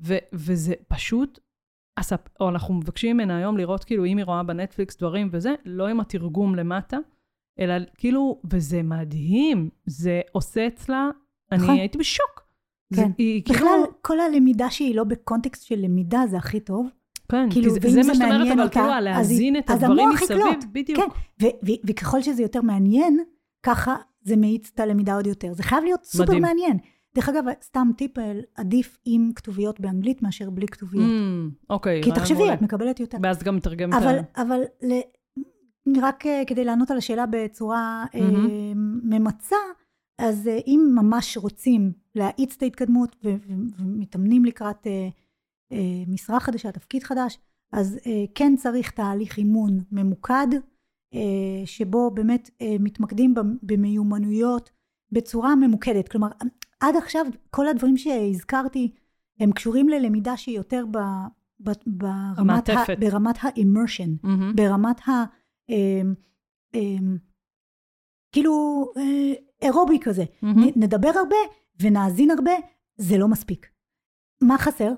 ו, 0.00 0.14
וזה 0.32 0.74
פשוט, 0.88 1.38
הספ... 1.98 2.28
או 2.40 2.48
אנחנו 2.48 2.74
מבקשים 2.74 3.16
ממנה 3.16 3.36
היום 3.36 3.56
לראות 3.56 3.84
כאילו 3.84 4.04
אם 4.04 4.16
היא 4.16 4.24
רואה 4.24 4.42
בנטפליקס 4.42 4.96
דברים 4.96 5.28
וזה, 5.32 5.54
לא 5.64 5.88
עם 5.88 6.00
התרגום 6.00 6.54
למטה, 6.54 6.98
אלא 7.60 7.74
כאילו, 7.98 8.40
וזה 8.52 8.82
מדהים, 8.82 9.68
זה 9.86 10.20
עושה 10.32 10.66
אצלה, 10.66 11.10
נכון. 11.52 11.70
אני 11.70 11.80
הייתי 11.80 11.98
בשוק. 11.98 12.42
זה, 12.90 13.02
כן. 13.02 13.10
היא 13.18 13.42
כאילו, 13.44 13.58
בכלל, 13.58 13.78
כל 14.02 14.20
הלמידה 14.20 14.70
שהיא 14.70 14.94
לא 14.94 15.04
בקונטקסט 15.04 15.62
של 15.66 15.78
למידה 15.78 16.20
זה 16.30 16.36
הכי 16.36 16.60
טוב. 16.60 16.88
כן, 17.28 17.50
כאילו, 17.50 17.74
כי 17.74 17.80
זה, 17.80 17.88
זה 17.90 18.02
זה 18.02 18.08
מה 18.08 18.14
שאת 18.14 18.22
אומרת, 18.24 18.52
אבל 18.52 18.62
אותה, 18.62 18.72
כאילו, 18.72 18.92
היא- 18.92 19.00
להזין 19.00 19.56
את 19.58 19.70
הדברים 19.70 20.08
מסביב, 20.08 20.30
יקלוט. 20.38 20.64
בדיוק. 20.72 20.98
כן, 21.00 21.08
ו- 21.46 21.66
ו- 21.70 21.80
וככל 21.86 22.22
שזה 22.22 22.42
יותר 22.42 22.62
מעניין, 22.62 23.18
ככה 23.62 23.96
זה 24.22 24.36
מאיץ 24.36 24.70
את 24.74 24.80
הלמידה 24.80 25.14
עוד 25.14 25.26
יותר. 25.26 25.52
זה 25.52 25.62
חייב 25.62 25.84
להיות 25.84 26.04
סופר 26.04 26.24
מדהים. 26.24 26.42
מעניין. 26.42 26.76
דרך 27.14 27.28
אגב, 27.28 27.44
סתם 27.62 27.88
טיפ, 27.96 28.18
אה, 28.18 28.32
עדיף 28.56 28.98
עם 29.04 29.30
כתוביות 29.36 29.80
באנגלית 29.80 30.22
מאשר 30.22 30.50
בלי 30.50 30.66
כתוביות. 30.66 31.04
Mm, 31.04 31.64
אוקיי, 31.70 32.02
כי 32.02 32.10
רעיון 32.10 32.22
תחשבי, 32.24 32.38
מעולה. 32.38 32.54
את 32.54 32.62
מקבלת 32.62 33.00
יותר. 33.00 33.18
ואז 33.22 33.42
גם 33.42 33.56
מתרגם 33.56 33.90
את 33.90 33.94
אבל. 33.94 34.18
אבל 34.36 34.60
ל- 34.82 35.00
רק 36.02 36.26
אה, 36.26 36.42
כדי 36.46 36.64
לענות 36.64 36.90
על 36.90 36.96
השאלה 36.98 37.24
בצורה 37.30 38.04
מהמם. 38.14 39.00
ממצה, 39.04 39.56
אז 40.18 40.48
אה, 40.48 40.58
אם 40.66 40.92
ממש 40.94 41.36
רוצים 41.36 41.92
להאיץ 42.14 42.54
את 42.56 42.62
ההתקדמות 42.62 43.16
ו- 43.24 43.28
ו- 43.48 43.52
ומתאמנים 43.82 44.44
לקראת 44.44 44.86
משרה 46.08 46.40
חדשה, 46.40 46.72
תפקיד 46.72 47.02
חדש, 47.02 47.38
אז 47.72 47.98
כן 48.34 48.54
צריך 48.56 48.90
תהליך 48.90 49.38
אימון 49.38 49.78
ממוקד, 49.92 50.46
שבו 51.64 52.10
באמת 52.10 52.50
מתמקדים 52.80 53.34
במ- 53.34 53.56
במיומנויות 53.62 54.70
בצורה 55.12 55.56
ממוקדת. 55.56 56.08
כלומר, 56.08 56.28
עד 56.80 56.96
עכשיו 56.96 57.26
כל 57.50 57.68
הדברים 57.68 57.96
שהזכרתי 57.96 58.92
הם 59.40 59.52
קשורים 59.52 59.88
ללמידה 59.88 60.36
שהיא 60.36 60.56
יותר 60.56 60.84
ב, 60.90 60.98
ב, 61.60 61.70
ברמת, 61.86 62.38
המעטפת. 62.38 62.88
ה, 62.88 62.96
ברמת 63.00 63.36
ה-immersion. 63.44 64.10
מהמם. 64.22 64.52
ברמת 64.56 65.08
ה... 65.08 65.24
אמ, 65.72 66.14
אמ, 66.74 67.16
כאילו 68.32 68.52
אה, 68.96 69.32
אירובי 69.62 69.98
כזה. 70.02 70.24
נדבר 70.76 71.10
הרבה 71.18 71.36
ונאזין 71.82 72.30
הרבה, 72.30 72.52
זה 72.96 73.18
לא 73.18 73.28
מספיק. 73.28 73.66
מה 74.42 74.58
חסר? 74.58 74.92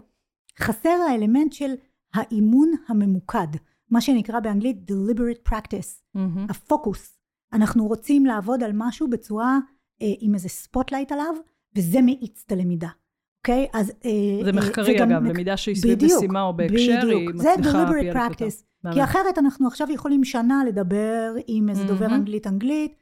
חסר 0.59 0.99
האלמנט 1.11 1.53
של 1.53 1.73
האימון 2.15 2.71
הממוקד, 2.89 3.47
מה 3.91 4.01
שנקרא 4.01 4.41
באנגלית 4.41 4.77
deliberate 4.91 5.51
practice, 5.53 6.03
מהמם. 6.15 6.47
הפוקוס. 6.51 7.19
אנחנו 7.53 7.87
רוצים 7.87 8.27
לעבוד 8.27 8.63
על 8.63 8.71
משהו 8.75 9.11
בצורה 9.11 9.59
אה, 10.03 10.07
עם 10.21 10.35
איזה 10.35 10.49
spotlight 10.49 11.13
עליו, 11.13 11.35
וזה 11.77 12.01
מאיץ 12.03 12.43
את 12.47 12.53
הלמידה. 12.53 12.89
אוקיי? 13.43 13.67
אז... 13.73 13.91
אה, 14.05 14.11
זה 14.45 14.51
אה, 14.51 14.57
מחקרי 14.57 14.97
אגב, 15.03 15.19
מק- 15.23 15.31
למידה 15.31 15.57
שהיא 15.57 15.77
סביב 15.77 15.95
בדיוק, 15.95 16.19
משימה 16.19 16.43
או 16.43 16.57
בהקשר, 16.57 16.77
היא 16.77 17.29
בדיוק. 17.29 17.37
זה 17.43 17.49
מצליחה 17.59 17.71
פי 17.71 17.79
deliberate 17.79 18.17
אלף 18.17 18.31
יותר. 18.31 18.47
practice. 18.47 18.65
כי 18.93 19.05
אחרת 19.05 19.39
אנחנו 19.39 19.67
עכשיו 19.67 19.91
יכולים 19.91 20.25
שנה 20.25 20.63
לדבר 20.69 21.35
עם 21.47 21.69
איזה 21.69 21.85
דובר 21.85 22.07
מהמם. 22.07 22.15
אנגלית 22.15 22.47
אנגלית, 22.47 22.95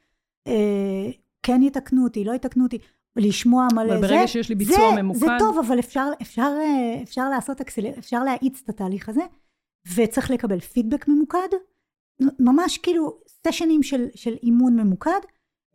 אה, 0.47 1.11
כן 1.43 1.62
יתקנו 1.62 2.05
אותי, 2.05 2.24
לא 2.24 2.33
יתקנו 2.33 2.64
אותי, 2.64 2.78
לשמוע 3.16 3.66
מלא 3.74 3.83
אבל 3.83 4.01
זה. 4.01 4.09
ברגע 4.09 4.26
שיש 4.26 4.49
לי 4.49 4.55
ביצוע 4.55 4.95
זה, 4.95 5.03
ממוקד... 5.03 5.18
זה 5.18 5.26
טוב, 5.39 5.59
אבל 5.66 5.78
אפשר, 5.78 6.09
אפשר, 6.22 6.53
אה, 6.61 7.03
אפשר 7.03 7.30
לעשות 7.30 7.61
אקסל... 7.61 7.87
אפשר 7.99 8.24
להאיץ 8.24 8.61
את 8.64 8.68
התהליך 8.68 9.09
הזה, 9.09 9.22
וצריך 9.95 10.30
לקבל 10.30 10.61
פידבק 10.61 11.09
ממוקד, 11.09 11.49
ממש 12.39 12.78
כאילו 12.78 13.18
סשנים 13.28 13.83
של, 13.83 14.07
של 14.14 14.35
אימון 14.43 14.80
ממוקד, 14.80 15.20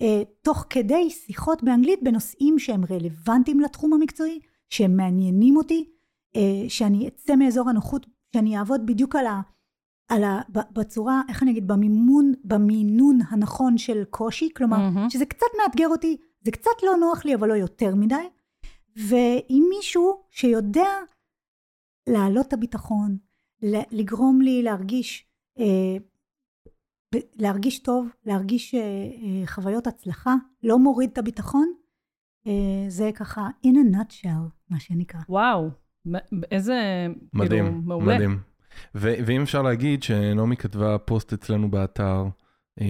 אה, 0.02 0.22
תוך 0.42 0.66
כדי 0.70 1.10
שיחות 1.10 1.64
באנגלית 1.64 2.00
בנושאים 2.04 2.60
שהם 2.60 2.82
רלוונטיים 2.90 3.60
לתחום 3.60 3.94
המקצועי, 3.94 4.40
שהם 4.70 4.98
מעניינים 4.98 5.58
אותי, 5.58 5.90
אה, 6.36 6.70
שאני 6.70 7.08
אצא 7.08 7.36
מאזור 7.36 7.70
הנוחות, 7.70 8.06
שאני 8.36 8.58
אעבוד 8.58 8.86
בדיוק 8.86 9.16
על 9.16 9.26
ה... 9.26 9.42
על 10.08 10.24
ה... 10.24 10.42
ב- 10.52 10.80
בצורה, 10.80 11.22
איך 11.30 11.44
אני 11.44 11.52
אגיד, 11.52 11.68
במימון, 11.68 12.34
במינון 12.44 13.20
הנכון 13.30 13.78
של 13.78 14.04
קושי, 14.10 14.50
כלומר, 14.56 14.78
מהמם. 14.78 15.10
שזה 15.10 15.26
קצת 15.26 15.48
מאתגר 15.58 15.88
אותי, 15.88 16.18
זה 16.42 16.52
קצת 16.52 16.84
לא 16.84 16.96
נוח 17.00 17.26
לי, 17.26 17.36
אבל 17.36 17.48
לא 17.48 17.54
יותר 17.54 17.96
מדי. 17.96 18.16
ועם 18.96 19.64
מישהו 19.70 20.24
שיודע 20.30 20.90
להעלות 22.10 22.48
את 22.48 22.54
הביטחון, 22.54 23.18
לגרום 23.92 24.42
לי 24.42 24.64
להרגיש, 24.64 25.26
אה, 25.60 25.98
להרגיש 27.36 27.80
טוב, 27.80 28.08
להרגיש 28.26 28.76
אה, 28.76 28.80
אה, 28.82 29.48
חוויות 29.48 29.88
הצלחה, 29.88 30.36
לא 30.64 30.80
מוריד 30.80 31.10
את 31.12 31.18
הביטחון, 31.18 31.74
זה 32.88 33.10
ככה 33.16 33.50
in 33.66 33.70
a 33.70 33.96
nutshell, 33.96 34.50
מה 34.70 34.80
שנקרא. 34.80 35.20
וואו, 35.30 35.70
איזה... 36.52 37.08
מדהים, 37.34 37.66
כאילו, 37.66 37.82
מעולה. 37.82 38.16
מדהים. 38.16 38.40
ו- 38.96 39.14
ואם 39.26 39.42
אפשר 39.42 39.62
להגיד 39.62 40.04
שנעמי 40.04 40.58
כתבה 40.58 40.98
פוסט 40.98 41.34
אצלנו 41.34 41.72
באתר. 41.72 42.24
אה, 42.82 42.86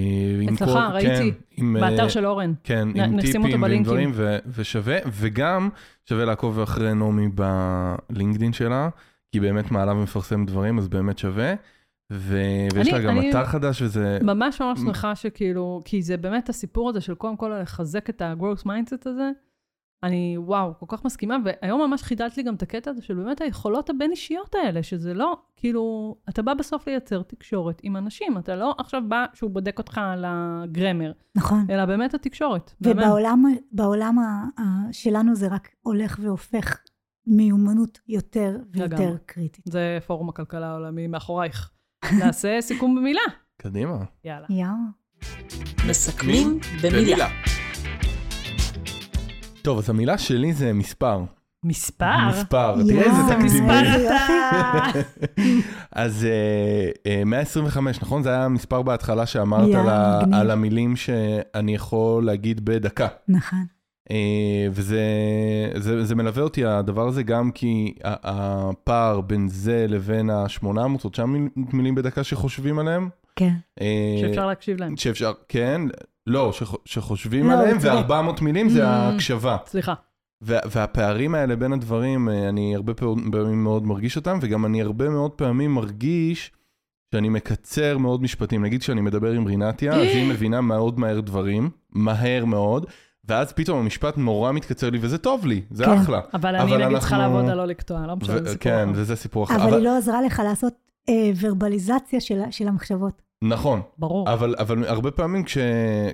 אצלך, 0.53 0.69
כל- 0.69 0.77
ראיתי. 0.93 1.31
כן, 1.31 1.37
עם, 1.57 1.75
אה, 1.77 1.81
באתר 1.81 2.09
של 2.09 2.25
אורן. 2.25 2.53
כן, 2.63 2.87
נ- 2.95 2.99
עם 2.99 3.21
טיפים 3.21 3.61
ועם. 3.63 3.83
דברים, 3.83 4.11
ו- 4.13 4.37
ושווה, 4.47 4.97
וגם 5.11 5.69
שווה 6.09 6.25
לעקוב 6.25 6.59
אחרי 6.59 6.93
נעמי 6.93 7.27
בלינקדין 8.09 8.53
שלה, 8.53 8.89
כי 9.31 9.37
היא 9.37 9.41
באמת 9.41 9.71
מעלה 9.71 9.93
ומפרסמת 9.93 10.47
דברים, 10.47 10.77
אז 10.77 10.87
באמת 10.87 11.17
שווה. 11.17 11.53
ו- 12.13 12.37
ויש 12.73 12.87
אני- 12.87 12.91
לה 12.97 12.99
גם 13.11 13.17
אני- 13.19 13.29
אתר 13.29 13.45
חדש, 13.45 13.81
וזה... 13.81 14.19
ממש 14.21 14.61
ממש 14.61 14.79
שמחה 14.79 15.15
שכאילו, 15.15 15.81
כי 15.85 16.01
זה 16.01 16.17
באמת 16.17 16.49
הסיפור 16.49 16.89
הזה 16.89 17.01
של 17.01 17.15
קודם 17.15 17.37
כל 17.37 17.51
לחזק 17.61 18.09
את 18.09 18.21
ה-growth 18.21 18.63
mindset 18.65 19.09
הזה. 19.09 19.31
אני, 20.03 20.37
וואו, 20.37 20.73
כל 20.79 20.85
כך 20.89 21.05
מסכימה, 21.05 21.37
והיום 21.45 21.81
ממש 21.81 22.03
חידדת 22.03 22.37
לי 22.37 22.43
גם 22.43 22.55
את 22.55 22.61
הקטע 22.61 22.91
הזה 22.91 23.01
של 23.01 23.13
באמת 23.13 23.41
היכולות 23.41 23.89
הבין-אישיות 23.89 24.55
האלה, 24.55 24.83
שזה 24.83 25.13
לא, 25.13 25.37
כאילו, 25.55 26.15
אתה 26.29 26.41
בא 26.41 26.53
בסוף 26.53 26.87
לייצר 26.87 27.21
תקשורת 27.21 27.79
עם 27.83 27.97
אנשים, 27.97 28.37
אתה 28.37 28.55
לא 28.55 28.75
עכשיו 28.77 29.01
בא 29.07 29.25
שהוא 29.33 29.51
בודק 29.51 29.77
אותך 29.77 29.97
על 29.97 30.25
הגרמר, 30.27 31.11
נכון. 31.35 31.65
אלא 31.69 31.85
באמת 31.85 32.13
התקשורת. 32.13 32.73
ובעולם 32.81 33.43
בעולם 33.71 34.15
שלנו 34.91 35.35
זה 35.35 35.47
רק 35.47 35.69
הולך 35.81 36.19
והופך 36.21 36.77
מיומנות 37.27 37.99
יותר 38.07 38.57
ויותר 38.71 38.95
לגמרי. 38.95 39.17
קריטית. 39.25 39.63
זה 39.67 39.97
פורום 40.07 40.29
הכלכלה 40.29 40.67
העולמי 40.71 41.07
מאחורייך. 41.07 41.71
נעשה 42.19 42.57
סיכום 42.61 42.95
במילה. 42.95 43.21
קדימה. 43.57 43.97
יאללה. 44.23 44.45
יאללה. 44.49 44.75
מסכמים 45.89 46.59
במילה. 46.83 47.27
טוב, 49.67 49.77
אז 49.77 49.89
המילה 49.89 50.17
שלי 50.17 50.53
זה 50.53 50.73
מספר. 50.73 51.23
מספר? 51.63 52.27
מספר, 52.29 52.75
תראה 52.87 53.03
איזה 53.03 53.21
תקדימי. 53.29 53.61
מספר. 53.61 54.05
אתה. 54.05 54.99
אז 56.03 56.25
אה, 56.25 57.11
אה, 57.11 57.23
125, 57.25 58.01
נכון? 58.01 58.23
זה 58.23 58.29
היה 58.29 58.45
המספר 58.45 58.81
בהתחלה 58.81 59.25
שאמרת 59.25 59.75
על 60.33 60.51
המילים 60.51 60.95
שאני 60.95 61.75
יכול 61.75 62.25
להגיד 62.25 62.65
בדקה. 62.65 63.07
נכון. 63.27 63.65
אה, 64.11 64.67
וזה 64.71 65.01
זה, 65.75 66.05
זה 66.05 66.15
מלווה 66.15 66.43
אותי 66.43 66.65
הדבר 66.65 67.07
הזה 67.07 67.23
גם 67.23 67.51
כי 67.51 67.95
הפער 68.03 69.21
בין 69.21 69.47
זה 69.49 69.85
לבין 69.89 70.29
ה-800 70.29 70.67
או 71.03 71.09
900 71.09 71.51
מילים 71.73 71.95
בדקה 71.95 72.23
שחושבים 72.23 72.79
עליהם. 72.79 73.09
כן. 73.35 73.53
אה, 73.81 74.17
שאפשר 74.21 74.47
להקשיב 74.47 74.79
להם. 74.79 74.97
שאפשר, 74.97 75.31
כן, 75.49 75.81
לא, 76.27 76.51
שח, 76.53 76.73
שחושבים 76.85 77.47
לא, 77.49 77.53
עליהם, 77.53 77.79
צודק. 77.79 77.93
ו-400 78.09 78.43
מילים 78.43 78.69
זה 78.69 78.83
Mm. 78.83 78.87
ההקשבה. 78.87 79.57
סליחה. 79.65 79.93
וה, 80.41 80.59
והפערים 80.71 81.35
האלה 81.35 81.55
בין 81.55 81.73
הדברים, 81.73 82.29
אה, 82.29 82.49
אני 82.49 82.75
הרבה 82.75 82.93
פעמים 82.93 83.63
מאוד 83.63 83.85
מרגיש 83.85 84.15
אותם, 84.15 84.39
וגם 84.41 84.65
אני 84.65 84.81
הרבה 84.81 85.09
מאוד 85.09 85.31
פעמים 85.31 85.73
מרגיש 85.73 86.51
שאני 87.11 87.29
מקצר 87.29 87.97
מאוד 87.97 88.21
משפטים. 88.23 88.63
נגיד 88.65 88.81
שאני 88.81 89.01
מדבר 89.01 89.31
עם 89.31 89.47
רינתיה, 89.47 89.93
אז 89.93 90.01
היא 90.01 90.29
מבינה 90.31 90.61
מאוד 90.61 90.99
מהר 90.99 91.19
דברים, 91.19 91.69
מהר 91.91 92.45
מאוד, 92.45 92.85
ואז 93.25 93.53
פתאום 93.53 93.79
המשפט 93.79 94.17
נורא 94.17 94.51
מתקצר 94.51 94.89
לי, 94.89 94.97
וזה 95.01 95.17
טוב 95.17 95.45
לי, 95.45 95.61
זה 95.71 95.85
כן. 95.85 95.91
אחלה. 95.91 96.19
אבל 96.33 96.55
אבל 96.55 96.73
אני 96.73 96.85
נגיד 96.85 96.99
צריכה 96.99 97.17
לעבוד 97.17 97.49
על 97.49 97.57
לא 97.57 97.65
לקטוע, 97.65 98.07
לא 98.07 98.15
משנה, 98.15 98.37
זה 98.37 98.45
סיפור 98.49 98.57
כן, 98.59 98.89
אחר. 98.89 98.99
וזה 99.01 99.15
סיפור 99.15 99.43
אחר. 99.43 99.55
אבל 99.55 99.73
היא 99.73 99.83
לא 99.83 99.97
עזרה 99.97 100.21
לך 100.21 100.41
לעשות 100.45 100.73
אה, 101.09 101.31
ורבליזציה 101.41 102.19
של 102.51 102.67
המחשבות. 102.67 103.26
נכון, 103.43 103.81
ברור. 103.97 104.33
אבל, 104.33 104.55
אבל 104.59 104.85
הרבה 104.85 105.11
פעמים 105.11 105.43
כש, 105.43 105.57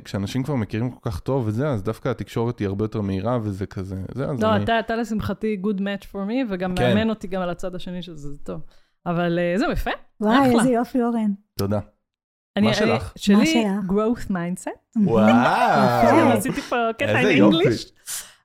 כשאנשים 0.04 0.44
כבר 0.44 0.56
מכירים 0.56 0.92
כל 0.92 1.10
כך 1.10 1.20
טוב 1.20 1.48
וזה, 1.48 1.70
אז 1.70 1.84
דווקא 1.84 2.10
התקשורת 2.10 2.60
היא 2.60 2.68
הרבה 2.68 2.84
יותר 2.84 3.02
מהירה 3.02 3.40
וזה 3.44 3.66
כזה, 3.66 3.96
זה, 4.14 4.26
אז 4.26 4.44
לא, 4.44 4.56
אני... 4.56 4.64
אתה, 4.64 4.80
אתה 4.80 4.96
לשמחתי 4.96 5.62
good 5.64 5.80
match 5.80 6.06
for 6.12 6.16
me, 6.30 6.34
וגם 6.50 6.76
כן. 6.76 6.84
מאמן 6.84 7.10
אותי 7.10 7.28
גם 7.28 7.42
על 7.42 7.50
הצד 7.50 7.76
השני 7.76 8.02
של 8.02 8.16
זה, 8.16 8.32
זה 8.32 8.38
טוב. 8.44 8.62
אבל 9.06 9.40
אה, 9.40 9.58
זהו, 9.58 9.72
יפה. 9.72 9.92
וואי, 10.22 10.38
אחלה. 10.38 10.60
איזה 10.60 10.70
יופי, 10.70 11.02
אורן. 11.02 11.32
תודה. 11.58 11.80
אני, 12.58 12.68
מה 12.68 12.74
שלך? 12.74 13.14
שלי, 13.16 13.36
מה 13.36 13.46
שלך? 13.46 13.90
growth 13.90 14.32
mindset. 14.32 14.98
וואו, 15.08 15.28
יפה. 15.28 16.34
עשיתי 16.34 16.62
פה 16.62 16.76
קטע 16.98 17.20
עם 17.20 17.38
יופי. 17.38 17.58
אנגליש. 17.58 17.92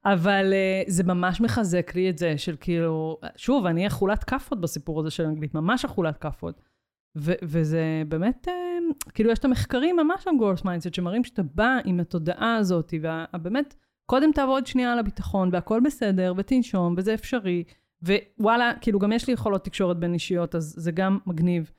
אבל 0.05 0.53
uh, 0.53 0.91
זה 0.91 1.05
ממש 1.05 1.41
מחזק 1.41 1.95
לי 1.95 2.11
את 2.11 2.19
זה 2.19 2.35
של 2.37 2.57
כאילו, 2.61 3.21
שוב, 3.37 3.67
אני 3.67 3.87
אכולת 3.87 4.25
כאפות 4.25 4.61
בסיפור 4.61 5.01
הזה 5.01 5.11
של 5.11 5.25
אנגלית, 5.25 5.55
ממש 5.55 5.85
אכולת 5.85 6.19
כאפות. 6.19 6.68
ו- 7.17 7.33
וזה 7.43 8.03
באמת, 8.09 8.49
אה, 8.49 9.11
כאילו, 9.15 9.31
יש 9.31 9.39
את 9.39 9.45
המחקרים 9.45 9.97
ממש 9.97 10.29
על 10.29 10.37
growth 10.39 10.65
mindset, 10.65 10.95
שמראים 10.95 11.25
שאתה 11.25 11.43
בא 11.43 11.79
עם 11.85 12.01
התודעה 12.01 12.57
הזאת, 12.57 12.95
ובאמת, 13.35 13.75
קודם 14.07 14.33
תעבוד 14.33 14.67
שנייה 14.67 14.93
על 14.93 14.99
הביטחון, 14.99 15.51
והכל 15.53 15.81
בסדר, 15.85 16.33
ותנשום, 16.37 16.95
וזה 16.97 17.15
אפשרי. 17.15 17.65
ווואלה, 18.03 18.73
כאילו, 18.81 18.99
גם 18.99 19.13
יש 19.13 19.27
לי 19.27 19.33
יכולות 19.33 19.65
תקשורת 19.65 19.99
בין 19.99 20.15
אישיות, 20.15 20.55
אז 20.55 20.75
זה 20.77 20.93
גם 20.93 21.19
מגניב. 21.27 21.71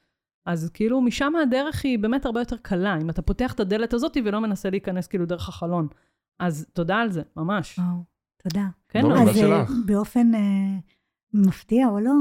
אז 0.46 0.70
כאילו, 0.74 1.02
משם 1.02 1.34
הדרך 1.36 1.86
היא 1.86 2.00
באמת 2.00 2.26
הרבה 2.26 2.42
יותר 2.42 2.58
קלה, 2.58 2.98
אם 3.02 3.10
אתה 3.10 3.22
פותח 3.22 3.54
את 3.54 3.60
הדלת 3.60 3.94
הזאת 3.94 4.18
ולא 4.26 4.42
מנסה 4.42 4.70
להיכנס 4.70 5.08
כאילו 5.08 5.26
דרך 5.26 5.50
החלון. 5.50 5.88
אז 6.40 6.66
תודה 6.74 6.98
על 6.98 7.12
זה, 7.12 7.22
ממש. 7.36 7.80
וואו, 7.80 8.04
תודה. 8.44 8.68
כן, 8.90 9.04
לא, 9.04 9.10
לא, 9.10 9.22
אז 9.22 9.28
אה, 9.28 9.34
שלך? 9.34 9.72
באופן 9.86 10.36
אה, 10.36 10.78
מפתיע 11.34 11.88
או 11.88 12.00
לא, 12.00 12.12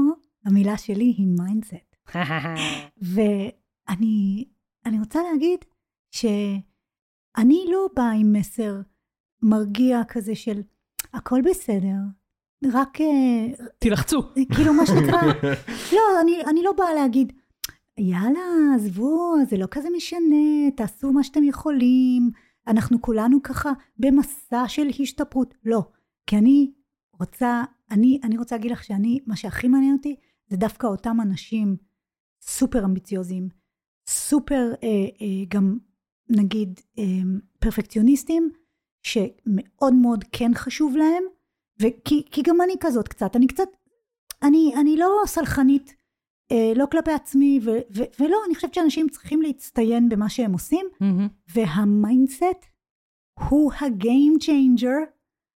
המילה 0.45 0.77
שלי 0.77 1.13
היא 1.17 1.27
mindset. 1.39 1.88
ואני 3.13 4.45
אני 4.85 4.99
רוצה 4.99 5.19
להגיד 5.31 5.59
שאני 6.11 7.65
לא 7.71 7.87
באה 7.95 8.11
עם 8.11 8.33
מסר 8.33 8.81
מרגיע 9.41 10.01
כזה 10.07 10.35
של 10.35 10.61
הכל 11.13 11.41
בסדר, 11.41 11.97
רק 12.73 13.01
אה, 13.01 13.65
תילחצו. 13.79 14.21
כאילו 14.53 14.73
מה 14.73 14.85
שנקרא, 14.85 15.21
לא, 15.95 16.01
אני, 16.21 16.45
אני 16.45 16.63
לא 16.63 16.71
באה 16.71 16.93
להגיד, 16.93 17.33
יאללה, 17.97 18.39
עזבו, 18.75 19.35
זה 19.49 19.57
לא 19.57 19.65
כזה 19.71 19.87
משנה, 19.97 20.71
תעשו 20.75 21.11
מה 21.11 21.23
שאתם 21.23 21.43
יכולים, 21.43 22.31
אנחנו 22.67 23.01
כולנו 23.01 23.43
ככה 23.43 23.71
במסע 23.97 24.67
של 24.67 24.87
השתפרות. 24.99 25.53
לא, 25.65 25.81
כי 26.27 26.37
אני 26.37 26.71
רוצה, 27.19 27.63
אני, 27.91 28.19
אני 28.23 28.37
רוצה 28.37 28.55
להגיד 28.55 28.71
לך 28.71 28.83
שאני, 28.83 29.19
מה 29.27 29.35
שהכי 29.35 29.67
מעניין 29.67 29.95
אותי, 29.97 30.15
זה 30.47 30.57
דווקא 30.57 30.87
אותם 30.87 31.21
אנשים 31.21 31.77
סופר 32.41 32.85
אמביציוזיים, 32.85 33.49
סופר 34.09 34.73
אה, 34.83 34.87
אה, 35.21 35.45
גם 35.47 35.77
נגיד 36.29 36.79
אה, 36.99 37.03
פרפקציוניסטים, 37.59 38.49
שמאוד 39.03 39.93
מאוד 39.93 40.23
כן 40.31 40.51
חשוב 40.55 40.97
להם, 40.97 41.23
וכי 41.79 42.23
כי 42.31 42.41
גם 42.41 42.61
אני 42.61 42.73
כזאת 42.79 43.07
קצת, 43.07 43.35
אני 43.35 43.47
קצת, 43.47 43.67
אני, 44.43 44.73
אני 44.81 44.97
לא 44.97 45.21
סלחנית, 45.25 45.95
אה, 46.51 46.73
לא 46.75 46.85
כלפי 46.91 47.11
עצמי, 47.11 47.59
ו, 47.63 47.69
ו, 47.69 48.03
ולא, 48.19 48.37
אני 48.47 48.55
חושבת 48.55 48.73
שאנשים 48.73 49.09
צריכים 49.09 49.41
להצטיין 49.41 50.09
במה 50.09 50.29
שהם 50.29 50.53
עושים, 50.53 50.85
מהמם. 50.99 51.27
וה 51.55 51.79
mindset 51.79 52.65
הוא 53.49 53.71
ה 53.81 53.92
game 53.92 54.37
changer 54.39 54.97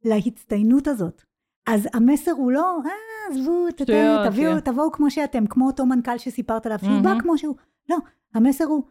להצטיינות 0.05 0.89
הזאת. 0.89 1.23
אז 1.69 1.89
המסר 1.95 2.33
הוא 2.33 2.53
לא, 2.53 2.79
אה, 2.87 2.91
עזבו, 3.31 3.67
תביאו, 3.77 4.55
כן. 4.55 4.61
תבואו 4.61 4.93
כמו 4.93 5.11
שאתם, 5.11 5.47
כמו 5.47 5.67
אותו 5.67 5.87
מנכ"ל 5.87 6.19
שסיפרת 6.19 6.67
עליו, 6.67 6.79
שהוא 6.79 7.01
בא. 7.03 7.21
כמו 7.21 7.39
שהוא. 7.39 7.57
לא, 7.89 7.97
המסר 8.35 8.65
הוא, 8.65 8.85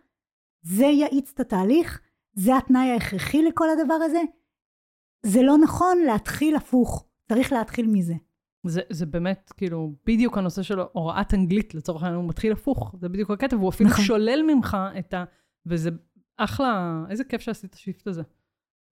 זה 0.61 0.85
יאיץ 0.85 1.31
את 1.33 1.39
התהליך, 1.39 2.01
זה 2.33 2.57
התנאי 2.57 2.89
ההכרחי 2.91 3.41
לכל 3.43 3.67
הדבר 3.69 3.93
הזה. 3.93 4.21
זה 5.25 5.41
לא 5.41 5.57
נכון 5.57 5.97
להתחיל 5.97 6.55
הפוך, 6.55 7.05
צריך 7.27 7.51
להתחיל 7.53 7.87
מזה. 7.87 8.13
זה, 8.67 8.81
זה 8.89 9.05
באמת, 9.05 9.51
כאילו, 9.57 9.93
בדיוק 10.05 10.37
הנושא 10.37 10.61
של 10.61 10.79
הוראת 10.91 11.33
אנגלית, 11.33 11.75
לצורך 11.75 12.03
העניין, 12.03 12.21
הוא 12.21 12.29
מתחיל 12.29 12.51
הפוך. 12.51 12.95
זה 13.01 13.09
בדיוק 13.09 13.31
הקטע, 13.31 13.55
והוא 13.55 13.69
אפילו 13.69 13.89
נכון. 13.89 14.05
שולל 14.05 14.41
ממך 14.47 14.77
את 14.99 15.13
ה... 15.13 15.23
וזה 15.65 15.89
אחלה, 16.37 17.03
איזה 17.09 17.23
כיף 17.23 17.41
שעשית 17.41 17.69
את 17.69 17.73
השיפט 17.75 18.07
הזה. 18.07 18.21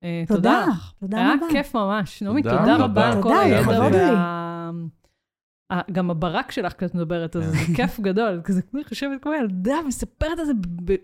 אה, 0.04 0.24
תודה, 0.28 0.40
תודה 0.40 0.66
לך. 0.72 0.94
תודה 1.00 1.18
היה 1.18 1.34
רבה. 1.34 1.46
כיף 1.52 1.76
ממש. 1.76 2.24
נעמי, 2.24 2.44
תודה 2.44 2.58
תודה 2.60 2.76
רבה. 2.76 2.84
רבה 2.86 3.08
על 3.08 3.14
כל 3.24 3.30
תודה, 3.30 3.40
הידע. 3.40 3.62
לכבוד 3.62 3.92
לי. 3.94 3.98
וה... 3.98 4.18
ה- 4.18 4.72
גם 5.92 6.12
הברק 6.12 6.52
שלך 6.52 6.74
כשאת 6.78 6.96
מדברת 6.96 7.36
על 7.36 7.44
זה, 7.44 7.52
זה 7.52 7.58
כיף 7.76 8.00
גדול. 8.00 8.42
כזה, 8.44 8.62
כמו 8.62 8.80
חושבת 8.90 9.22
כמו 9.22 9.34
ילדה, 9.34 9.76
מספרת 9.88 10.40
על 10.40 10.46
זה, 10.46 10.54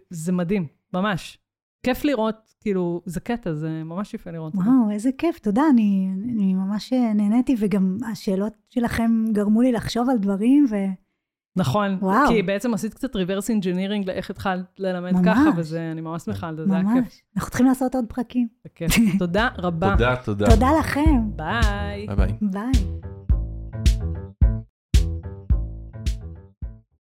זה 0.09 0.31
מדהים, 0.31 0.67
ממש. 0.93 1.37
כיף 1.85 2.05
לראות, 2.05 2.53
כאילו, 2.61 3.01
זה 3.05 3.19
קטע, 3.19 3.53
זה 3.53 3.83
ממש 3.85 4.13
יפה 4.13 4.31
לראות. 4.31 4.55
וואו, 4.55 4.91
איזה 4.91 5.09
כיף, 5.17 5.39
תודה, 5.39 5.61
אני, 5.71 6.09
אני 6.33 6.53
ממש 6.53 6.93
נהניתי, 6.93 7.55
וגם 7.59 7.97
השאלות 8.11 8.53
שלכם 8.69 9.25
גרמו 9.31 9.61
לי 9.61 9.71
לחשוב 9.71 10.09
על 10.09 10.17
דברים, 10.17 10.65
ו... 10.69 10.75
נכון, 11.55 11.97
וואו. 12.01 12.27
כי 12.27 12.41
בעצם 12.41 12.73
עשית 12.73 12.93
קצת 12.93 13.15
reverse 13.15 13.49
engineering 13.49 14.07
לאיך 14.07 14.29
התחלת 14.29 14.65
ללמד 14.79 15.11
ממש. 15.11 15.25
ככה, 15.25 15.49
וזה, 15.57 15.91
אני 15.91 16.01
ממש 16.01 16.23
שמחה 16.23 16.47
על 16.47 16.55
זה, 16.55 16.65
זה 16.65 16.73
היה 16.73 16.83
כיף. 16.83 17.03
ממש. 17.03 17.21
אנחנו 17.35 17.49
צריכים 17.49 17.67
לעשות 17.67 17.95
עוד 17.95 18.05
פרקים. 18.07 18.47
זה 18.63 18.69
כיף. 18.75 18.91
תודה 19.19 19.49
רבה. 19.57 19.91
תודה, 19.91 20.15
תודה. 20.25 20.45
תודה 20.45 20.67
לכם. 20.79 21.29
ביי. 21.35 22.07
ביי 22.07 22.15
ביי. 22.15 22.37
ביי. 22.41 23.22